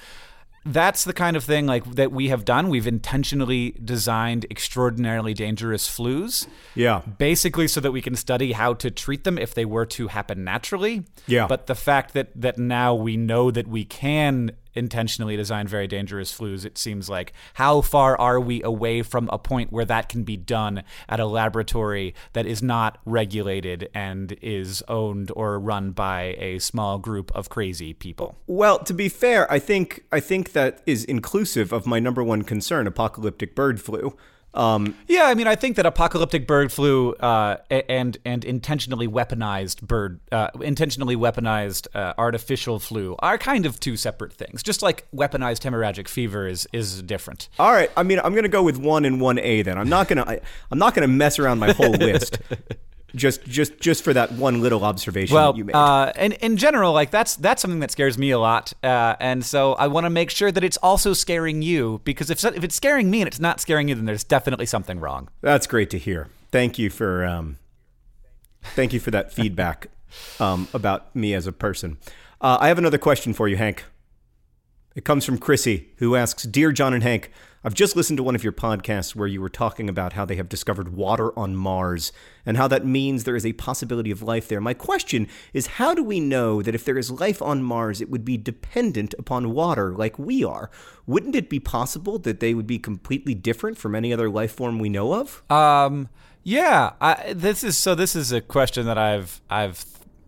that's 0.66 1.04
the 1.04 1.12
kind 1.12 1.36
of 1.36 1.44
thing 1.44 1.66
like 1.66 1.84
that 1.94 2.10
we 2.10 2.28
have 2.28 2.44
done. 2.44 2.68
We've 2.68 2.86
intentionally 2.86 3.76
designed 3.82 4.46
extraordinarily 4.50 5.32
dangerous 5.32 5.88
flus. 5.88 6.46
Yeah. 6.74 7.02
Basically 7.18 7.68
so 7.68 7.80
that 7.80 7.92
we 7.92 8.02
can 8.02 8.16
study 8.16 8.52
how 8.52 8.74
to 8.74 8.90
treat 8.90 9.24
them 9.24 9.38
if 9.38 9.54
they 9.54 9.64
were 9.64 9.86
to 9.86 10.08
happen 10.08 10.44
naturally. 10.44 11.04
Yeah. 11.26 11.46
But 11.46 11.66
the 11.66 11.76
fact 11.76 12.14
that 12.14 12.30
that 12.34 12.58
now 12.58 12.94
we 12.94 13.16
know 13.16 13.50
that 13.50 13.68
we 13.68 13.84
can 13.84 14.50
intentionally 14.76 15.36
design 15.36 15.66
very 15.66 15.86
dangerous 15.86 16.36
flus, 16.36 16.64
it 16.64 16.78
seems 16.78 17.08
like 17.08 17.32
how 17.54 17.80
far 17.80 18.18
are 18.20 18.38
we 18.38 18.62
away 18.62 19.02
from 19.02 19.28
a 19.32 19.38
point 19.38 19.72
where 19.72 19.84
that 19.84 20.08
can 20.08 20.22
be 20.22 20.36
done 20.36 20.82
at 21.08 21.20
a 21.20 21.26
laboratory 21.26 22.14
that 22.32 22.46
is 22.46 22.62
not 22.62 22.98
regulated 23.04 23.88
and 23.94 24.36
is 24.42 24.82
owned 24.88 25.30
or 25.34 25.58
run 25.58 25.90
by 25.90 26.36
a 26.38 26.58
small 26.58 26.98
group 26.98 27.30
of 27.34 27.48
crazy 27.48 27.94
people? 27.94 28.36
Well, 28.46 28.78
to 28.80 28.94
be 28.94 29.08
fair, 29.08 29.50
I 29.50 29.58
think 29.58 30.04
I 30.12 30.20
think 30.20 30.52
that 30.52 30.82
is 30.86 31.04
inclusive 31.04 31.72
of 31.72 31.86
my 31.86 31.98
number 31.98 32.22
one 32.22 32.42
concern, 32.42 32.86
apocalyptic 32.86 33.54
bird 33.54 33.80
flu. 33.80 34.16
Yeah, 35.08 35.24
I 35.24 35.34
mean, 35.34 35.46
I 35.46 35.54
think 35.54 35.76
that 35.76 35.86
apocalyptic 35.86 36.46
bird 36.46 36.72
flu 36.72 37.12
uh, 37.14 37.58
and 37.70 38.16
and 38.24 38.44
intentionally 38.44 39.06
weaponized 39.06 39.82
bird, 39.82 40.20
uh, 40.32 40.48
intentionally 40.60 41.16
weaponized 41.16 41.88
uh, 41.94 42.14
artificial 42.16 42.78
flu 42.78 43.16
are 43.18 43.38
kind 43.38 43.66
of 43.66 43.78
two 43.78 43.96
separate 43.96 44.32
things. 44.32 44.62
Just 44.62 44.82
like 44.82 45.06
weaponized 45.14 45.62
hemorrhagic 45.62 46.08
fever 46.08 46.46
is 46.46 46.66
is 46.72 47.02
different. 47.02 47.48
All 47.58 47.72
right, 47.72 47.90
I 47.96 48.02
mean, 48.02 48.18
I'm 48.22 48.34
gonna 48.34 48.48
go 48.48 48.62
with 48.62 48.78
one 48.78 49.04
and 49.04 49.20
one 49.20 49.38
A. 49.38 49.62
Then 49.62 49.78
I'm 49.78 49.88
not 49.88 50.08
gonna 50.08 50.24
I, 50.26 50.40
I'm 50.70 50.78
not 50.78 50.94
gonna 50.94 51.08
mess 51.08 51.38
around 51.38 51.58
my 51.58 51.72
whole 51.72 51.92
list. 51.92 52.38
Just 53.16 53.42
just 53.44 53.80
just 53.80 54.04
for 54.04 54.12
that 54.12 54.32
one 54.32 54.60
little 54.60 54.84
observation 54.84 55.34
Well, 55.34 55.52
that 55.52 55.58
you 55.58 55.64
made. 55.64 55.74
uh, 55.74 56.12
and 56.16 56.34
in 56.34 56.56
general, 56.56 56.92
like 56.92 57.10
that's 57.10 57.34
that's 57.34 57.62
something 57.62 57.80
that 57.80 57.90
scares 57.90 58.16
me 58.18 58.30
a 58.30 58.38
lot, 58.38 58.72
uh, 58.84 59.16
and 59.18 59.44
so 59.44 59.72
I 59.74 59.86
want 59.88 60.04
to 60.04 60.10
make 60.10 60.30
sure 60.30 60.52
that 60.52 60.62
it's 60.62 60.76
also 60.78 61.12
scaring 61.14 61.62
you 61.62 62.00
because 62.04 62.30
if 62.30 62.44
if 62.44 62.62
it's 62.62 62.74
scaring 62.76 63.10
me 63.10 63.22
and 63.22 63.26
it's 63.28 63.40
not 63.40 63.60
scaring 63.60 63.88
you, 63.88 63.94
then 63.94 64.04
there's 64.04 64.22
definitely 64.24 64.66
something 64.66 65.00
wrong. 65.00 65.28
That's 65.40 65.66
great 65.66 65.90
to 65.90 65.98
hear. 65.98 66.28
Thank 66.52 66.78
you 66.78 66.90
for 66.90 67.24
um, 67.24 67.56
thank 68.74 68.92
you 68.92 69.00
for 69.00 69.10
that 69.10 69.32
feedback 69.32 69.88
um, 70.38 70.68
about 70.74 71.14
me 71.16 71.34
as 71.34 71.46
a 71.46 71.52
person. 71.52 71.98
Uh, 72.40 72.58
I 72.60 72.68
have 72.68 72.78
another 72.78 72.98
question 72.98 73.32
for 73.32 73.48
you, 73.48 73.56
Hank. 73.56 73.84
It 74.94 75.04
comes 75.04 75.24
from 75.24 75.38
Chrissy, 75.38 75.88
who 75.96 76.16
asks 76.16 76.42
Dear 76.44 76.72
John 76.72 76.94
and 76.94 77.02
Hank, 77.02 77.30
I've 77.66 77.74
just 77.74 77.96
listened 77.96 78.18
to 78.18 78.22
one 78.22 78.36
of 78.36 78.44
your 78.44 78.52
podcasts 78.52 79.16
where 79.16 79.26
you 79.26 79.40
were 79.40 79.48
talking 79.48 79.88
about 79.88 80.12
how 80.12 80.24
they 80.24 80.36
have 80.36 80.48
discovered 80.48 80.94
water 80.94 81.36
on 81.36 81.56
Mars 81.56 82.12
and 82.46 82.56
how 82.56 82.68
that 82.68 82.86
means 82.86 83.24
there 83.24 83.34
is 83.34 83.44
a 83.44 83.54
possibility 83.54 84.12
of 84.12 84.22
life 84.22 84.46
there. 84.46 84.60
My 84.60 84.72
question 84.72 85.26
is 85.52 85.66
how 85.66 85.92
do 85.92 86.04
we 86.04 86.20
know 86.20 86.62
that 86.62 86.76
if 86.76 86.84
there 86.84 86.96
is 86.96 87.10
life 87.10 87.42
on 87.42 87.64
Mars, 87.64 88.00
it 88.00 88.08
would 88.08 88.24
be 88.24 88.36
dependent 88.36 89.16
upon 89.18 89.50
water 89.50 89.92
like 89.92 90.16
we 90.16 90.44
are? 90.44 90.70
Wouldn't 91.08 91.34
it 91.34 91.50
be 91.50 91.58
possible 91.58 92.20
that 92.20 92.38
they 92.38 92.54
would 92.54 92.68
be 92.68 92.78
completely 92.78 93.34
different 93.34 93.78
from 93.78 93.96
any 93.96 94.12
other 94.12 94.30
life 94.30 94.52
form 94.52 94.78
we 94.78 94.88
know 94.88 95.14
of? 95.14 95.42
Um, 95.50 96.08
yeah, 96.44 96.92
I, 97.00 97.32
this 97.32 97.64
is 97.64 97.76
so. 97.76 97.96
This 97.96 98.14
is 98.14 98.30
a 98.30 98.40
question 98.40 98.86
that 98.86 98.96
I've 98.96 99.40
I've 99.50 99.84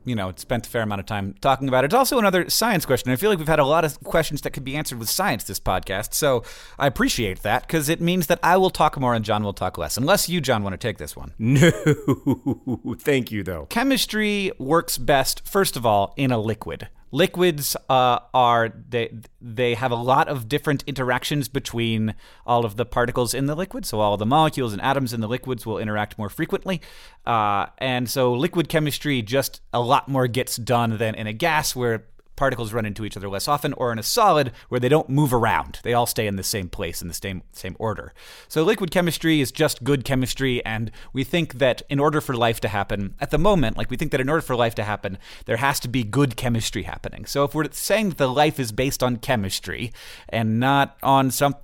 you 0.08 0.16
know 0.16 0.32
spent 0.36 0.66
a 0.66 0.70
fair 0.70 0.82
amount 0.82 1.00
of 1.00 1.06
time 1.06 1.34
talking 1.40 1.68
about. 1.68 1.84
It. 1.84 1.88
It's 1.88 1.94
also 1.94 2.18
another 2.18 2.48
science 2.48 2.86
question. 2.86 3.10
I 3.10 3.16
feel 3.16 3.30
like 3.30 3.38
we've 3.38 3.48
had 3.48 3.58
a 3.58 3.64
lot 3.64 3.84
of 3.84 4.00
questions 4.00 4.40
that 4.42 4.50
could 4.50 4.64
be 4.64 4.76
answered 4.76 4.98
with 4.98 5.10
science 5.10 5.44
this 5.44 5.60
podcast, 5.60 6.14
so 6.14 6.42
I 6.78 6.86
appreciate 6.86 7.42
that 7.42 7.66
because 7.66 7.88
it 7.88 8.00
means 8.00 8.26
that 8.28 8.38
I 8.42 8.56
will 8.56 8.70
talk 8.70 8.98
more 8.98 9.14
and 9.14 9.24
John 9.24 9.42
will 9.42 9.52
talk 9.52 9.78
less. 9.78 9.96
Unless 9.96 10.28
you, 10.28 10.40
John, 10.40 10.62
want 10.62 10.74
to 10.74 10.78
take 10.78 10.98
this 10.98 11.16
one. 11.16 11.32
No, 11.38 11.70
thank 12.98 13.30
you 13.30 13.42
though. 13.42 13.66
Chemistry 13.66 14.52
works 14.58 14.98
best, 14.98 15.46
first 15.46 15.76
of 15.76 15.84
all, 15.84 16.14
in 16.16 16.30
a 16.30 16.38
liquid. 16.38 16.88
Liquids 17.10 17.76
uh, 17.88 18.18
are 18.34 18.68
they 18.88 19.14
they 19.40 19.74
have 19.74 19.90
a 19.90 19.96
lot 19.96 20.28
of 20.28 20.48
different 20.48 20.84
interactions 20.86 21.48
between 21.48 22.14
all 22.46 22.64
of 22.64 22.76
the 22.76 22.84
particles 22.84 23.34
in 23.34 23.46
the 23.46 23.54
liquid. 23.54 23.86
So 23.86 24.00
all 24.00 24.16
the 24.16 24.26
molecules 24.26 24.72
and 24.72 24.82
atoms 24.82 25.12
in 25.12 25.20
the 25.20 25.28
liquids 25.28 25.64
will 25.64 25.78
interact 25.78 26.18
more 26.18 26.28
frequently, 26.28 26.80
uh, 27.26 27.66
and 27.78 28.10
so 28.10 28.32
liquid 28.32 28.68
chemistry 28.68 29.22
just 29.22 29.62
a 29.72 29.80
lot 29.80 30.08
more 30.08 30.26
gets 30.26 30.56
done 30.56 30.98
than 30.98 31.14
in 31.14 31.26
a 31.26 31.32
gas 31.32 31.74
where 31.74 32.04
particles 32.38 32.72
run 32.72 32.86
into 32.86 33.04
each 33.04 33.16
other 33.16 33.28
less 33.28 33.48
often, 33.48 33.74
or 33.74 33.92
in 33.92 33.98
a 33.98 34.02
solid 34.02 34.52
where 34.70 34.80
they 34.80 34.88
don't 34.88 35.10
move 35.10 35.34
around. 35.34 35.80
They 35.82 35.92
all 35.92 36.06
stay 36.06 36.26
in 36.26 36.36
the 36.36 36.42
same 36.42 36.68
place 36.70 37.02
in 37.02 37.08
the 37.08 37.14
same 37.14 37.42
same 37.52 37.76
order. 37.78 38.14
So 38.48 38.62
liquid 38.62 38.90
chemistry 38.90 39.40
is 39.40 39.52
just 39.52 39.84
good 39.84 40.04
chemistry, 40.04 40.64
and 40.64 40.90
we 41.12 41.24
think 41.24 41.54
that 41.54 41.82
in 41.90 42.00
order 42.00 42.20
for 42.20 42.34
life 42.34 42.60
to 42.60 42.68
happen, 42.68 43.14
at 43.20 43.30
the 43.30 43.38
moment, 43.38 43.76
like 43.76 43.90
we 43.90 43.96
think 43.96 44.12
that 44.12 44.20
in 44.20 44.30
order 44.30 44.42
for 44.42 44.56
life 44.56 44.74
to 44.76 44.84
happen, 44.84 45.18
there 45.44 45.58
has 45.58 45.78
to 45.80 45.88
be 45.88 46.04
good 46.04 46.36
chemistry 46.36 46.84
happening. 46.84 47.26
So 47.26 47.44
if 47.44 47.54
we're 47.54 47.70
saying 47.72 48.10
that 48.10 48.18
the 48.18 48.28
life 48.28 48.58
is 48.58 48.72
based 48.72 49.02
on 49.02 49.16
chemistry 49.16 49.92
and 50.28 50.58
not 50.60 50.96
on 51.02 51.30
something 51.30 51.60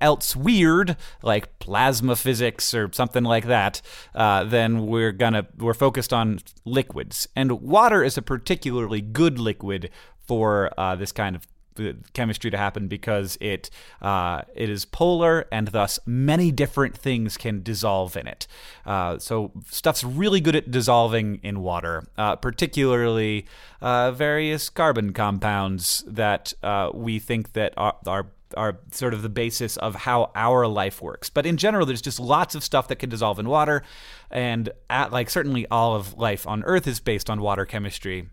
else 0.00 0.34
weird 0.34 0.96
like 1.22 1.58
plasma 1.58 2.16
physics 2.16 2.74
or 2.74 2.90
something 2.92 3.24
like 3.24 3.46
that, 3.46 3.82
uh, 4.14 4.44
then 4.44 4.86
we're 4.86 5.12
gonna 5.12 5.46
we're 5.56 5.74
focused 5.74 6.12
on 6.12 6.40
liquids, 6.64 7.28
and 7.36 7.60
water 7.60 8.02
is 8.02 8.16
a 8.16 8.22
particularly 8.22 9.00
good 9.00 9.38
liquid 9.38 9.90
for 10.26 10.70
uh, 10.78 10.94
this 10.94 11.12
kind 11.12 11.36
of 11.36 11.46
uh, 11.78 11.92
chemistry 12.12 12.50
to 12.50 12.56
happen 12.56 12.88
because 12.88 13.38
it 13.40 13.70
uh, 14.02 14.42
it 14.54 14.68
is 14.68 14.84
polar 14.84 15.46
and 15.52 15.68
thus 15.68 15.98
many 16.06 16.50
different 16.50 16.96
things 16.96 17.36
can 17.36 17.62
dissolve 17.62 18.16
in 18.16 18.26
it. 18.26 18.46
Uh, 18.84 19.18
so 19.18 19.52
stuff's 19.70 20.02
really 20.04 20.40
good 20.40 20.56
at 20.56 20.70
dissolving 20.70 21.40
in 21.42 21.60
water, 21.60 22.06
uh, 22.16 22.36
particularly 22.36 23.46
uh, 23.80 24.10
various 24.10 24.68
carbon 24.68 25.12
compounds 25.12 26.04
that 26.06 26.52
uh, 26.62 26.90
we 26.92 27.18
think 27.18 27.52
that 27.52 27.72
are, 27.76 27.96
are 28.06 28.26
are 28.56 28.78
sort 28.92 29.14
of 29.14 29.22
the 29.22 29.28
basis 29.28 29.76
of 29.76 29.94
how 29.94 30.30
our 30.34 30.66
life 30.66 31.02
works. 31.02 31.30
But 31.30 31.46
in 31.46 31.56
general, 31.56 31.86
there's 31.86 32.02
just 32.02 32.20
lots 32.20 32.54
of 32.54 32.64
stuff 32.64 32.88
that 32.88 32.96
can 32.96 33.10
dissolve 33.10 33.38
in 33.38 33.48
water, 33.48 33.82
and 34.30 34.70
at, 34.88 35.12
like 35.12 35.30
certainly 35.30 35.66
all 35.70 35.94
of 35.94 36.14
life 36.14 36.46
on 36.46 36.62
Earth 36.64 36.86
is 36.86 37.00
based 37.00 37.28
on 37.28 37.40
water 37.40 37.64
chemistry. 37.64 38.28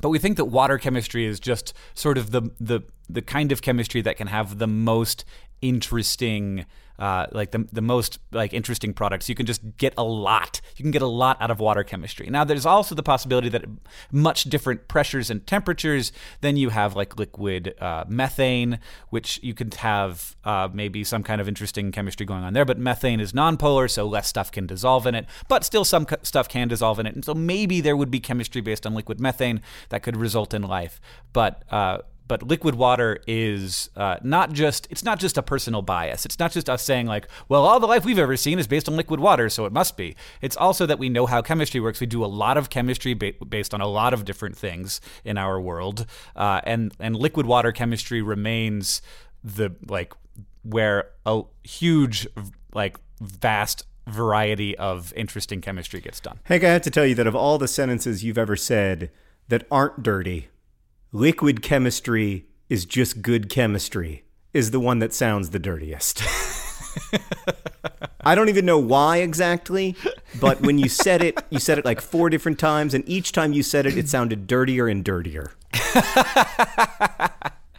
But 0.00 0.08
we 0.08 0.18
think 0.18 0.36
that 0.36 0.46
water 0.46 0.78
chemistry 0.78 1.24
is 1.24 1.40
just 1.40 1.72
sort 1.94 2.18
of 2.18 2.30
the 2.30 2.42
the 2.60 2.80
the 3.08 3.22
kind 3.22 3.52
of 3.52 3.62
chemistry 3.62 4.00
that 4.02 4.16
can 4.16 4.28
have 4.28 4.58
the 4.58 4.66
most 4.66 5.24
interesting 5.60 6.66
uh, 6.98 7.26
like 7.32 7.50
the, 7.50 7.66
the 7.72 7.82
most 7.82 8.18
like 8.32 8.52
interesting 8.52 8.94
products. 8.94 9.28
You 9.28 9.34
can 9.34 9.46
just 9.46 9.62
get 9.78 9.94
a 9.96 10.04
lot. 10.04 10.60
You 10.76 10.82
can 10.82 10.90
get 10.90 11.02
a 11.02 11.06
lot 11.06 11.40
out 11.40 11.50
of 11.50 11.60
water 11.60 11.84
chemistry. 11.84 12.28
Now 12.30 12.44
there's 12.44 12.66
also 12.66 12.94
the 12.94 13.02
possibility 13.02 13.48
that 13.50 13.64
much 14.12 14.44
different 14.44 14.88
pressures 14.88 15.30
and 15.30 15.46
temperatures 15.46 16.12
then 16.40 16.56
you 16.56 16.70
have 16.70 16.96
like 16.96 17.18
liquid 17.18 17.74
uh, 17.80 18.04
methane 18.08 18.78
which 19.10 19.40
you 19.42 19.54
could 19.54 19.74
have 19.74 20.36
uh, 20.44 20.68
maybe 20.72 21.04
some 21.04 21.22
kind 21.22 21.40
of 21.40 21.48
interesting 21.48 21.92
chemistry 21.92 22.26
going 22.26 22.44
on 22.44 22.52
there 22.52 22.64
but 22.64 22.78
methane 22.78 23.20
is 23.20 23.32
nonpolar 23.32 23.90
so 23.90 24.06
less 24.06 24.28
stuff 24.28 24.50
can 24.50 24.66
dissolve 24.66 25.06
in 25.06 25.14
it 25.14 25.26
but 25.48 25.64
still 25.64 25.84
some 25.84 26.04
co- 26.04 26.16
stuff 26.22 26.48
can 26.48 26.68
dissolve 26.68 26.98
in 26.98 27.06
it. 27.06 27.14
And 27.14 27.24
so 27.24 27.34
maybe 27.34 27.80
there 27.80 27.96
would 27.96 28.10
be 28.10 28.20
chemistry 28.20 28.60
based 28.60 28.86
on 28.86 28.94
liquid 28.94 29.20
methane 29.20 29.62
that 29.88 30.02
could 30.02 30.16
result 30.16 30.54
in 30.54 30.62
life. 30.62 31.00
But 31.32 31.62
uh, 31.70 31.98
but 32.26 32.42
liquid 32.42 32.74
water 32.74 33.20
is 33.26 33.90
uh, 33.96 34.16
not 34.22 34.52
just 34.52 34.86
it's 34.90 35.04
not 35.04 35.18
just 35.18 35.36
a 35.36 35.42
personal 35.42 35.82
bias. 35.82 36.24
It's 36.24 36.38
not 36.38 36.52
just 36.52 36.70
us 36.70 36.82
saying 36.82 37.06
like 37.06 37.28
well 37.48 37.64
all 37.64 37.80
the 37.80 37.86
life 37.86 38.04
we've 38.04 38.18
ever 38.18 38.36
seen 38.36 38.58
is 38.58 38.66
based 38.66 38.88
on 38.88 38.96
liquid 38.96 39.20
water 39.20 39.48
so 39.48 39.66
it 39.66 39.72
must 39.72 39.96
be. 39.96 40.16
It's 40.40 40.56
also 40.56 40.86
that 40.86 40.98
we 40.98 41.08
know 41.08 41.26
how 41.26 41.42
chemistry 41.42 41.80
works. 41.80 42.00
We 42.00 42.06
do 42.06 42.24
a 42.24 42.26
lot 42.26 42.56
of 42.56 42.70
chemistry 42.70 43.14
ba- 43.14 43.34
based 43.48 43.74
on 43.74 43.80
a 43.80 43.86
lot 43.88 44.14
of 44.14 44.24
different 44.24 44.56
things 44.56 45.00
in 45.24 45.38
our 45.38 45.60
world 45.60 46.06
uh, 46.36 46.60
and 46.64 46.94
and 46.98 47.16
liquid 47.16 47.46
water 47.46 47.72
chemistry 47.72 48.22
remains 48.22 49.02
the 49.42 49.74
like 49.86 50.14
where 50.62 51.10
a 51.26 51.42
huge 51.62 52.26
like 52.72 52.98
vast 53.20 53.84
variety 54.06 54.76
of 54.76 55.12
interesting 55.16 55.60
chemistry 55.60 56.00
gets 56.00 56.20
done. 56.20 56.38
Hank, 56.44 56.64
I 56.64 56.70
have 56.70 56.82
to 56.82 56.90
tell 56.90 57.06
you 57.06 57.14
that 57.14 57.26
of 57.26 57.34
all 57.34 57.58
the 57.58 57.68
sentences 57.68 58.24
you've 58.24 58.38
ever 58.38 58.56
said 58.56 59.10
that 59.48 59.66
aren't 59.70 60.02
dirty, 60.02 60.48
liquid 61.14 61.62
chemistry 61.62 62.44
is 62.68 62.84
just 62.84 63.22
good 63.22 63.48
chemistry 63.48 64.24
is 64.52 64.72
the 64.72 64.80
one 64.80 64.98
that 64.98 65.14
sounds 65.14 65.50
the 65.50 65.60
dirtiest. 65.60 66.22
I 68.20 68.34
don't 68.34 68.48
even 68.48 68.66
know 68.66 68.80
why 68.80 69.18
exactly, 69.18 69.94
but 70.40 70.60
when 70.62 70.76
you 70.76 70.88
said 70.88 71.22
it, 71.22 71.40
you 71.50 71.60
said 71.60 71.78
it 71.78 71.84
like 71.84 72.00
four 72.00 72.30
different 72.30 72.58
times, 72.58 72.94
and 72.94 73.08
each 73.08 73.30
time 73.30 73.52
you 73.52 73.62
said 73.62 73.86
it, 73.86 73.96
it 73.96 74.08
sounded 74.08 74.48
dirtier 74.48 74.88
and 74.88 75.04
dirtier. 75.04 75.52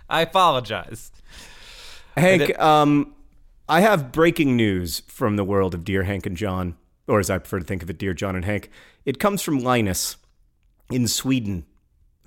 i 0.07 0.21
apologize 0.21 1.11
Hank, 2.15 2.57
um, 2.59 3.15
I 3.67 3.81
have 3.81 4.13
breaking 4.13 4.55
news 4.55 5.01
from 5.07 5.35
the 5.35 5.43
world 5.43 5.73
of 5.73 5.83
Dear 5.83 6.03
Hank 6.03 6.25
and 6.25 6.37
John, 6.37 6.77
or 7.05 7.19
as 7.19 7.29
I 7.29 7.39
prefer 7.39 7.59
to 7.59 7.65
think 7.65 7.83
of 7.83 7.89
it, 7.89 7.97
Dear 7.97 8.13
John 8.13 8.37
and 8.37 8.45
Hank. 8.45 8.69
It 9.03 9.19
comes 9.19 9.41
from 9.41 9.59
Linus 9.59 10.15
in 10.89 11.09
Sweden, 11.09 11.65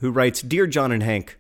who 0.01 0.11
writes 0.11 0.43
Dear 0.43 0.67
John 0.67 0.93
and 0.93 1.03
Hank, 1.03 1.39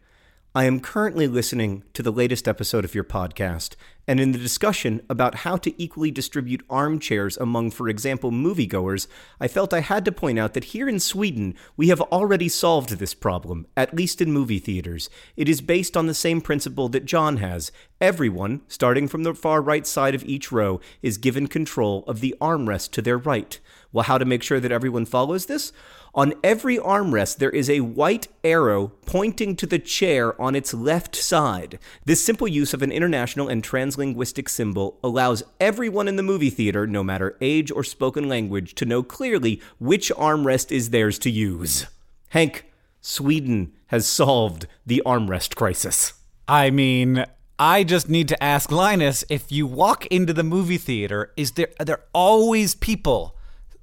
I 0.54 0.64
am 0.64 0.80
currently 0.80 1.28
listening 1.28 1.84
to 1.92 2.02
the 2.02 2.10
latest 2.10 2.48
episode 2.48 2.84
of 2.84 2.94
your 2.94 3.04
podcast, 3.04 3.76
and 4.08 4.18
in 4.18 4.32
the 4.32 4.38
discussion 4.38 5.00
about 5.08 5.36
how 5.36 5.56
to 5.58 5.80
equally 5.80 6.10
distribute 6.10 6.64
armchairs 6.68 7.36
among, 7.36 7.70
for 7.70 7.88
example, 7.88 8.32
moviegoers, 8.32 9.06
I 9.38 9.46
felt 9.46 9.72
I 9.72 9.80
had 9.80 10.04
to 10.06 10.12
point 10.12 10.38
out 10.38 10.54
that 10.54 10.64
here 10.64 10.88
in 10.88 10.98
Sweden, 10.98 11.54
we 11.76 11.88
have 11.88 12.00
already 12.00 12.48
solved 12.48 12.90
this 12.90 13.14
problem, 13.14 13.66
at 13.76 13.94
least 13.94 14.20
in 14.20 14.32
movie 14.32 14.58
theaters. 14.58 15.08
It 15.36 15.48
is 15.48 15.60
based 15.60 15.96
on 15.96 16.06
the 16.06 16.14
same 16.14 16.40
principle 16.40 16.88
that 16.88 17.04
John 17.04 17.36
has. 17.36 17.70
Everyone, 18.00 18.62
starting 18.66 19.06
from 19.06 19.22
the 19.22 19.34
far 19.34 19.62
right 19.62 19.86
side 19.86 20.14
of 20.16 20.24
each 20.24 20.50
row, 20.50 20.80
is 21.02 21.18
given 21.18 21.46
control 21.46 22.02
of 22.08 22.20
the 22.20 22.34
armrest 22.40 22.90
to 22.92 23.02
their 23.02 23.18
right. 23.18 23.60
Well, 23.92 24.04
how 24.04 24.18
to 24.18 24.24
make 24.24 24.42
sure 24.42 24.60
that 24.60 24.72
everyone 24.72 25.04
follows 25.04 25.46
this? 25.46 25.72
On 26.18 26.34
every 26.42 26.78
armrest, 26.78 27.36
there 27.36 27.48
is 27.48 27.70
a 27.70 27.78
white 27.78 28.26
arrow 28.42 28.88
pointing 29.06 29.54
to 29.54 29.66
the 29.66 29.78
chair 29.78 30.34
on 30.42 30.56
its 30.56 30.74
left 30.74 31.14
side. 31.14 31.78
This 32.06 32.24
simple 32.24 32.48
use 32.48 32.74
of 32.74 32.82
an 32.82 32.90
international 32.90 33.46
and 33.46 33.62
translinguistic 33.62 34.48
symbol 34.48 34.98
allows 35.04 35.44
everyone 35.60 36.08
in 36.08 36.16
the 36.16 36.24
movie 36.24 36.50
theater, 36.50 36.88
no 36.88 37.04
matter 37.04 37.36
age 37.40 37.70
or 37.70 37.84
spoken 37.84 38.28
language, 38.28 38.74
to 38.74 38.84
know 38.84 39.04
clearly 39.04 39.62
which 39.78 40.10
armrest 40.16 40.72
is 40.72 40.90
theirs 40.90 41.20
to 41.20 41.30
use. 41.30 41.86
Hank, 42.30 42.64
Sweden 43.00 43.72
has 43.86 44.04
solved 44.04 44.66
the 44.84 45.00
armrest 45.06 45.54
crisis. 45.54 46.14
I 46.48 46.70
mean, 46.70 47.26
I 47.60 47.84
just 47.84 48.08
need 48.08 48.26
to 48.26 48.42
ask 48.42 48.72
Linus 48.72 49.22
if 49.28 49.52
you 49.52 49.68
walk 49.68 50.04
into 50.06 50.32
the 50.32 50.42
movie 50.42 50.78
theater, 50.78 51.32
is 51.36 51.52
there 51.52 51.68
are 51.78 51.84
there 51.84 52.02
always 52.12 52.74
people 52.74 53.37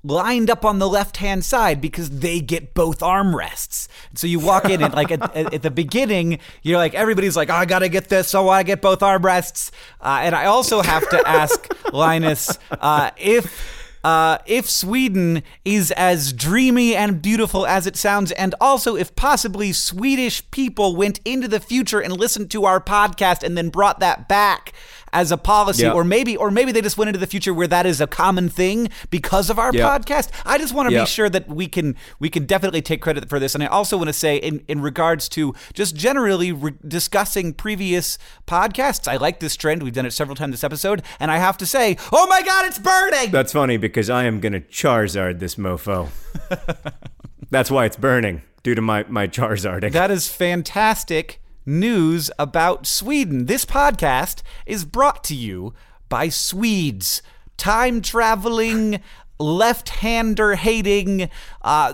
lined 0.06 0.50
up 0.50 0.64
on 0.64 0.80
the 0.80 0.88
left 0.88 1.18
hand 1.18 1.44
side 1.44 1.82
because 1.82 2.10
they 2.10 2.40
get 2.40 2.74
both 2.74 3.00
armrests. 3.00 3.88
So 4.14 4.28
you 4.28 4.40
walk 4.40 4.66
in 4.70 4.82
and 4.84 4.94
like 4.94 5.12
at, 5.12 5.36
at, 5.36 5.62
the 5.62 5.72
beginning, 5.72 6.40
you're 6.62 6.78
like 6.78 6.94
everybody's 6.94 7.36
like, 7.36 7.50
oh, 7.50 7.56
I 7.56 7.66
gotta 7.66 7.90
get 7.90 8.10
this, 8.10 8.30
so 8.30 8.50
I 8.50 8.64
get 8.64 8.82
both 8.82 9.00
armrests. 9.00 9.72
Uh, 10.00 10.20
and 10.22 10.36
I 10.36 10.46
also 10.46 10.82
have 10.82 11.08
to 11.10 11.28
ask 11.28 11.74
Linus 11.94 12.58
uh, 12.72 13.12
if. 13.18 13.84
Uh, 14.06 14.38
if 14.46 14.70
Sweden 14.70 15.42
is 15.66 15.90
as 15.94 16.32
dreamy 16.32 16.96
and 16.96 17.24
beautiful 17.24 17.66
as 17.66 17.88
it 17.88 17.96
sounds, 17.96 18.32
and 18.34 18.54
also 18.62 18.96
if 18.96 19.16
possibly 19.16 19.74
Swedish 19.74 20.48
people 20.52 20.96
went 20.96 21.20
into 21.26 21.48
the 21.48 21.60
future 21.60 22.00
and 22.00 22.14
listened 22.14 22.52
to 22.52 22.66
our 22.66 22.80
podcast 22.80 23.42
and 23.42 23.58
then 23.58 23.70
brought 23.70 24.00
that 24.02 24.28
back 24.30 24.74
as 25.16 25.32
a 25.32 25.38
policy, 25.38 25.84
yep. 25.84 25.96
or 25.96 26.04
maybe 26.04 26.36
or 26.36 26.52
maybe 26.52 26.74
they 26.74 26.82
just 26.82 26.98
went 26.98 27.08
into 27.08 27.20
the 27.20 27.26
future 27.26 27.54
where 27.54 27.68
that 27.68 27.86
is 27.86 28.02
a 28.02 28.06
common 28.06 28.50
thing 28.50 28.90
because 29.10 29.50
of 29.50 29.58
our 29.58 29.74
yep. 29.74 29.90
podcast. 29.90 30.30
I 30.46 30.58
just 30.58 30.74
want 30.74 30.90
to 30.90 30.94
yep. 30.94 31.04
be 31.04 31.08
sure 31.08 31.30
that 31.30 31.48
we 31.48 31.68
can 31.68 31.96
we 32.20 32.30
can 32.30 32.46
definitely 32.46 32.82
take 32.82 33.02
credit 33.02 33.30
for 33.30 33.40
this, 33.40 33.56
and 33.56 33.64
I 33.64 33.68
also 33.68 33.96
want 33.96 34.10
to 34.10 34.14
say 34.14 34.36
in 34.36 34.64
in 34.68 34.82
regards 34.82 35.30
to 35.30 35.56
just 35.74 35.96
generally 35.96 36.52
re- 36.52 36.74
discussing 36.86 37.54
previous 37.54 38.18
podcasts, 38.46 39.08
I 39.08 39.16
like 39.16 39.40
this 39.40 39.56
trend. 39.56 39.84
We've 39.84 39.94
done 39.94 40.06
it 40.06 40.12
several 40.12 40.36
times 40.36 40.52
this 40.52 40.66
episode, 40.66 41.02
and 41.20 41.32
I 41.32 41.38
have 41.38 41.58
to 41.60 41.66
say, 41.66 41.98
oh 42.12 42.28
my 42.28 42.42
god, 42.42 42.66
it's 42.66 42.78
burning! 42.78 43.32
That's 43.32 43.54
funny 43.54 43.78
because 43.78 43.95
I 43.96 44.26
am 44.26 44.42
gonna 44.42 44.60
Charizard 44.60 45.40
this 45.40 45.56
mofo. 45.56 46.10
That's 47.50 47.72
why 47.72 47.86
it's 47.86 47.96
burning 47.96 48.42
due 48.62 48.76
to 48.76 48.82
my 48.82 49.06
my 49.08 49.28
Charizarding. 49.28 49.94
That 49.94 50.12
is 50.12 50.28
fantastic 50.28 51.42
news 51.66 52.30
about 52.38 52.86
Sweden. 52.86 53.46
This 53.46 53.64
podcast 53.64 54.42
is 54.66 54.84
brought 54.84 55.24
to 55.26 55.36
you 55.36 55.74
by 56.10 56.28
Swedes, 56.28 57.22
time 57.56 58.02
traveling, 58.02 59.00
left 59.40 59.90
hander 59.90 60.56
hating, 60.56 61.30
uh, 61.62 61.94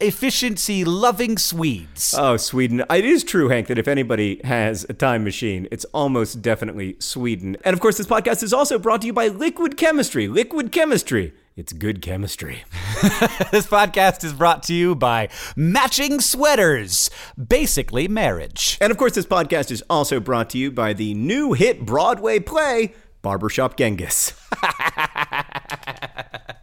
efficiency 0.00 0.84
loving 0.84 1.38
Swedes. 1.38 2.14
Oh, 2.16 2.36
Sweden. 2.36 2.84
It 2.90 3.04
is 3.04 3.24
true, 3.24 3.48
Hank, 3.48 3.68
that 3.68 3.78
if 3.78 3.88
anybody 3.88 4.40
has 4.44 4.84
a 4.88 4.94
time 4.94 5.24
machine, 5.24 5.68
it's 5.70 5.84
almost 5.86 6.42
definitely 6.42 6.96
Sweden. 6.98 7.56
And 7.64 7.74
of 7.74 7.80
course, 7.80 7.98
this 7.98 8.06
podcast 8.06 8.42
is 8.42 8.52
also 8.52 8.78
brought 8.78 9.02
to 9.02 9.06
you 9.06 9.12
by 9.12 9.28
Liquid 9.28 9.76
Chemistry. 9.76 10.28
Liquid 10.28 10.72
Chemistry 10.72 11.32
it's 11.56 11.72
good 11.72 12.02
chemistry. 12.02 12.64
this 13.50 13.66
podcast 13.66 14.24
is 14.24 14.34
brought 14.34 14.62
to 14.64 14.74
you 14.74 14.94
by 14.94 15.30
Matching 15.56 16.20
Sweaters, 16.20 17.08
basically 17.42 18.08
marriage. 18.08 18.76
And 18.78 18.90
of 18.90 18.98
course, 18.98 19.14
this 19.14 19.24
podcast 19.24 19.70
is 19.70 19.82
also 19.88 20.20
brought 20.20 20.50
to 20.50 20.58
you 20.58 20.70
by 20.70 20.92
the 20.92 21.14
new 21.14 21.54
hit 21.54 21.86
Broadway 21.86 22.40
play, 22.40 22.92
Barbershop 23.22 23.78
Genghis. 23.78 24.34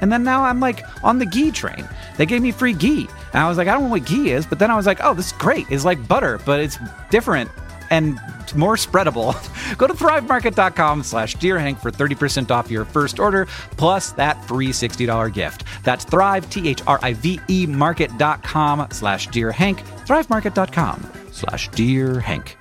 And 0.00 0.12
then 0.12 0.24
now 0.24 0.44
I'm 0.44 0.60
like 0.60 0.82
on 1.02 1.18
the 1.18 1.26
ghee 1.26 1.50
train. 1.50 1.88
They 2.16 2.26
gave 2.26 2.42
me 2.42 2.52
free 2.52 2.72
ghee. 2.72 3.08
And 3.32 3.42
I 3.42 3.48
was 3.48 3.58
like, 3.58 3.68
I 3.68 3.72
don't 3.72 3.84
know 3.84 3.88
what 3.90 4.06
ghee 4.06 4.30
is. 4.30 4.46
But 4.46 4.58
then 4.58 4.70
I 4.70 4.76
was 4.76 4.86
like, 4.86 5.00
oh, 5.02 5.14
this 5.14 5.26
is 5.26 5.32
great. 5.32 5.66
It's 5.70 5.84
like 5.84 6.06
butter, 6.08 6.40
but 6.44 6.60
it's 6.60 6.78
different 7.10 7.50
and 7.90 8.20
more 8.54 8.76
spreadable. 8.76 9.34
Go 9.78 9.86
to 9.86 9.94
thrivemarket.com 9.94 11.02
slash 11.02 11.36
dearhank 11.36 11.78
for 11.78 11.90
30% 11.90 12.50
off 12.50 12.70
your 12.70 12.84
first 12.84 13.18
order, 13.18 13.46
plus 13.72 14.12
that 14.12 14.42
free 14.44 14.68
$60 14.70 15.32
gift. 15.32 15.64
That's 15.84 16.04
thrive, 16.04 16.48
T-H-R-I-V-E 16.50 17.66
market.com 17.66 18.88
slash 18.90 19.28
dearhank, 19.28 19.78
thrivemarket.com 20.06 21.10
slash 21.32 21.70
dearhank. 21.70 22.54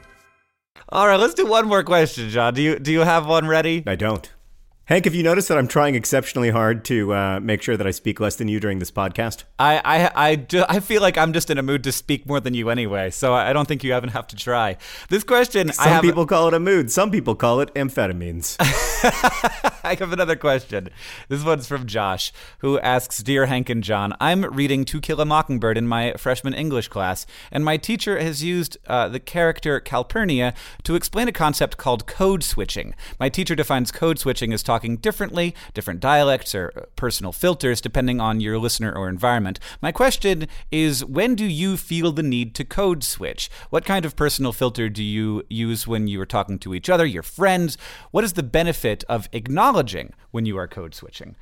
All 0.89 1.07
right, 1.07 1.19
let's 1.19 1.33
do 1.33 1.45
one 1.45 1.67
more 1.67 1.83
question, 1.83 2.29
John. 2.29 2.53
Do 2.53 2.61
you 2.61 2.79
do 2.79 2.93
you 2.93 3.01
have 3.01 3.27
one 3.27 3.45
ready? 3.45 3.83
I 3.85 3.95
don't. 3.95 4.31
Hank, 4.87 5.03
have 5.03 5.13
you 5.13 5.21
noticed 5.21 5.49
that 5.49 5.57
I'm 5.57 5.67
trying 5.67 5.95
exceptionally 5.95 6.49
hard 6.49 6.85
to 6.85 7.13
uh, 7.13 7.39
make 7.41 7.61
sure 7.61 7.75
that 7.75 7.85
I 7.85 7.91
speak 7.91 8.21
less 8.21 8.37
than 8.37 8.47
you 8.47 8.61
during 8.61 8.79
this 8.79 8.89
podcast? 8.89 9.43
I 9.59 9.81
I, 9.83 10.11
I, 10.29 10.35
ju- 10.37 10.63
I 10.69 10.79
feel 10.79 11.01
like 11.01 11.17
I'm 11.17 11.33
just 11.33 11.49
in 11.49 11.57
a 11.57 11.61
mood 11.61 11.83
to 11.83 11.91
speak 11.91 12.25
more 12.25 12.39
than 12.39 12.53
you 12.53 12.69
anyway, 12.69 13.09
so 13.09 13.33
I 13.33 13.51
don't 13.51 13.67
think 13.67 13.83
you 13.83 13.93
even 13.93 14.07
have 14.11 14.27
to 14.27 14.37
try. 14.37 14.77
This 15.09 15.25
question, 15.25 15.73
some 15.73 15.89
have, 15.89 16.01
people 16.03 16.25
call 16.25 16.47
it 16.47 16.53
a 16.53 16.59
mood. 16.61 16.89
Some 16.89 17.11
people 17.11 17.35
call 17.35 17.59
it 17.59 17.73
amphetamines. 17.73 18.55
I 19.83 19.95
have 19.99 20.13
another 20.13 20.37
question. 20.37 20.87
This 21.27 21.43
one's 21.43 21.67
from 21.67 21.85
Josh, 21.85 22.31
who 22.59 22.79
asks, 22.79 23.21
"Dear 23.21 23.47
Hank 23.47 23.69
and 23.69 23.83
John, 23.83 24.15
I'm 24.21 24.45
reading 24.45 24.85
To 24.85 25.01
Kill 25.01 25.19
a 25.19 25.25
Mockingbird 25.25 25.77
in 25.77 25.85
my 25.85 26.13
freshman 26.13 26.53
English 26.53 26.87
class, 26.87 27.25
and 27.51 27.65
my 27.65 27.75
teacher 27.75 28.17
has 28.21 28.41
used 28.41 28.77
uh, 28.87 29.09
the 29.09 29.19
character 29.19 29.81
Calpurnia 29.81 30.53
to 30.83 30.95
explain 30.95 31.27
a 31.27 31.33
concept 31.33 31.75
called 31.75 32.07
code 32.07 32.41
switching. 32.41 32.95
My 33.19 33.27
teacher 33.27 33.53
defines 33.53 33.91
code 33.91 34.17
switching 34.17 34.53
as 34.53 34.63
talking 34.63 34.76
talking 34.77 34.97
differently, 34.97 35.55
different 35.73 35.99
dialects 35.99 36.53
or 36.53 36.71
uh, 36.75 36.81
personal 36.95 37.31
filters 37.31 37.81
depending 37.81 38.21
on 38.21 38.39
your 38.39 38.59
listener 38.59 38.93
or 38.93 39.09
environment. 39.09 39.59
My 39.81 39.91
question 39.91 40.47
is 40.71 41.03
when 41.03 41.33
do 41.33 41.45
you 41.45 41.77
feel 41.77 42.11
the 42.11 42.21
need 42.21 42.53
to 42.53 42.63
code 42.63 43.03
switch? 43.03 43.49
What 43.71 43.85
kind 43.85 44.05
of 44.05 44.15
personal 44.15 44.53
filter 44.53 44.87
do 44.87 45.03
you 45.03 45.43
use 45.49 45.87
when 45.87 46.07
you 46.07 46.21
are 46.21 46.27
talking 46.27 46.59
to 46.59 46.75
each 46.75 46.91
other, 46.91 47.07
your 47.07 47.23
friends? 47.23 47.75
What 48.11 48.23
is 48.23 48.33
the 48.33 48.43
benefit 48.43 49.03
of 49.09 49.27
acknowledging 49.31 50.13
when 50.29 50.45
you 50.45 50.57
are 50.57 50.67
code 50.67 50.93
switching? 50.93 51.35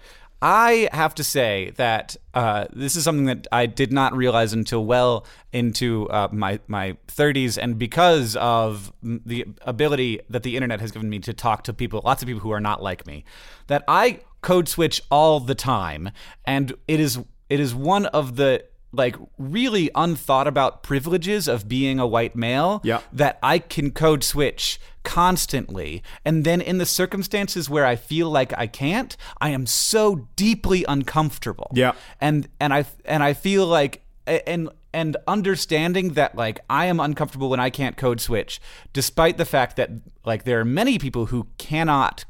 I 0.47 0.89
have 0.91 1.15
to 1.15 1.23
say 1.23 1.71
that 1.77 2.15
uh, 2.35 2.65
this 2.71 2.95
is 2.95 3.03
something 3.03 3.25
that 3.25 3.47
I 3.51 3.65
did 3.65 3.91
not 3.91 4.15
realize 4.15 4.53
until 4.53 4.85
well 4.85 5.25
into 5.51 6.07
uh, 6.11 6.27
my 6.31 6.59
my 6.67 6.97
30s, 7.07 7.57
and 7.57 7.79
because 7.79 8.35
of 8.35 8.93
the 9.01 9.47
ability 9.61 10.19
that 10.29 10.43
the 10.43 10.55
internet 10.55 10.81
has 10.81 10.91
given 10.91 11.09
me 11.09 11.17
to 11.17 11.33
talk 11.33 11.63
to 11.63 11.73
people, 11.73 12.03
lots 12.05 12.21
of 12.21 12.27
people 12.27 12.41
who 12.41 12.51
are 12.51 12.61
not 12.61 12.83
like 12.83 13.07
me, 13.07 13.25
that 13.65 13.83
I 13.87 14.19
code 14.41 14.67
switch 14.67 15.01
all 15.09 15.39
the 15.39 15.55
time, 15.55 16.11
and 16.45 16.73
it 16.87 16.99
is 16.99 17.17
it 17.49 17.59
is 17.59 17.73
one 17.73 18.05
of 18.05 18.35
the 18.35 18.65
like 18.95 19.15
really 19.37 19.89
unthought 19.95 20.47
about 20.47 20.83
privileges 20.83 21.47
of 21.47 21.67
being 21.67 21.99
a 21.99 22.07
white 22.07 22.35
male 22.35 22.81
yeah. 22.83 23.01
that 23.13 23.39
I 23.43 23.59
can 23.59 23.91
code 23.91 24.23
switch 24.23 24.79
constantly. 25.03 26.03
And 26.25 26.43
then 26.43 26.61
in 26.61 26.77
the 26.77 26.85
circumstances 26.85 27.69
where 27.69 27.85
I 27.85 27.95
feel 27.95 28.29
like 28.29 28.53
I 28.57 28.67
can't 28.67 29.15
I 29.39 29.49
am 29.49 29.65
so 29.65 30.27
deeply 30.35 30.83
uncomfortable. 30.87 31.71
Yeah. 31.73 31.93
And 32.19 32.47
and 32.59 32.73
I 32.73 32.85
and 33.05 33.23
I 33.23 33.33
feel 33.33 33.65
like 33.67 34.01
and 34.27 34.69
and 34.93 35.17
understanding 35.27 36.13
that 36.13 36.35
like 36.35 36.61
I 36.69 36.85
am 36.85 36.99
uncomfortable 36.99 37.49
when 37.49 37.59
I 37.59 37.69
can't 37.69 37.97
code 37.97 38.21
switch 38.21 38.59
despite 38.93 39.37
the 39.37 39.45
fact 39.45 39.75
that 39.75 39.91
like 40.25 40.43
there 40.43 40.59
are 40.59 40.65
many 40.65 40.97
people 40.97 41.27
who 41.27 41.47
cannot 41.57 42.25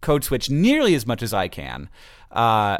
code 0.00 0.24
switch 0.24 0.50
nearly 0.50 0.94
as 0.94 1.06
much 1.06 1.22
as 1.22 1.32
I 1.32 1.46
can 1.46 1.88
uh 2.32 2.78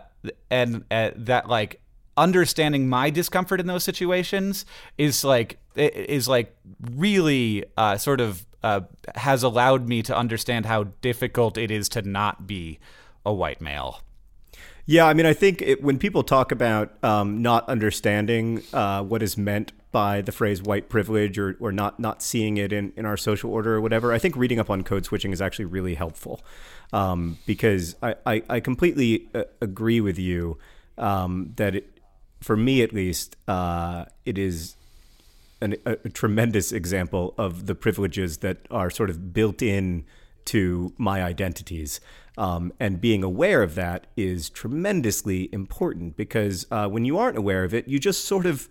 and 0.51 0.85
uh, 0.91 1.11
that 1.17 1.49
like 1.49 1.81
understanding 2.17 2.89
my 2.89 3.11
discomfort 3.11 3.61
in 3.61 3.67
those 3.67 3.85
situations 3.85 4.67
is 4.99 5.25
like 5.25 5.59
is 5.75 6.29
like 6.29 6.55
really 6.95 7.65
uh, 7.77 7.97
sort 7.97 8.21
of 8.21 8.47
uh, 8.63 8.81
has 9.15 9.43
allowed 9.43 9.89
me 9.89 10.03
to 10.03 10.17
understand 10.17 10.67
how 10.67 10.85
difficult 11.01 11.57
it 11.57 11.71
is 11.71 11.89
to 11.89 12.03
not 12.03 12.47
be 12.47 12.79
a 13.25 13.33
white 13.33 13.61
male. 13.61 14.01
Yeah, 14.85 15.07
I 15.07 15.15
mean, 15.15 15.27
I 15.27 15.33
think 15.33 15.63
it, 15.63 15.83
when 15.83 15.99
people 15.99 16.25
talk 16.25 16.51
about 16.51 16.93
um, 17.05 17.41
not 17.41 17.69
understanding 17.69 18.63
uh, 18.73 19.03
what 19.03 19.23
is 19.23 19.37
meant 19.37 19.73
by 19.93 20.23
the 20.23 20.33
phrase 20.33 20.61
white 20.61 20.89
privilege 20.89 21.39
or, 21.39 21.57
or 21.61 21.71
not, 21.71 22.01
not 22.01 22.21
seeing 22.23 22.57
it 22.57 22.73
in, 22.73 22.93
in 22.97 23.07
our 23.07 23.17
social 23.17 23.53
order 23.53 23.77
or 23.77 23.81
whatever, 23.81 24.13
I 24.13 24.19
think 24.19 24.37
reading 24.37 24.59
up 24.59 24.71
on 24.71 24.83
code 24.83 25.05
switching 25.05 25.33
is 25.33 25.41
actually 25.41 25.67
really 25.67 25.95
helpful 25.95 26.41
um, 26.93 27.39
because 27.47 27.95
I, 28.03 28.17
I, 28.27 28.43
I 28.49 28.61
completely 28.61 29.29
uh, 29.35 29.45
agree 29.61 30.01
with 30.01 30.19
you 30.19 30.59
um, 30.99 31.53
that, 31.57 31.77
it, 31.77 31.92
for 32.43 32.57
me 32.57 32.83
at 32.83 32.93
least, 32.93 33.37
uh, 33.49 34.05
it 34.25 34.37
is 34.37 34.77
an, 35.61 35.77
a, 35.87 35.93
a 36.05 36.09
tremendous 36.09 36.73
example 36.73 37.35
of 37.39 37.67
the 37.67 37.75
privileges 37.75 38.39
that 38.39 38.59
are 38.71 38.91
sort 38.91 39.11
of 39.11 39.33
built 39.33 39.63
in 39.63 40.05
to 40.47 40.93
my 40.99 41.23
identities. 41.23 42.01
Um, 42.37 42.73
and 42.81 43.01
being 43.01 43.23
aware 43.23 43.63
of 43.63 43.75
that 43.75 44.07
is 44.17 44.51
tremendously 44.51 45.49
important 45.53 46.17
because 46.17 46.67
uh, 46.71 46.89
when 46.89 47.05
you 47.05 47.19
aren't 47.19 47.37
aware 47.37 47.63
of 47.65 47.75
it, 47.75 47.87
you 47.87 47.99
just 47.99 48.25
sort 48.25 48.47
of 48.47 48.69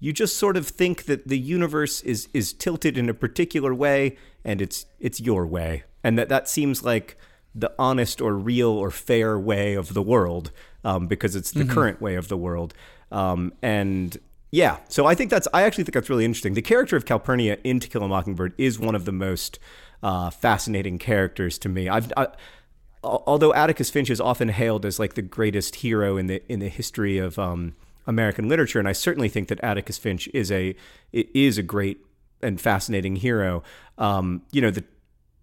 you 0.00 0.12
just 0.12 0.36
sort 0.36 0.56
of 0.56 0.68
think 0.68 1.06
that 1.06 1.26
the 1.26 1.38
universe 1.38 2.02
is 2.02 2.28
is 2.32 2.52
tilted 2.52 2.96
in 2.96 3.08
a 3.08 3.14
particular 3.14 3.74
way 3.74 4.16
and 4.44 4.62
it's 4.62 4.86
it's 5.00 5.20
your 5.20 5.46
way 5.46 5.82
and 6.04 6.16
that 6.18 6.28
that 6.28 6.48
seems 6.48 6.84
like 6.84 7.16
the 7.54 7.72
honest 7.78 8.20
or 8.20 8.34
real 8.34 8.70
or 8.70 8.90
fair 8.90 9.38
way 9.38 9.74
of 9.74 9.94
the 9.94 10.02
world 10.02 10.52
um, 10.84 11.06
because 11.06 11.34
it's 11.34 11.50
the 11.50 11.64
mm-hmm. 11.64 11.72
current 11.72 12.00
way 12.00 12.14
of 12.14 12.28
the 12.28 12.36
world 12.36 12.74
um, 13.10 13.52
and 13.62 14.18
yeah 14.50 14.78
so 14.88 15.06
i 15.06 15.14
think 15.14 15.30
that's 15.30 15.46
i 15.52 15.62
actually 15.62 15.84
think 15.84 15.94
that's 15.94 16.08
really 16.08 16.24
interesting 16.24 16.54
the 16.54 16.62
character 16.62 16.96
of 16.96 17.04
calpurnia 17.04 17.58
in 17.64 17.78
to 17.80 17.88
kill 17.88 18.02
a 18.02 18.08
mockingbird 18.08 18.54
is 18.56 18.78
one 18.78 18.94
of 18.94 19.04
the 19.04 19.12
most 19.12 19.58
uh, 20.02 20.30
fascinating 20.30 20.98
characters 20.98 21.58
to 21.58 21.68
me 21.68 21.88
i've 21.88 22.10
I, 22.16 22.28
although 23.02 23.54
Atticus 23.54 23.90
Finch 23.90 24.10
is 24.10 24.20
often 24.20 24.48
hailed 24.48 24.84
as 24.84 24.98
like 24.98 25.14
the 25.14 25.22
greatest 25.22 25.76
hero 25.76 26.16
in 26.16 26.26
the 26.26 26.42
in 26.50 26.60
the 26.60 26.68
history 26.68 27.18
of 27.18 27.38
um, 27.38 27.74
American 28.06 28.48
literature, 28.48 28.78
and 28.78 28.88
I 28.88 28.92
certainly 28.92 29.28
think 29.28 29.48
that 29.48 29.60
Atticus 29.60 29.98
Finch 29.98 30.28
is 30.34 30.50
a 30.50 30.74
is 31.12 31.58
a 31.58 31.62
great 31.62 32.04
and 32.42 32.60
fascinating 32.60 33.16
hero. 33.16 33.62
Um, 33.96 34.42
you 34.52 34.60
know 34.60 34.70
the 34.70 34.84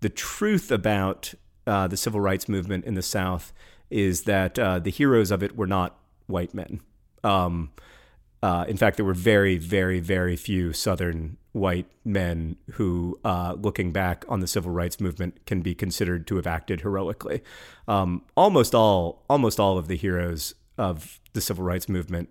the 0.02 0.10
truth 0.10 0.72
about 0.72 1.34
uh, 1.66 1.88
the 1.88 1.98
civil 1.98 2.20
rights 2.20 2.48
movement 2.48 2.86
in 2.86 2.96
the 2.96 3.02
South 3.02 3.54
is 3.90 4.24
that 4.24 4.60
uh, 4.60 4.80
the 4.80 4.92
heroes 4.92 5.32
of 5.32 5.42
it 5.44 5.56
were 5.56 5.68
not 5.68 5.98
white 6.28 6.54
men. 6.54 6.82
Um, 7.26 7.72
uh, 8.44 8.66
in 8.68 8.78
fact, 8.78 8.98
there 8.98 9.06
were 9.06 9.14
very, 9.14 9.58
very, 9.58 10.00
very 10.00 10.36
few 10.36 10.72
Southern 10.72 11.38
white 11.54 11.88
men 12.04 12.58
who, 12.74 13.20
uh, 13.24 13.56
looking 13.60 13.92
back 13.92 14.24
on 14.28 14.40
the 14.40 14.48
civil 14.48 14.72
rights 14.72 15.00
movement, 15.00 15.46
can 15.46 15.62
be 15.62 15.74
considered 15.74 16.28
to 16.28 16.36
have 16.36 16.46
acted 16.46 16.82
heroically. 16.82 17.42
Um, 17.88 18.24
almost 18.36 18.76
all, 18.76 19.24
almost 19.30 19.60
all 19.60 19.78
of 19.78 19.88
the 19.88 19.96
heroes 19.96 20.54
of 20.78 21.20
the 21.34 21.42
civil 21.42 21.64
rights 21.64 21.90
movement 21.90 22.30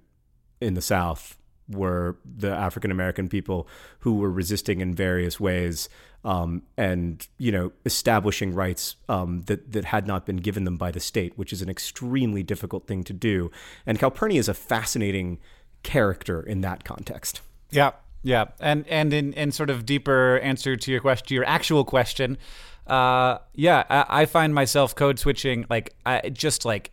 in 0.60 0.74
the 0.74 0.82
South 0.82 1.36
were 1.68 2.18
the 2.24 2.50
African 2.50 2.90
American 2.90 3.28
people 3.28 3.66
who 4.00 4.14
were 4.14 4.30
resisting 4.30 4.80
in 4.80 4.94
various 4.94 5.40
ways 5.40 5.88
um, 6.24 6.62
and 6.76 7.26
you 7.38 7.52
know 7.52 7.72
establishing 7.84 8.54
rights 8.54 8.96
um, 9.08 9.42
that 9.42 9.72
that 9.72 9.86
had 9.86 10.06
not 10.06 10.26
been 10.26 10.38
given 10.38 10.64
them 10.64 10.76
by 10.76 10.90
the 10.90 11.00
state, 11.00 11.36
which 11.36 11.52
is 11.52 11.62
an 11.62 11.68
extremely 11.68 12.42
difficult 12.42 12.86
thing 12.86 13.04
to 13.04 13.12
do. 13.12 13.50
And 13.86 13.98
Calpurnia 13.98 14.40
is 14.40 14.48
a 14.48 14.54
fascinating 14.54 15.38
character 15.82 16.40
in 16.40 16.62
that 16.62 16.84
context. 16.84 17.42
Yeah, 17.70 17.92
yeah, 18.22 18.46
and 18.58 18.86
and 18.88 19.12
in 19.12 19.32
in 19.34 19.52
sort 19.52 19.70
of 19.70 19.84
deeper 19.84 20.38
answer 20.38 20.76
to 20.76 20.90
your 20.90 21.00
question, 21.00 21.34
your 21.34 21.44
actual 21.44 21.84
question, 21.84 22.38
uh, 22.86 23.38
yeah, 23.54 23.84
I, 23.90 24.22
I 24.22 24.26
find 24.26 24.54
myself 24.54 24.94
code 24.94 25.18
switching 25.18 25.66
like 25.68 25.94
I, 26.06 26.30
just 26.30 26.64
like 26.64 26.90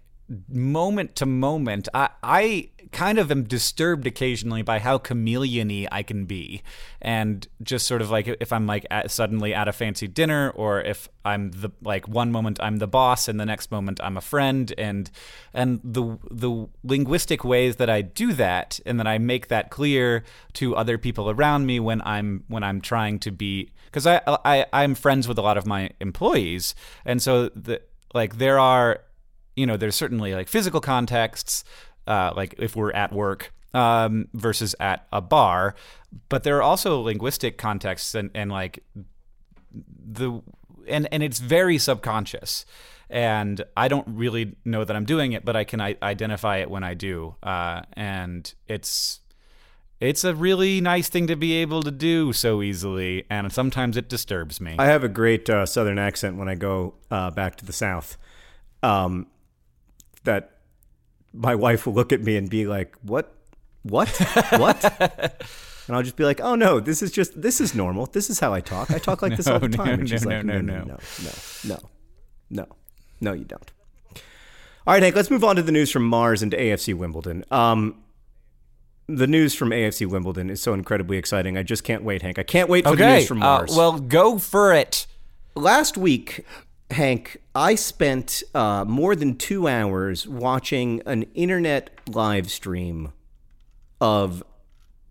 moment 0.49 1.15
to 1.17 1.25
moment. 1.25 1.87
I 1.93 2.09
I 2.23 2.69
kind 2.91 3.19
of 3.19 3.31
am 3.31 3.43
disturbed 3.43 4.05
occasionally 4.05 4.61
by 4.61 4.79
how 4.79 4.97
chameleony 4.97 5.87
I 5.91 6.03
can 6.03 6.25
be. 6.25 6.61
And 7.01 7.47
just 7.63 7.87
sort 7.87 8.01
of 8.01 8.11
like 8.11 8.27
if 8.39 8.51
I'm 8.51 8.67
like 8.67 8.85
at, 8.91 9.11
suddenly 9.11 9.53
at 9.53 9.67
a 9.67 9.71
fancy 9.71 10.07
dinner 10.07 10.51
or 10.51 10.81
if 10.81 11.09
I'm 11.23 11.51
the 11.51 11.71
like 11.81 12.07
one 12.07 12.31
moment 12.31 12.59
I'm 12.61 12.77
the 12.77 12.87
boss 12.87 13.27
and 13.27 13.39
the 13.39 13.45
next 13.45 13.71
moment 13.71 13.99
I'm 14.03 14.17
a 14.17 14.21
friend 14.21 14.73
and 14.77 15.09
and 15.53 15.79
the 15.83 16.17
the 16.29 16.67
linguistic 16.83 17.43
ways 17.43 17.77
that 17.77 17.89
I 17.89 18.01
do 18.01 18.33
that 18.33 18.79
and 18.85 18.99
that 18.99 19.07
I 19.07 19.17
make 19.17 19.47
that 19.47 19.69
clear 19.69 20.23
to 20.53 20.75
other 20.75 20.97
people 20.97 21.29
around 21.29 21.65
me 21.65 21.79
when 21.79 22.01
I'm 22.01 22.43
when 22.47 22.63
I'm 22.63 22.81
trying 22.81 23.19
to 23.19 23.31
be 23.31 23.71
because 23.85 24.05
I, 24.05 24.21
I 24.27 24.65
I'm 24.73 24.95
friends 24.95 25.27
with 25.27 25.37
a 25.37 25.41
lot 25.41 25.57
of 25.57 25.65
my 25.65 25.91
employees 25.99 26.75
and 27.05 27.21
so 27.21 27.49
the 27.49 27.81
like 28.13 28.37
there 28.37 28.59
are 28.59 29.01
you 29.61 29.67
know 29.67 29.77
there's 29.77 29.95
certainly 29.95 30.33
like 30.33 30.47
physical 30.47 30.81
contexts 30.81 31.63
uh, 32.07 32.33
like 32.35 32.55
if 32.57 32.75
we're 32.75 32.91
at 32.91 33.13
work 33.13 33.53
um, 33.73 34.27
versus 34.33 34.75
at 34.79 35.07
a 35.13 35.21
bar. 35.21 35.75
But 36.29 36.43
there 36.43 36.57
are 36.57 36.63
also 36.63 36.99
linguistic 37.01 37.57
contexts 37.57 38.15
and, 38.15 38.31
and 38.33 38.51
like 38.51 38.83
the 39.73 40.41
and 40.87 41.07
and 41.11 41.23
it's 41.23 41.39
very 41.39 41.77
subconscious. 41.77 42.65
And 43.09 43.63
I 43.75 43.89
don't 43.89 44.07
really 44.07 44.55
know 44.63 44.85
that 44.85 44.95
I'm 44.95 45.05
doing 45.05 45.33
it, 45.33 45.43
but 45.43 45.55
I 45.55 45.65
can 45.65 45.81
I- 45.81 45.97
identify 46.01 46.57
it 46.57 46.69
when 46.69 46.83
I 46.83 46.93
do. 46.93 47.35
Uh, 47.43 47.81
and 47.93 48.53
it's 48.67 49.19
it's 49.99 50.23
a 50.23 50.33
really 50.33 50.81
nice 50.81 51.09
thing 51.09 51.27
to 51.27 51.35
be 51.35 51.53
able 51.53 51.83
to 51.83 51.91
do 51.91 52.33
so 52.33 52.61
easily, 52.61 53.25
and 53.29 53.51
sometimes 53.53 53.95
it 53.97 54.09
disturbs 54.09 54.59
me. 54.59 54.75
I 54.79 54.87
have 54.87 55.03
a 55.03 55.09
great 55.09 55.49
uh, 55.49 55.65
Southern 55.65 55.99
accent 55.99 56.37
when 56.37 56.49
I 56.49 56.55
go 56.55 56.95
uh, 57.11 57.31
back 57.31 57.55
to 57.57 57.65
the 57.65 57.73
South. 57.73 58.17
Um, 58.81 59.27
that 60.23 60.57
my 61.33 61.55
wife 61.55 61.85
will 61.85 61.93
look 61.93 62.11
at 62.11 62.21
me 62.21 62.37
and 62.37 62.49
be 62.49 62.67
like, 62.67 62.95
"What? 63.01 63.33
What? 63.83 64.09
What?" 64.57 64.83
and 65.87 65.95
I'll 65.95 66.03
just 66.03 66.15
be 66.15 66.23
like, 66.23 66.39
"Oh 66.41 66.55
no, 66.55 66.79
this 66.79 67.01
is 67.01 67.11
just 67.11 67.41
this 67.41 67.61
is 67.61 67.73
normal. 67.75 68.05
This 68.07 68.29
is 68.29 68.39
how 68.39 68.53
I 68.53 68.61
talk. 68.61 68.91
I 68.91 68.97
talk 68.97 69.21
like 69.21 69.31
no, 69.31 69.35
this 69.37 69.47
all 69.47 69.59
the 69.59 69.69
time." 69.69 69.87
No, 69.87 69.93
and 69.93 70.09
she's 70.09 70.25
no, 70.25 70.35
like, 70.35 70.45
no, 70.45 70.61
"No, 70.61 70.79
no, 70.79 70.83
no, 70.83 70.97
no, 71.23 71.31
no, 71.65 71.79
no, 72.49 72.65
no, 73.19 73.33
you 73.33 73.45
don't." 73.45 73.71
All 74.87 74.93
right, 74.93 75.03
Hank. 75.03 75.15
Let's 75.15 75.29
move 75.29 75.43
on 75.43 75.55
to 75.57 75.61
the 75.61 75.71
news 75.71 75.91
from 75.91 76.05
Mars 76.07 76.41
and 76.41 76.51
AFC 76.53 76.95
Wimbledon. 76.95 77.45
Um, 77.51 78.01
the 79.07 79.27
news 79.27 79.53
from 79.53 79.69
AFC 79.69 80.07
Wimbledon 80.07 80.49
is 80.49 80.61
so 80.61 80.73
incredibly 80.73 81.17
exciting. 81.17 81.57
I 81.57 81.63
just 81.63 81.83
can't 81.83 82.03
wait, 82.03 82.21
Hank. 82.21 82.39
I 82.39 82.43
can't 82.43 82.69
wait 82.69 82.85
for 82.85 82.91
okay. 82.91 83.03
the 83.03 83.15
news 83.17 83.27
from 83.27 83.43
uh, 83.43 83.45
Mars. 83.45 83.71
Uh, 83.71 83.77
well, 83.77 83.99
go 83.99 84.39
for 84.39 84.73
it. 84.73 85.05
Last 85.55 85.97
week, 85.97 86.45
Hank, 86.89 87.40
I 87.53 87.75
spent 87.75 88.43
uh, 88.55 88.85
more 88.87 89.13
than 89.13 89.35
two 89.35 89.67
hours 89.67 90.25
watching 90.25 91.01
an 91.05 91.23
internet 91.33 91.89
live 92.07 92.49
stream 92.49 93.11
of 93.99 94.41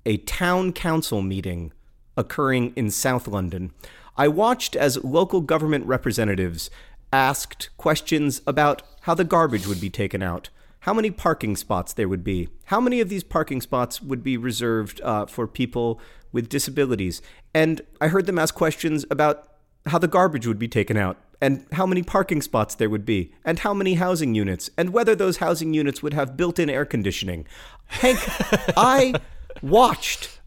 a 0.07 0.17
town 0.17 0.73
council 0.73 1.21
meeting 1.21 1.71
occurring 2.17 2.73
in 2.77 2.91
South 2.91 3.29
London. 3.29 3.73
I 4.17 4.29
watched 4.29 4.75
as 4.75 5.05
local 5.05 5.43
government 5.43 5.85
representatives 5.85 6.71
asked 7.13 7.69
questions 7.77 8.41
about 8.47 8.83
how 9.03 9.13
the 9.13 9.25
garbage 9.25 9.67
would 9.67 9.81
be 9.81 9.91
taken 9.91 10.23
out, 10.23 10.49
how 10.81 10.95
many 10.95 11.11
parking 11.11 11.57
spots 11.57 11.93
there 11.93 12.09
would 12.09 12.25
be, 12.25 12.49
how 12.65 12.81
many 12.81 13.03
of 13.03 13.11
these 13.11 13.25
parking 13.25 13.61
spots 13.61 14.01
would 14.01 14.23
be 14.23 14.39
reserved 14.39 14.99
uh, 15.03 15.27
for 15.27 15.47
people 15.47 16.01
with 16.33 16.49
disabilities, 16.49 17.21
and 17.53 17.83
I 18.01 18.09
heard 18.09 18.25
them 18.25 18.39
ask 18.39 18.55
questions 18.55 19.05
about 19.11 19.47
how 19.87 19.99
the 19.99 20.09
garbage 20.09 20.47
would 20.47 20.59
be 20.59 20.69
taken 20.69 20.97
out 20.97 21.19
and 21.41 21.67
how 21.73 21.87
many 21.87 22.03
parking 22.03 22.43
spots 22.43 22.75
there 22.75 22.91
would 22.91 23.07
be, 23.07 23.33
and 23.45 23.61
how 23.61 23.73
many 23.73 23.95
housing 23.95 24.35
units, 24.35 24.71
and 24.77 24.93
whether 24.93 25.15
those 25.15 25.39
housing 25.39 25.73
units 25.73 26.03
would 26.03 26.15
have 26.15 26.37
built 26.37 26.59
in 26.59 26.69
air 26.69 26.85
conditioning. 26.85 27.47
Hank, 27.87 28.19
I 28.77 29.15
watched 29.63 30.41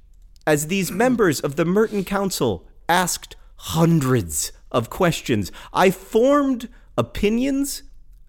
as 0.46 0.68
these 0.68 0.92
members 0.92 1.40
of 1.40 1.56
the 1.56 1.66
Merton 1.66 2.04
Council 2.04 2.68
asked 2.88 3.36
hundreds 3.56 4.52
of 4.72 4.90
questions. 4.90 5.52
I 5.74 5.90
formed 5.90 6.70
opinions 6.98 7.84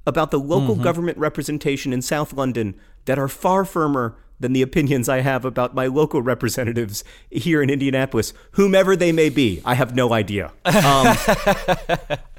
about 0.07 0.31
the 0.31 0.38
local 0.38 0.74
mm-hmm. 0.74 0.85
government 0.85 1.18
representation 1.18 1.92
in 1.92 2.03
South 2.03 2.33
London 2.33 2.77
that 3.07 3.18
are 3.18 3.29
far 3.29 3.64
firmer 3.64 4.16
than 4.40 4.53
the 4.53 4.62
opinions 4.62 5.09
I 5.09 5.20
have 5.20 5.44
about 5.44 5.74
my 5.74 5.87
local 5.87 6.20
representatives 6.20 7.05
here 7.31 7.62
in 7.62 7.70
Indianapolis, 7.70 8.33
whomever 8.53 8.96
they 8.96 9.12
may 9.12 9.29
be. 9.29 9.62
I 9.64 9.74
have 9.74 9.94
no 9.94 10.12
idea. 10.12 10.53
Um, 10.66 11.16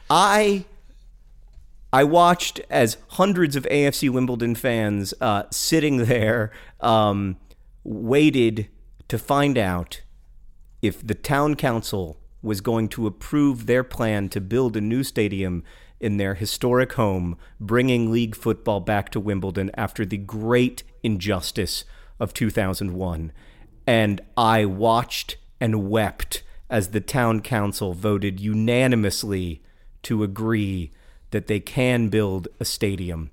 I 0.10 0.65
I 1.91 2.04
watched 2.04 2.60
as 2.70 2.98
hundreds 3.10 3.56
of 3.56 3.63
AFC 3.72 4.10
Wimbledon 4.10 4.56
fans 4.56 5.13
uh, 5.22 5.44
sitting 5.50 6.06
there 6.06 6.52
um, 6.82 7.38
waited 7.84 8.67
to 9.08 9.17
find 9.17 9.58
out 9.58 10.02
if 10.82 11.06
the 11.06 11.15
town 11.15 11.56
council 11.56 12.17
was 12.42 12.60
going 12.62 12.90
to 12.90 13.08
approve 13.08 13.65
their 13.65 13.84
plan 13.84 14.29
to 14.29 14.42
build 14.42 14.75
a 14.75 14.82
new 14.82 15.04
stadium 15.04 15.63
in 16.00 16.17
their 16.17 16.36
historic 16.36 16.94
home, 16.94 17.38
bringing 17.60 18.12
league 18.12 18.36
football 18.36 18.82
back 18.82 19.10
to 19.10 19.19
Wimbledon 19.19 19.71
after 19.75 20.06
the 20.06 20.17
great 20.17 20.84
injustice 21.02 21.86
of 22.19 22.34
2001. 22.34 23.32
And 23.88 24.21
I 24.36 24.65
watched 24.65 25.38
and 25.62 25.90
wept 25.90 26.44
as 26.69 26.90
the 26.90 27.02
town 27.02 27.40
council 27.42 27.94
voted 27.94 28.40
unanimously 28.40 29.62
to 30.06 30.23
agree 30.23 30.91
that 31.31 31.47
they 31.47 31.60
can 31.60 32.10
build 32.10 32.47
a 32.60 32.65
stadium. 32.65 33.31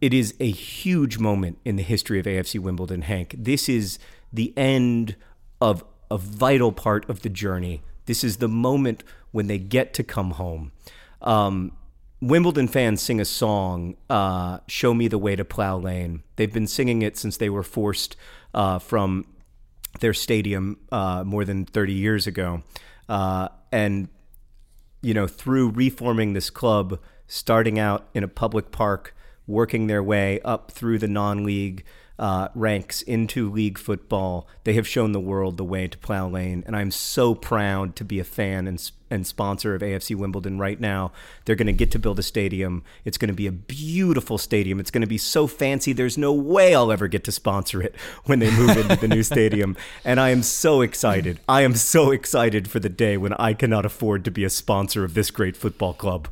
It 0.00 0.12
is 0.12 0.34
a 0.40 0.50
huge 0.50 1.18
moment 1.18 1.58
in 1.64 1.76
the 1.76 1.82
history 1.82 2.18
of 2.18 2.26
AFC 2.26 2.58
Wimbledon, 2.58 3.02
Hank. 3.02 3.34
This 3.38 3.68
is 3.68 3.98
the 4.32 4.52
end 4.56 5.16
of 5.60 5.84
a 6.10 6.18
vital 6.18 6.72
part 6.72 7.08
of 7.08 7.22
the 7.22 7.28
journey. 7.28 7.82
This 8.06 8.24
is 8.24 8.38
the 8.38 8.48
moment 8.48 9.04
when 9.30 9.46
they 9.46 9.58
get 9.58 9.94
to 9.94 10.02
come 10.02 10.32
home. 10.32 10.72
Um, 11.20 11.72
Wimbledon 12.20 12.68
fans 12.68 13.00
sing 13.00 13.20
a 13.20 13.24
song, 13.24 13.96
uh, 14.10 14.58
Show 14.66 14.94
Me 14.94 15.08
the 15.08 15.18
Way 15.18 15.36
to 15.36 15.44
Plough 15.44 15.78
Lane. 15.78 16.22
They've 16.36 16.52
been 16.52 16.66
singing 16.66 17.02
it 17.02 17.16
since 17.16 17.36
they 17.36 17.48
were 17.48 17.62
forced 17.62 18.16
uh, 18.54 18.78
from 18.78 19.26
their 20.00 20.14
stadium 20.14 20.78
uh, 20.90 21.24
more 21.24 21.44
than 21.44 21.64
30 21.64 21.92
years 21.92 22.26
ago. 22.26 22.62
Uh, 23.08 23.48
and, 23.70 24.08
you 25.02 25.12
know, 25.12 25.26
through 25.26 25.70
reforming 25.70 26.32
this 26.32 26.50
club, 26.50 26.98
starting 27.26 27.78
out 27.78 28.08
in 28.14 28.24
a 28.24 28.28
public 28.28 28.70
park, 28.70 29.14
working 29.46 29.86
their 29.86 30.02
way 30.02 30.40
up 30.42 30.70
through 30.70 30.98
the 30.98 31.08
non 31.08 31.44
league 31.44 31.84
uh, 32.18 32.48
ranks 32.54 33.02
into 33.02 33.50
league 33.50 33.78
football. 33.78 34.46
They 34.64 34.74
have 34.74 34.86
shown 34.86 35.12
the 35.12 35.20
world 35.20 35.56
the 35.56 35.64
way 35.64 35.88
to 35.88 35.98
plough 35.98 36.28
lane, 36.28 36.62
and 36.66 36.76
I'm 36.76 36.90
so 36.90 37.34
proud 37.34 37.96
to 37.96 38.04
be 38.04 38.20
a 38.20 38.24
fan 38.24 38.66
and 38.66 38.80
and 39.12 39.26
sponsor 39.26 39.74
of 39.74 39.82
AFC 39.82 40.16
Wimbledon 40.16 40.58
right 40.58 40.80
now. 40.80 41.12
They're 41.44 41.56
going 41.56 41.66
to 41.66 41.72
get 41.72 41.90
to 41.92 41.98
build 41.98 42.18
a 42.18 42.22
stadium. 42.22 42.82
It's 43.04 43.18
going 43.18 43.28
to 43.28 43.34
be 43.34 43.46
a 43.46 43.52
beautiful 43.52 44.38
stadium. 44.38 44.80
It's 44.80 44.90
going 44.90 45.02
to 45.02 45.06
be 45.06 45.18
so 45.18 45.46
fancy. 45.46 45.92
There's 45.92 46.18
no 46.18 46.32
way 46.32 46.74
I'll 46.74 46.90
ever 46.90 47.08
get 47.08 47.24
to 47.24 47.32
sponsor 47.32 47.82
it 47.82 47.94
when 48.24 48.38
they 48.38 48.50
move 48.50 48.76
into 48.76 48.96
the 48.96 49.08
new 49.08 49.22
stadium. 49.22 49.76
And 50.04 50.18
I 50.18 50.30
am 50.30 50.42
so 50.42 50.80
excited. 50.80 51.40
I 51.48 51.62
am 51.62 51.74
so 51.74 52.10
excited 52.10 52.68
for 52.68 52.80
the 52.80 52.88
day 52.88 53.16
when 53.16 53.34
I 53.34 53.52
cannot 53.52 53.86
afford 53.86 54.24
to 54.24 54.30
be 54.30 54.44
a 54.44 54.50
sponsor 54.50 55.04
of 55.04 55.14
this 55.14 55.30
great 55.30 55.56
football 55.56 55.94
club. 55.94 56.28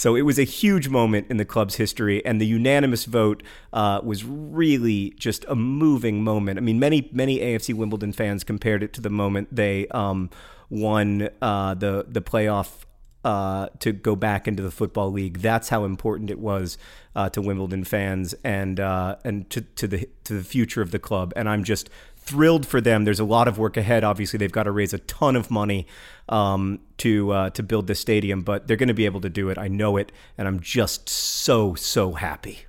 So 0.00 0.16
it 0.16 0.22
was 0.22 0.38
a 0.38 0.44
huge 0.44 0.88
moment 0.88 1.26
in 1.28 1.36
the 1.36 1.44
club's 1.44 1.74
history, 1.74 2.24
and 2.24 2.40
the 2.40 2.46
unanimous 2.46 3.04
vote 3.04 3.42
uh, 3.70 4.00
was 4.02 4.24
really 4.24 5.10
just 5.18 5.44
a 5.46 5.54
moving 5.54 6.24
moment. 6.24 6.58
I 6.58 6.62
mean, 6.62 6.78
many 6.78 7.10
many 7.12 7.38
AFC 7.38 7.74
Wimbledon 7.74 8.14
fans 8.14 8.42
compared 8.42 8.82
it 8.82 8.94
to 8.94 9.02
the 9.02 9.10
moment 9.10 9.54
they 9.54 9.88
um, 9.88 10.30
won 10.70 11.28
uh, 11.42 11.74
the 11.74 12.06
the 12.08 12.22
playoff 12.22 12.84
uh, 13.24 13.68
to 13.80 13.92
go 13.92 14.16
back 14.16 14.48
into 14.48 14.62
the 14.62 14.70
football 14.70 15.10
league. 15.10 15.38
That's 15.40 15.68
how 15.68 15.84
important 15.84 16.30
it 16.30 16.38
was 16.38 16.78
uh, 17.14 17.28
to 17.30 17.42
Wimbledon 17.42 17.84
fans 17.84 18.34
and 18.44 18.80
uh, 18.80 19.16
and 19.24 19.48
to, 19.50 19.60
to 19.60 19.86
the 19.86 20.08
to 20.24 20.34
the 20.34 20.44
future 20.44 20.80
of 20.80 20.90
the 20.90 20.98
club. 20.98 21.32
And 21.36 21.48
I'm 21.48 21.64
just 21.64 21.90
thrilled 22.16 22.66
for 22.66 22.80
them. 22.80 23.04
There's 23.04 23.20
a 23.20 23.24
lot 23.24 23.48
of 23.48 23.58
work 23.58 23.76
ahead. 23.76 24.04
Obviously, 24.04 24.38
they've 24.38 24.52
got 24.52 24.64
to 24.64 24.70
raise 24.70 24.94
a 24.94 24.98
ton 24.98 25.36
of 25.36 25.50
money 25.50 25.86
um, 26.28 26.80
to 26.98 27.32
uh, 27.32 27.50
to 27.50 27.62
build 27.62 27.86
this 27.86 28.00
stadium, 28.00 28.40
but 28.42 28.66
they're 28.66 28.76
going 28.76 28.88
to 28.88 28.94
be 28.94 29.06
able 29.06 29.20
to 29.20 29.30
do 29.30 29.50
it. 29.50 29.58
I 29.58 29.68
know 29.68 29.96
it, 29.96 30.12
and 30.38 30.48
I'm 30.48 30.60
just 30.60 31.08
so 31.08 31.74
so 31.74 32.12
happy. 32.12 32.60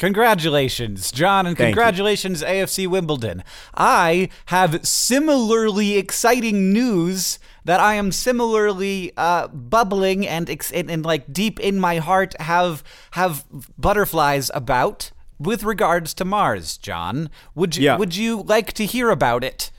Congratulations, 0.00 1.12
John, 1.12 1.46
and 1.46 1.56
Thank 1.56 1.68
congratulations, 1.74 2.42
AFC 2.42 2.86
Wimbledon. 2.88 3.44
I 3.74 4.30
have 4.46 4.84
similarly 4.86 5.96
exciting 5.98 6.72
news 6.72 7.38
that 7.64 7.80
I 7.80 7.94
am 7.94 8.10
similarly 8.10 9.12
uh, 9.18 9.48
bubbling 9.48 10.26
and, 10.26 10.48
ex- 10.48 10.72
and 10.72 10.90
and 10.90 11.04
like 11.04 11.32
deep 11.32 11.60
in 11.60 11.78
my 11.78 11.98
heart 11.98 12.34
have 12.40 12.82
have 13.12 13.44
butterflies 13.78 14.50
about 14.54 15.12
with 15.38 15.62
regards 15.64 16.14
to 16.14 16.24
Mars. 16.24 16.78
John, 16.78 17.28
would 17.54 17.76
you 17.76 17.84
Yeah. 17.84 17.96
would 17.98 18.16
you 18.16 18.40
like 18.42 18.72
to 18.74 18.86
hear 18.86 19.10
about 19.10 19.44
it? 19.44 19.70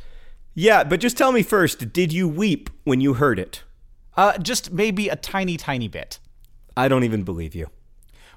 Yeah, 0.53 0.83
but 0.83 0.99
just 0.99 1.17
tell 1.17 1.31
me 1.31 1.41
first, 1.43 1.91
did 1.93 2.13
you 2.13 2.27
weep 2.27 2.69
when 2.83 3.01
you 3.01 3.15
heard 3.15 3.39
it? 3.39 3.63
Uh, 4.15 4.37
just 4.37 4.71
maybe 4.71 5.09
a 5.09 5.15
tiny, 5.15 5.57
tiny 5.57 5.87
bit. 5.87 6.19
I 6.77 6.87
don't 6.87 7.03
even 7.03 7.23
believe 7.23 7.55
you. 7.55 7.67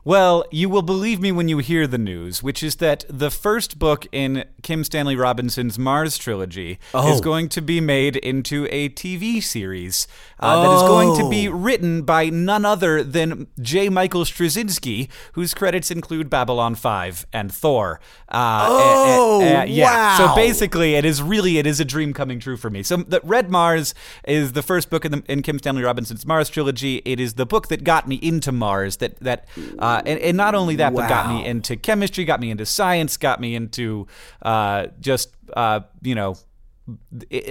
Well, 0.07 0.45
you 0.51 0.69
will 0.69 0.83
believe 0.83 1.19
me 1.19 1.33
when 1.33 1.49
you 1.49 1.59
hear 1.59 1.87
the 1.87 1.97
news, 1.97 2.43
which 2.43 2.63
is 2.63 2.77
that 2.77 3.07
the 3.09 3.31
first 3.31 3.79
book 3.79 4.07
in 4.13 4.45
Kim 4.63 4.85
Stanley 4.85 5.17
Robinson's 5.17 5.79
Mars 5.79 6.19
trilogy 6.19 6.79
Oh. 6.93 7.11
is 7.11 7.23
going 7.23 7.49
to 7.49 7.63
be 7.63 7.81
made 7.81 8.17
into 8.17 8.67
a 8.71 8.91
TV 8.91 9.43
series 9.43 10.07
uh, 10.41 10.63
that 10.63 10.77
is 10.77 10.83
going 10.83 11.17
to 11.19 11.31
be 11.31 11.49
Oh. 11.49 11.53
written 11.53 12.03
by 12.03 12.29
none 12.29 12.67
other 12.67 13.03
than 13.03 13.47
J. 13.63 13.89
Michael 13.89 14.25
Straczynski, 14.25 15.09
whose 15.33 15.55
credits 15.55 15.91
include 15.91 16.29
Babylon 16.29 16.75
5 16.75 17.25
and 17.33 17.51
Thor. 17.53 17.99
Uh, 18.29 18.67
Oh, 18.71 19.41
uh, 19.43 19.61
uh, 19.61 19.65
yeah. 19.65 20.19
So 20.19 20.35
basically, 20.35 20.97
it 20.97 21.07
is 21.07 21.23
really 21.23 21.57
it 21.57 21.67
is 21.67 21.81
a 21.81 21.85
dream 21.85 22.13
coming 22.13 22.41
true 22.41 22.59
for 22.59 22.69
me. 22.69 22.83
So 22.83 22.99
the 22.99 23.21
Red 23.25 23.51
Mars 23.51 23.95
is 24.29 24.53
the 24.53 24.63
first 24.63 24.91
book 24.91 25.07
in, 25.07 25.13
the, 25.13 25.23
in 25.29 25.41
Kim 25.41 25.59
Stanley 25.59 25.83
Robinson's 25.83 26.27
Mars 26.27 26.51
trilogy. 26.51 27.01
It 27.07 27.19
is 27.21 27.35
the 27.35 27.47
book 27.47 27.69
that 27.69 27.85
got 27.85 28.07
me 28.07 28.17
into 28.17 28.53
Mars. 28.53 28.97
That 28.99 29.19
that 29.21 29.47
uh, 29.79 29.94
and, 30.05 30.19
and 30.21 30.37
not 30.37 30.55
only 30.55 30.77
that, 30.77 30.95
but 30.95 31.09
got 31.09 31.29
me 31.29 31.45
into 31.45 31.77
chemistry, 31.77 32.25
got 32.25 32.41
me 32.41 32.51
into 32.51 32.67
science, 32.67 33.17
got 33.17 33.41
me 33.41 33.55
into 33.55 34.07
uh, 34.43 34.89
just 35.01 35.35
uh, 35.55 35.81
you 36.03 36.15
know. 36.15 36.37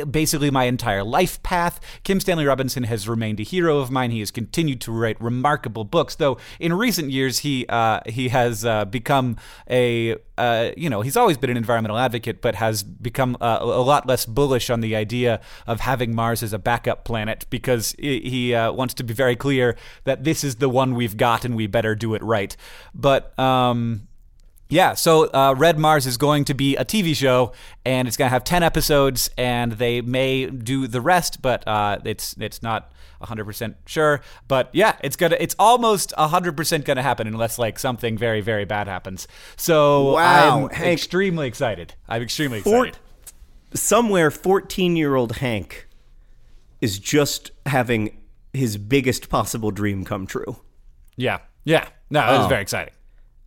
Basically, 0.10 0.52
my 0.52 0.66
entire 0.66 1.04
life 1.04 1.42
path. 1.42 1.80
Kim 2.04 2.20
Stanley 2.20 2.46
Robinson 2.46 2.84
has 2.84 3.08
remained 3.08 3.40
a 3.40 3.44
hero 3.44 3.80
of 3.80 3.90
mine. 3.90 4.12
He 4.12 4.20
has 4.20 4.30
continued 4.30 4.80
to 4.82 4.92
write 4.92 5.20
remarkable 5.20 5.84
books, 5.86 6.16
though 6.16 6.38
in 6.60 6.74
recent 6.74 7.10
years 7.10 7.40
he 7.40 7.66
uh, 7.68 8.02
he 8.06 8.30
has 8.30 8.64
uh, 8.64 8.86
become 8.86 9.38
a 9.68 10.16
uh, 10.38 10.72
you 10.78 10.90
know 10.90 11.02
he's 11.02 11.18
always 11.18 11.38
been 11.38 11.50
an 11.50 11.58
environmental 11.58 11.98
advocate, 11.98 12.42
but 12.42 12.56
has 12.56 12.84
become 12.84 13.36
uh, 13.42 13.58
a 13.62 13.66
lot 13.66 14.06
less 14.06 14.26
bullish 14.26 14.70
on 14.70 14.82
the 14.82 14.96
idea 14.96 15.42
of 15.66 15.80
having 15.80 16.14
Mars 16.14 16.44
as 16.44 16.54
a 16.54 16.60
backup 16.60 17.04
planet 17.04 17.48
because 17.50 17.96
he, 17.98 18.20
he 18.22 18.54
uh, 18.54 18.72
wants 18.72 18.94
to 18.96 19.04
be 19.04 19.16
very 19.16 19.36
clear 19.36 19.76
that 20.04 20.24
this 20.24 20.44
is 20.44 20.58
the 20.58 20.70
one 20.70 20.94
we've 20.94 21.18
got 21.18 21.44
and 21.44 21.56
we 21.56 21.66
better 21.66 21.96
do 21.96 22.14
it 22.14 22.22
right. 22.22 22.56
But 22.94 23.38
um, 23.40 24.08
yeah, 24.70 24.94
so 24.94 25.30
uh, 25.32 25.54
Red 25.58 25.78
Mars 25.78 26.06
is 26.08 26.18
going 26.18 26.46
to 26.46 26.54
be 26.54 26.76
a 26.76 26.86
TV 26.86 27.16
show, 27.16 27.52
and 27.86 28.08
it's 28.08 28.18
going 28.18 28.28
to 28.28 28.34
have 28.34 28.44
ten 28.44 28.64
episodes, 28.64 29.30
and 29.38 29.74
they 29.74 30.02
may 30.02 30.48
do 30.48 30.88
the 30.88 31.02
rest, 31.02 31.42
but 31.42 31.68
uh, 31.68 32.00
it's 32.06 32.36
it's 32.40 32.64
not 32.64 32.92
hundred 33.22 33.46
percent 33.46 33.78
sure. 33.86 34.20
But 34.50 34.70
yeah, 34.74 34.98
it's 35.02 35.16
gonna 35.16 35.38
it's 35.40 35.56
almost 35.58 36.14
hundred 36.18 36.58
percent 36.58 36.84
gonna 36.84 37.02
happen 37.04 37.26
unless 37.26 37.58
like 37.58 37.80
something 37.80 38.18
very 38.18 38.42
very 38.42 38.66
bad 38.66 38.88
happens. 38.90 39.30
So 39.56 40.16
Wow, 40.16 40.66
I'm 40.66 40.70
Hank. 40.76 40.92
extremely 41.00 41.48
excited. 41.48 41.94
I'm 42.10 42.22
extremely 42.22 42.58
excited. 42.60 42.98
Somewhere, 43.74 44.30
14 44.30 44.96
year 44.98 45.16
old 45.16 45.38
Hank 45.38 45.88
is 46.82 47.00
just 47.00 47.52
having 47.66 48.18
his 48.52 48.76
biggest 48.78 49.30
possible 49.30 49.72
dream 49.72 50.04
come 50.04 50.28
true. 50.28 50.58
Yeah, 51.16 51.40
yeah. 51.64 51.88
No, 52.10 52.20
it 52.28 52.38
was 52.38 52.46
Oh. 52.46 52.50
very 52.50 52.62
exciting. 52.62 52.94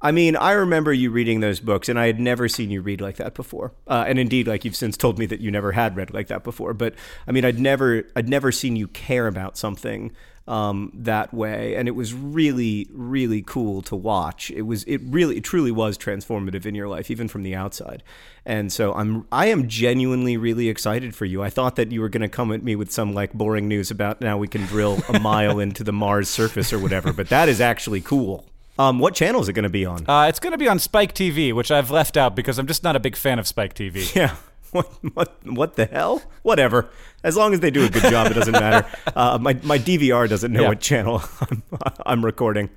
I 0.07 0.13
mean, 0.13 0.37
I 0.37 0.53
remember 0.53 0.93
you 0.93 1.11
reading 1.11 1.41
those 1.41 1.59
books, 1.59 1.89
and 1.89 1.99
I 1.99 2.07
had 2.07 2.21
never 2.21 2.49
seen 2.49 2.71
you 2.71 2.81
read 2.81 3.01
like 3.01 3.17
that 3.17 3.35
before. 3.35 3.73
Uh, 3.89 4.05
and 4.07 4.21
indeed, 4.21 4.47
like 4.47 4.65
you've 4.65 4.77
since 4.77 4.97
told 4.97 5.19
me 5.19 5.27
that 5.27 5.41
you 5.41 5.51
never 5.51 5.73
had 5.73 5.97
read 5.97 6.15
like 6.15 6.29
that 6.29 6.45
before. 6.45 6.75
But 6.75 6.95
I 7.27 7.33
mean, 7.33 7.45
I'd 7.45 7.59
never, 7.59 8.05
I'd 8.15 8.29
never 8.29 8.53
seen 8.53 8.77
you 8.77 8.87
care 8.87 9.27
about 9.27 9.59
something 9.59 10.13
um, 10.47 10.93
that 10.95 11.35
way, 11.35 11.75
and 11.75 11.89
it 11.89 11.97
was 11.97 12.15
really, 12.15 12.87
really 12.93 13.43
cool 13.43 13.83
to 13.83 13.97
watch. 13.97 14.53
It 14.53 14.63
was, 14.63 14.85
it 14.85 15.01
really, 15.07 15.39
it 15.39 15.43
truly 15.43 15.73
was 15.73 15.99
transformative 15.99 16.67
in 16.67 16.77
your 16.77 16.87
life, 16.87 17.11
even 17.11 17.27
from 17.27 17.43
the 17.43 17.57
outside. 17.57 18.05
And 18.45 18.73
so 18.73 18.95
I'm, 18.95 19.27
I 19.33 19.47
am 19.47 19.67
genuinely 19.67 20.37
really 20.37 20.69
excited 20.69 21.17
for 21.17 21.25
you. 21.25 21.43
I 21.43 21.51
thought 21.51 21.75
that 21.75 21.91
you 21.91 22.01
were 22.01 22.09
going 22.09 22.23
to 22.23 22.29
come 22.29 22.53
at 22.53 22.63
me 22.63 22.77
with 22.77 22.93
some 22.93 23.13
like 23.13 23.33
boring 23.33 23.67
news 23.67 23.91
about 23.91 24.21
now 24.21 24.39
we 24.39 24.47
can 24.47 24.67
drill 24.67 25.03
a 25.09 25.19
mile 25.19 25.59
into 25.67 25.83
the 25.83 25.93
Mars 25.93 26.29
surface 26.29 26.73
or 26.73 26.79
whatever, 26.79 27.13
but 27.13 27.29
that 27.31 27.49
is 27.49 27.61
actually 27.61 28.03
cool. 28.03 28.47
Um, 28.79 28.99
what 28.99 29.15
channel 29.15 29.41
is 29.41 29.49
it 29.49 29.55
going 29.55 29.63
to 29.63 29.69
be 29.69 29.87
on? 29.87 30.09
Uh, 30.09 30.27
it's 30.29 30.39
going 30.39 30.53
to 30.53 30.59
be 30.59 30.69
on 30.69 30.79
Spike 30.79 31.15
TV, 31.15 31.53
which 31.53 31.71
I've 31.71 31.91
left 31.91 32.17
out 32.17 32.35
because 32.37 32.59
I'm 32.59 32.67
just 32.67 32.83
not 32.83 32.95
a 32.97 33.01
big 33.01 33.17
fan 33.17 33.39
of 33.39 33.47
Spike 33.47 33.75
TV. 33.75 34.15
Yeah. 34.17 34.37
What, 34.73 34.87
what 35.15 35.37
what 35.47 35.77
the 35.77 35.87
hell? 35.87 36.23
Whatever. 36.43 36.91
As 37.23 37.37
long 37.37 37.55
as 37.55 37.61
they 37.61 37.71
do 37.71 37.85
a 37.85 37.89
good 37.89 38.03
job, 38.11 38.27
it 38.31 38.35
doesn't 38.35 38.53
matter. 38.53 38.87
Uh, 39.17 39.39
my 39.41 39.55
my 39.63 39.79
DVR 39.79 40.29
doesn't 40.29 40.53
know 40.53 40.63
Yeah. 40.63 40.69
what 40.69 40.81
channel 40.81 41.23
I'm, 41.41 41.63
I'm 42.07 42.25
recording. 42.25 42.69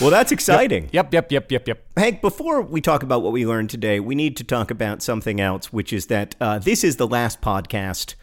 well, 0.00 0.10
that's 0.10 0.30
exciting. 0.30 0.88
Yep, 0.92 1.12
yep, 1.12 1.32
yep, 1.32 1.50
yep, 1.50 1.66
yep. 1.66 1.84
Hank, 1.96 2.20
before 2.20 2.60
we 2.62 2.80
talk 2.80 3.02
about 3.02 3.22
what 3.22 3.32
we 3.32 3.46
learned 3.46 3.70
today, 3.70 3.98
we 3.98 4.14
need 4.14 4.36
to 4.36 4.44
talk 4.44 4.70
about 4.70 5.02
something 5.02 5.40
else, 5.40 5.72
which 5.72 5.92
is 5.92 6.06
that 6.06 6.36
uh, 6.40 6.58
this 6.58 6.84
is 6.84 6.96
the 6.96 7.06
last 7.08 7.40
podcast 7.40 8.14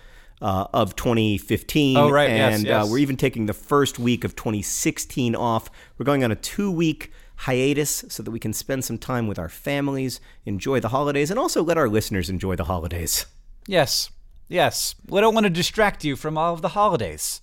uh, 0.42 0.68
of 0.74 0.96
2015. 0.96 1.98
Oh, 1.98 2.10
right, 2.10 2.30
yes, 2.30 2.56
And 2.56 2.66
yes. 2.66 2.86
Uh, 2.86 2.90
we're 2.90 3.00
even 3.00 3.18
taking 3.18 3.46
the 3.46 3.54
first 3.54 4.00
week 4.00 4.24
of 4.24 4.36
2016 4.36 5.36
off. 5.36 5.70
We're 5.98 6.06
going 6.06 6.24
on 6.24 6.32
a 6.32 6.36
two 6.36 6.72
week 6.72 7.12
hiatus 7.36 8.06
so 8.10 8.24
that 8.24 8.32
we 8.32 8.40
can 8.40 8.54
spend 8.54 8.86
some 8.86 8.98
time 8.98 9.28
with 9.28 9.40
our 9.40 9.50
families, 9.50 10.20
enjoy 10.46 10.80
the 10.80 10.90
holidays, 10.90 11.30
and 11.30 11.40
also 11.40 11.64
let 11.64 11.78
our 11.78 11.90
listeners 11.90 12.30
enjoy 12.30 12.56
the 12.56 12.66
holidays. 12.66 13.26
Yes. 13.68 14.10
Yes, 14.50 14.96
we 15.08 15.22
don't 15.22 15.34
want 15.34 15.46
to 15.46 15.50
distract 15.50 16.04
you 16.04 16.16
from 16.16 16.38
all 16.38 16.54
of 16.54 16.62
the 16.62 16.70
holidays. 16.70 17.42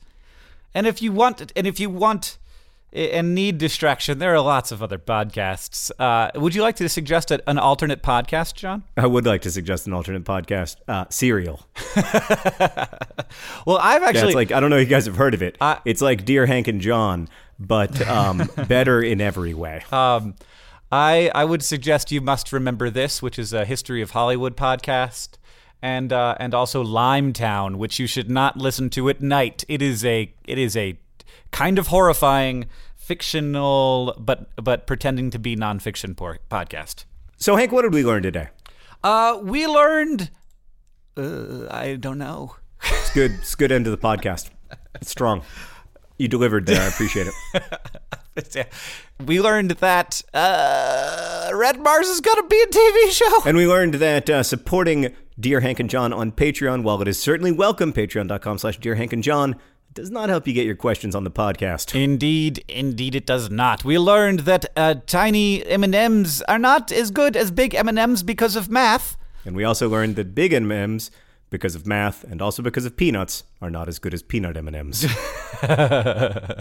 And 0.74 0.86
if 0.86 1.02
you 1.02 1.12
want, 1.12 1.52
and 1.56 1.66
if 1.66 1.80
you 1.80 1.90
want 1.90 2.38
and 2.92 3.34
need 3.34 3.58
distraction, 3.58 4.18
there 4.18 4.34
are 4.34 4.40
lots 4.40 4.72
of 4.72 4.82
other 4.82 4.98
podcasts. 4.98 5.90
Uh, 5.98 6.30
would 6.34 6.54
you 6.54 6.62
like 6.62 6.76
to 6.76 6.88
suggest 6.88 7.30
a, 7.30 7.40
an 7.48 7.58
alternate 7.58 8.02
podcast, 8.02 8.54
John? 8.54 8.82
I 8.96 9.06
would 9.06 9.26
like 9.26 9.42
to 9.42 9.50
suggest 9.50 9.86
an 9.86 9.92
alternate 9.92 10.24
podcast. 10.24 10.76
Uh, 10.88 11.04
Serial. 11.08 11.66
Well, 13.66 13.78
I've 13.80 14.02
actually 14.02 14.28
it's 14.28 14.34
like 14.34 14.52
I 14.52 14.60
don't 14.60 14.70
know 14.70 14.76
if 14.76 14.88
you 14.88 14.90
guys 14.90 15.06
have 15.06 15.16
heard 15.16 15.34
of 15.34 15.42
it. 15.42 15.56
I- 15.60 15.78
it's 15.84 16.00
like 16.00 16.24
Dear 16.24 16.46
Hank 16.46 16.66
and 16.68 16.80
John, 16.80 17.28
but 17.58 18.00
um, 18.08 18.48
better 18.68 19.00
in 19.02 19.20
every 19.20 19.54
way. 19.54 19.84
Um, 19.92 20.34
I 20.90 21.30
I 21.34 21.44
would 21.44 21.62
suggest 21.62 22.10
you 22.10 22.20
must 22.20 22.52
remember 22.52 22.90
this, 22.90 23.22
which 23.22 23.38
is 23.38 23.52
a 23.52 23.64
history 23.64 24.02
of 24.02 24.10
Hollywood 24.10 24.56
podcast, 24.56 25.30
and 25.80 26.12
uh, 26.12 26.34
and 26.40 26.54
also 26.54 26.82
Limetown, 26.82 27.76
which 27.76 27.98
you 28.00 28.06
should 28.08 28.28
not 28.30 28.56
listen 28.56 28.90
to 28.90 29.08
at 29.08 29.20
night. 29.20 29.64
It 29.68 29.80
is 29.82 30.04
a 30.04 30.32
it 30.44 30.58
is 30.58 30.76
a 30.76 30.98
kind 31.50 31.78
of 31.78 31.88
horrifying 31.88 32.66
fictional, 32.96 34.14
but 34.18 34.50
but 34.56 34.86
pretending 34.86 35.30
to 35.30 35.38
be 35.38 35.56
nonfiction 35.56 36.16
por- 36.16 36.38
podcast. 36.50 37.04
So 37.36 37.56
Hank, 37.56 37.72
what 37.72 37.82
did 37.82 37.92
we 37.92 38.04
learn 38.04 38.22
today? 38.22 38.48
Uh, 39.02 39.40
we 39.42 39.66
learned. 39.66 40.30
Uh, 41.16 41.66
I 41.70 41.96
don't 41.96 42.18
know. 42.18 42.56
It's 42.82 43.12
good. 43.12 43.32
It's 43.32 43.54
a 43.54 43.56
good 43.56 43.72
end 43.72 43.84
to 43.86 43.90
the 43.90 43.98
podcast. 43.98 44.50
It's 44.94 45.10
strong. 45.10 45.42
You 46.18 46.28
delivered 46.28 46.66
there. 46.66 46.80
I 46.80 46.86
appreciate 46.86 47.26
it. 47.26 48.66
we 49.26 49.40
learned 49.40 49.72
that 49.72 50.22
uh, 50.34 51.50
Red 51.54 51.80
Mars 51.80 52.08
is 52.08 52.20
gonna 52.20 52.46
be 52.46 52.60
a 52.60 52.66
TV 52.66 53.10
show. 53.10 53.42
And 53.46 53.56
we 53.56 53.66
learned 53.66 53.94
that 53.94 54.30
uh, 54.30 54.42
supporting 54.42 55.14
Dear 55.38 55.60
Hank 55.60 55.80
and 55.80 55.88
John 55.88 56.12
on 56.12 56.32
Patreon, 56.32 56.82
while 56.82 57.00
it 57.00 57.08
is 57.08 57.18
certainly 57.18 57.52
welcome, 57.52 57.92
patreon.com 57.92 58.58
slash 58.58 58.78
Dear 58.78 58.96
Hank 58.96 59.12
and 59.12 59.22
John, 59.22 59.56
does 59.92 60.10
not 60.10 60.28
help 60.28 60.46
you 60.46 60.52
get 60.52 60.66
your 60.66 60.76
questions 60.76 61.14
on 61.14 61.24
the 61.24 61.30
podcast. 61.30 62.00
Indeed, 62.00 62.64
indeed, 62.68 63.14
it 63.14 63.26
does 63.26 63.50
not. 63.50 63.84
We 63.84 63.98
learned 63.98 64.40
that 64.40 64.66
uh, 64.76 64.94
tiny 65.06 65.64
M 65.66 65.84
and 65.84 65.94
M's 65.94 66.42
are 66.42 66.58
not 66.58 66.92
as 66.92 67.10
good 67.10 67.36
as 67.36 67.50
big 67.50 67.74
M 67.74 67.88
and 67.88 67.98
M's 67.98 68.22
because 68.22 68.56
of 68.56 68.70
math. 68.70 69.16
And 69.44 69.56
we 69.56 69.64
also 69.64 69.88
learned 69.88 70.16
that 70.16 70.34
big 70.34 70.52
M&Ms, 70.52 71.10
because 71.48 71.74
of 71.74 71.86
math 71.86 72.24
and 72.24 72.42
also 72.42 72.62
because 72.62 72.84
of 72.84 72.96
peanuts, 72.96 73.44
are 73.60 73.70
not 73.70 73.88
as 73.88 73.98
good 73.98 74.14
as 74.14 74.22
peanut 74.22 74.56
M&Ms. 74.56 75.06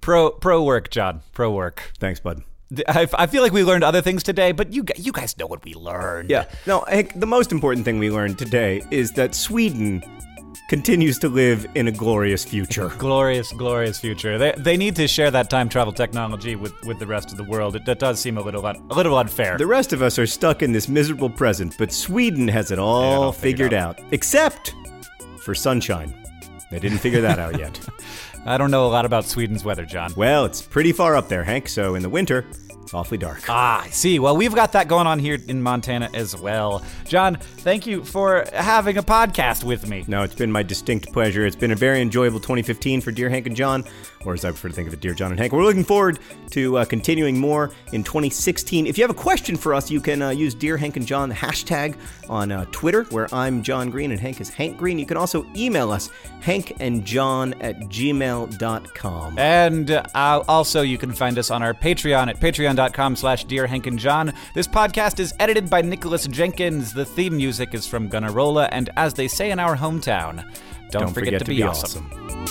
Pro 0.00 0.30
pro 0.30 0.62
work, 0.62 0.90
John. 0.90 1.22
Pro 1.32 1.50
work. 1.50 1.92
Thanks, 1.98 2.20
bud. 2.20 2.42
I, 2.86 3.08
I 3.14 3.26
feel 3.26 3.42
like 3.42 3.52
we 3.52 3.64
learned 3.64 3.82
other 3.82 4.00
things 4.00 4.22
today, 4.22 4.52
but 4.52 4.72
you 4.72 4.84
you 4.96 5.10
guys 5.10 5.36
know 5.36 5.48
what 5.48 5.64
we 5.64 5.74
learned. 5.74 6.30
Yeah. 6.30 6.44
No, 6.64 6.84
Hank, 6.88 7.18
the 7.18 7.26
most 7.26 7.50
important 7.50 7.84
thing 7.84 7.98
we 7.98 8.08
learned 8.10 8.38
today 8.38 8.82
is 8.92 9.10
that 9.12 9.34
Sweden 9.34 10.02
continues 10.68 11.18
to 11.20 11.28
live 11.28 11.66
in 11.74 11.88
a 11.88 11.92
glorious 11.92 12.44
future. 12.44 12.88
Glorious, 12.98 13.52
glorious 13.52 13.98
future. 13.98 14.38
They, 14.38 14.54
they 14.56 14.76
need 14.76 14.96
to 14.96 15.06
share 15.06 15.30
that 15.30 15.48
time 15.48 15.68
travel 15.68 15.92
technology 15.92 16.56
with, 16.56 16.72
with 16.84 16.98
the 16.98 17.06
rest 17.06 17.30
of 17.30 17.36
the 17.36 17.44
world. 17.44 17.76
It, 17.76 17.84
that 17.84 17.98
does 17.98 18.20
seem 18.20 18.38
a 18.38 18.42
little 18.42 18.64
un, 18.66 18.76
a 18.90 18.94
little 18.94 19.16
unfair. 19.16 19.58
The 19.58 19.66
rest 19.66 19.92
of 19.92 20.02
us 20.02 20.18
are 20.18 20.26
stuck 20.26 20.62
in 20.62 20.72
this 20.72 20.88
miserable 20.88 21.30
present, 21.30 21.76
but 21.78 21.92
Sweden 21.92 22.48
has 22.48 22.70
it 22.70 22.78
all 22.78 23.32
figured 23.32 23.56
figured 23.56 23.74
out. 23.74 24.00
Except 24.12 24.74
for 25.38 25.54
sunshine. 25.54 26.14
They 26.70 26.78
didn't 26.80 26.98
figure 26.98 27.20
that 27.20 27.38
out 27.38 27.58
yet. 27.58 27.78
I 28.46 28.58
don't 28.58 28.70
know 28.70 28.86
a 28.86 28.88
lot 28.88 29.04
about 29.04 29.24
Sweden's 29.24 29.64
weather, 29.64 29.84
John. 29.84 30.12
Well, 30.16 30.44
it's 30.44 30.62
pretty 30.62 30.92
far 30.92 31.16
up 31.16 31.28
there, 31.28 31.42
Hank, 31.42 31.68
so 31.68 31.96
in 31.96 32.02
the 32.02 32.08
winter, 32.08 32.44
it's 32.86 32.94
awfully 32.94 33.18
dark. 33.18 33.42
Ah, 33.48 33.82
I 33.82 33.88
see. 33.88 34.20
Well, 34.20 34.36
we've 34.36 34.54
got 34.54 34.70
that 34.74 34.86
going 34.86 35.08
on 35.08 35.18
here 35.18 35.36
in 35.48 35.60
Montana 35.60 36.08
as 36.14 36.36
well. 36.36 36.84
John, 37.04 37.34
thank 37.34 37.84
you 37.84 38.04
for 38.04 38.44
having 38.52 38.96
a 38.96 39.02
podcast 39.02 39.64
with 39.64 39.88
me. 39.88 40.04
No, 40.06 40.22
it's 40.22 40.36
been 40.36 40.52
my 40.52 40.62
distinct 40.62 41.12
pleasure. 41.12 41.44
It's 41.44 41.56
been 41.56 41.72
a 41.72 41.76
very 41.76 42.00
enjoyable 42.00 42.38
2015 42.38 43.00
for 43.00 43.10
Dear 43.10 43.28
Hank 43.28 43.48
and 43.48 43.56
John, 43.56 43.82
or 44.24 44.34
as 44.34 44.44
I 44.44 44.52
prefer 44.52 44.68
to 44.68 44.74
think 44.74 44.86
of 44.86 44.94
it, 44.94 45.00
Dear 45.00 45.14
John 45.14 45.32
and 45.32 45.40
Hank. 45.40 45.52
We're 45.52 45.64
looking 45.64 45.82
forward 45.82 46.20
to 46.50 46.78
uh, 46.78 46.84
continuing 46.84 47.40
more 47.40 47.72
in 47.92 48.04
2016. 48.04 48.86
If 48.86 48.96
you 48.96 49.02
have 49.02 49.10
a 49.10 49.14
question 49.14 49.56
for 49.56 49.74
us, 49.74 49.90
you 49.90 50.00
can 50.00 50.22
uh, 50.22 50.30
use 50.30 50.54
Dear 50.54 50.76
Hank 50.76 50.96
and 50.96 51.04
John 51.04 51.32
hashtag 51.32 51.96
on 52.28 52.52
uh, 52.52 52.66
Twitter, 52.70 53.02
where 53.10 53.26
I'm 53.34 53.64
John 53.64 53.90
Green 53.90 54.12
and 54.12 54.20
Hank 54.20 54.40
is 54.40 54.48
Hank 54.48 54.78
Green. 54.78 54.96
You 54.96 55.06
can 55.06 55.16
also 55.16 55.44
email 55.56 55.90
us, 55.90 56.08
hankandjohn 56.40 57.56
at 57.60 57.80
gmail.com. 57.80 59.38
And 59.40 59.90
uh, 59.90 60.04
also, 60.14 60.82
you 60.82 60.98
can 60.98 61.12
find 61.12 61.36
us 61.36 61.50
on 61.50 61.64
our 61.64 61.74
Patreon 61.74 62.28
at 62.28 62.38
patreon.com 62.76 63.16
slash 63.16 63.44
Dear 63.44 63.66
Hank 63.66 63.86
and 63.86 63.98
John. 63.98 64.32
This 64.54 64.66
podcast 64.66 65.20
is 65.20 65.34
edited 65.40 65.68
by 65.70 65.82
Nicholas 65.82 66.26
Jenkins. 66.26 66.92
The 66.92 67.04
theme 67.04 67.36
music 67.36 67.74
is 67.74 67.86
from 67.86 68.08
Gunnarolla. 68.08 68.68
And 68.72 68.90
as 68.96 69.14
they 69.14 69.28
say 69.28 69.50
in 69.50 69.58
our 69.58 69.76
hometown, 69.76 70.44
don't, 70.90 71.02
Don't 71.02 71.14
forget, 71.14 71.38
to, 71.40 71.44
be, 71.44 71.62
awesome. 71.62 72.10
awesome. 72.12 72.46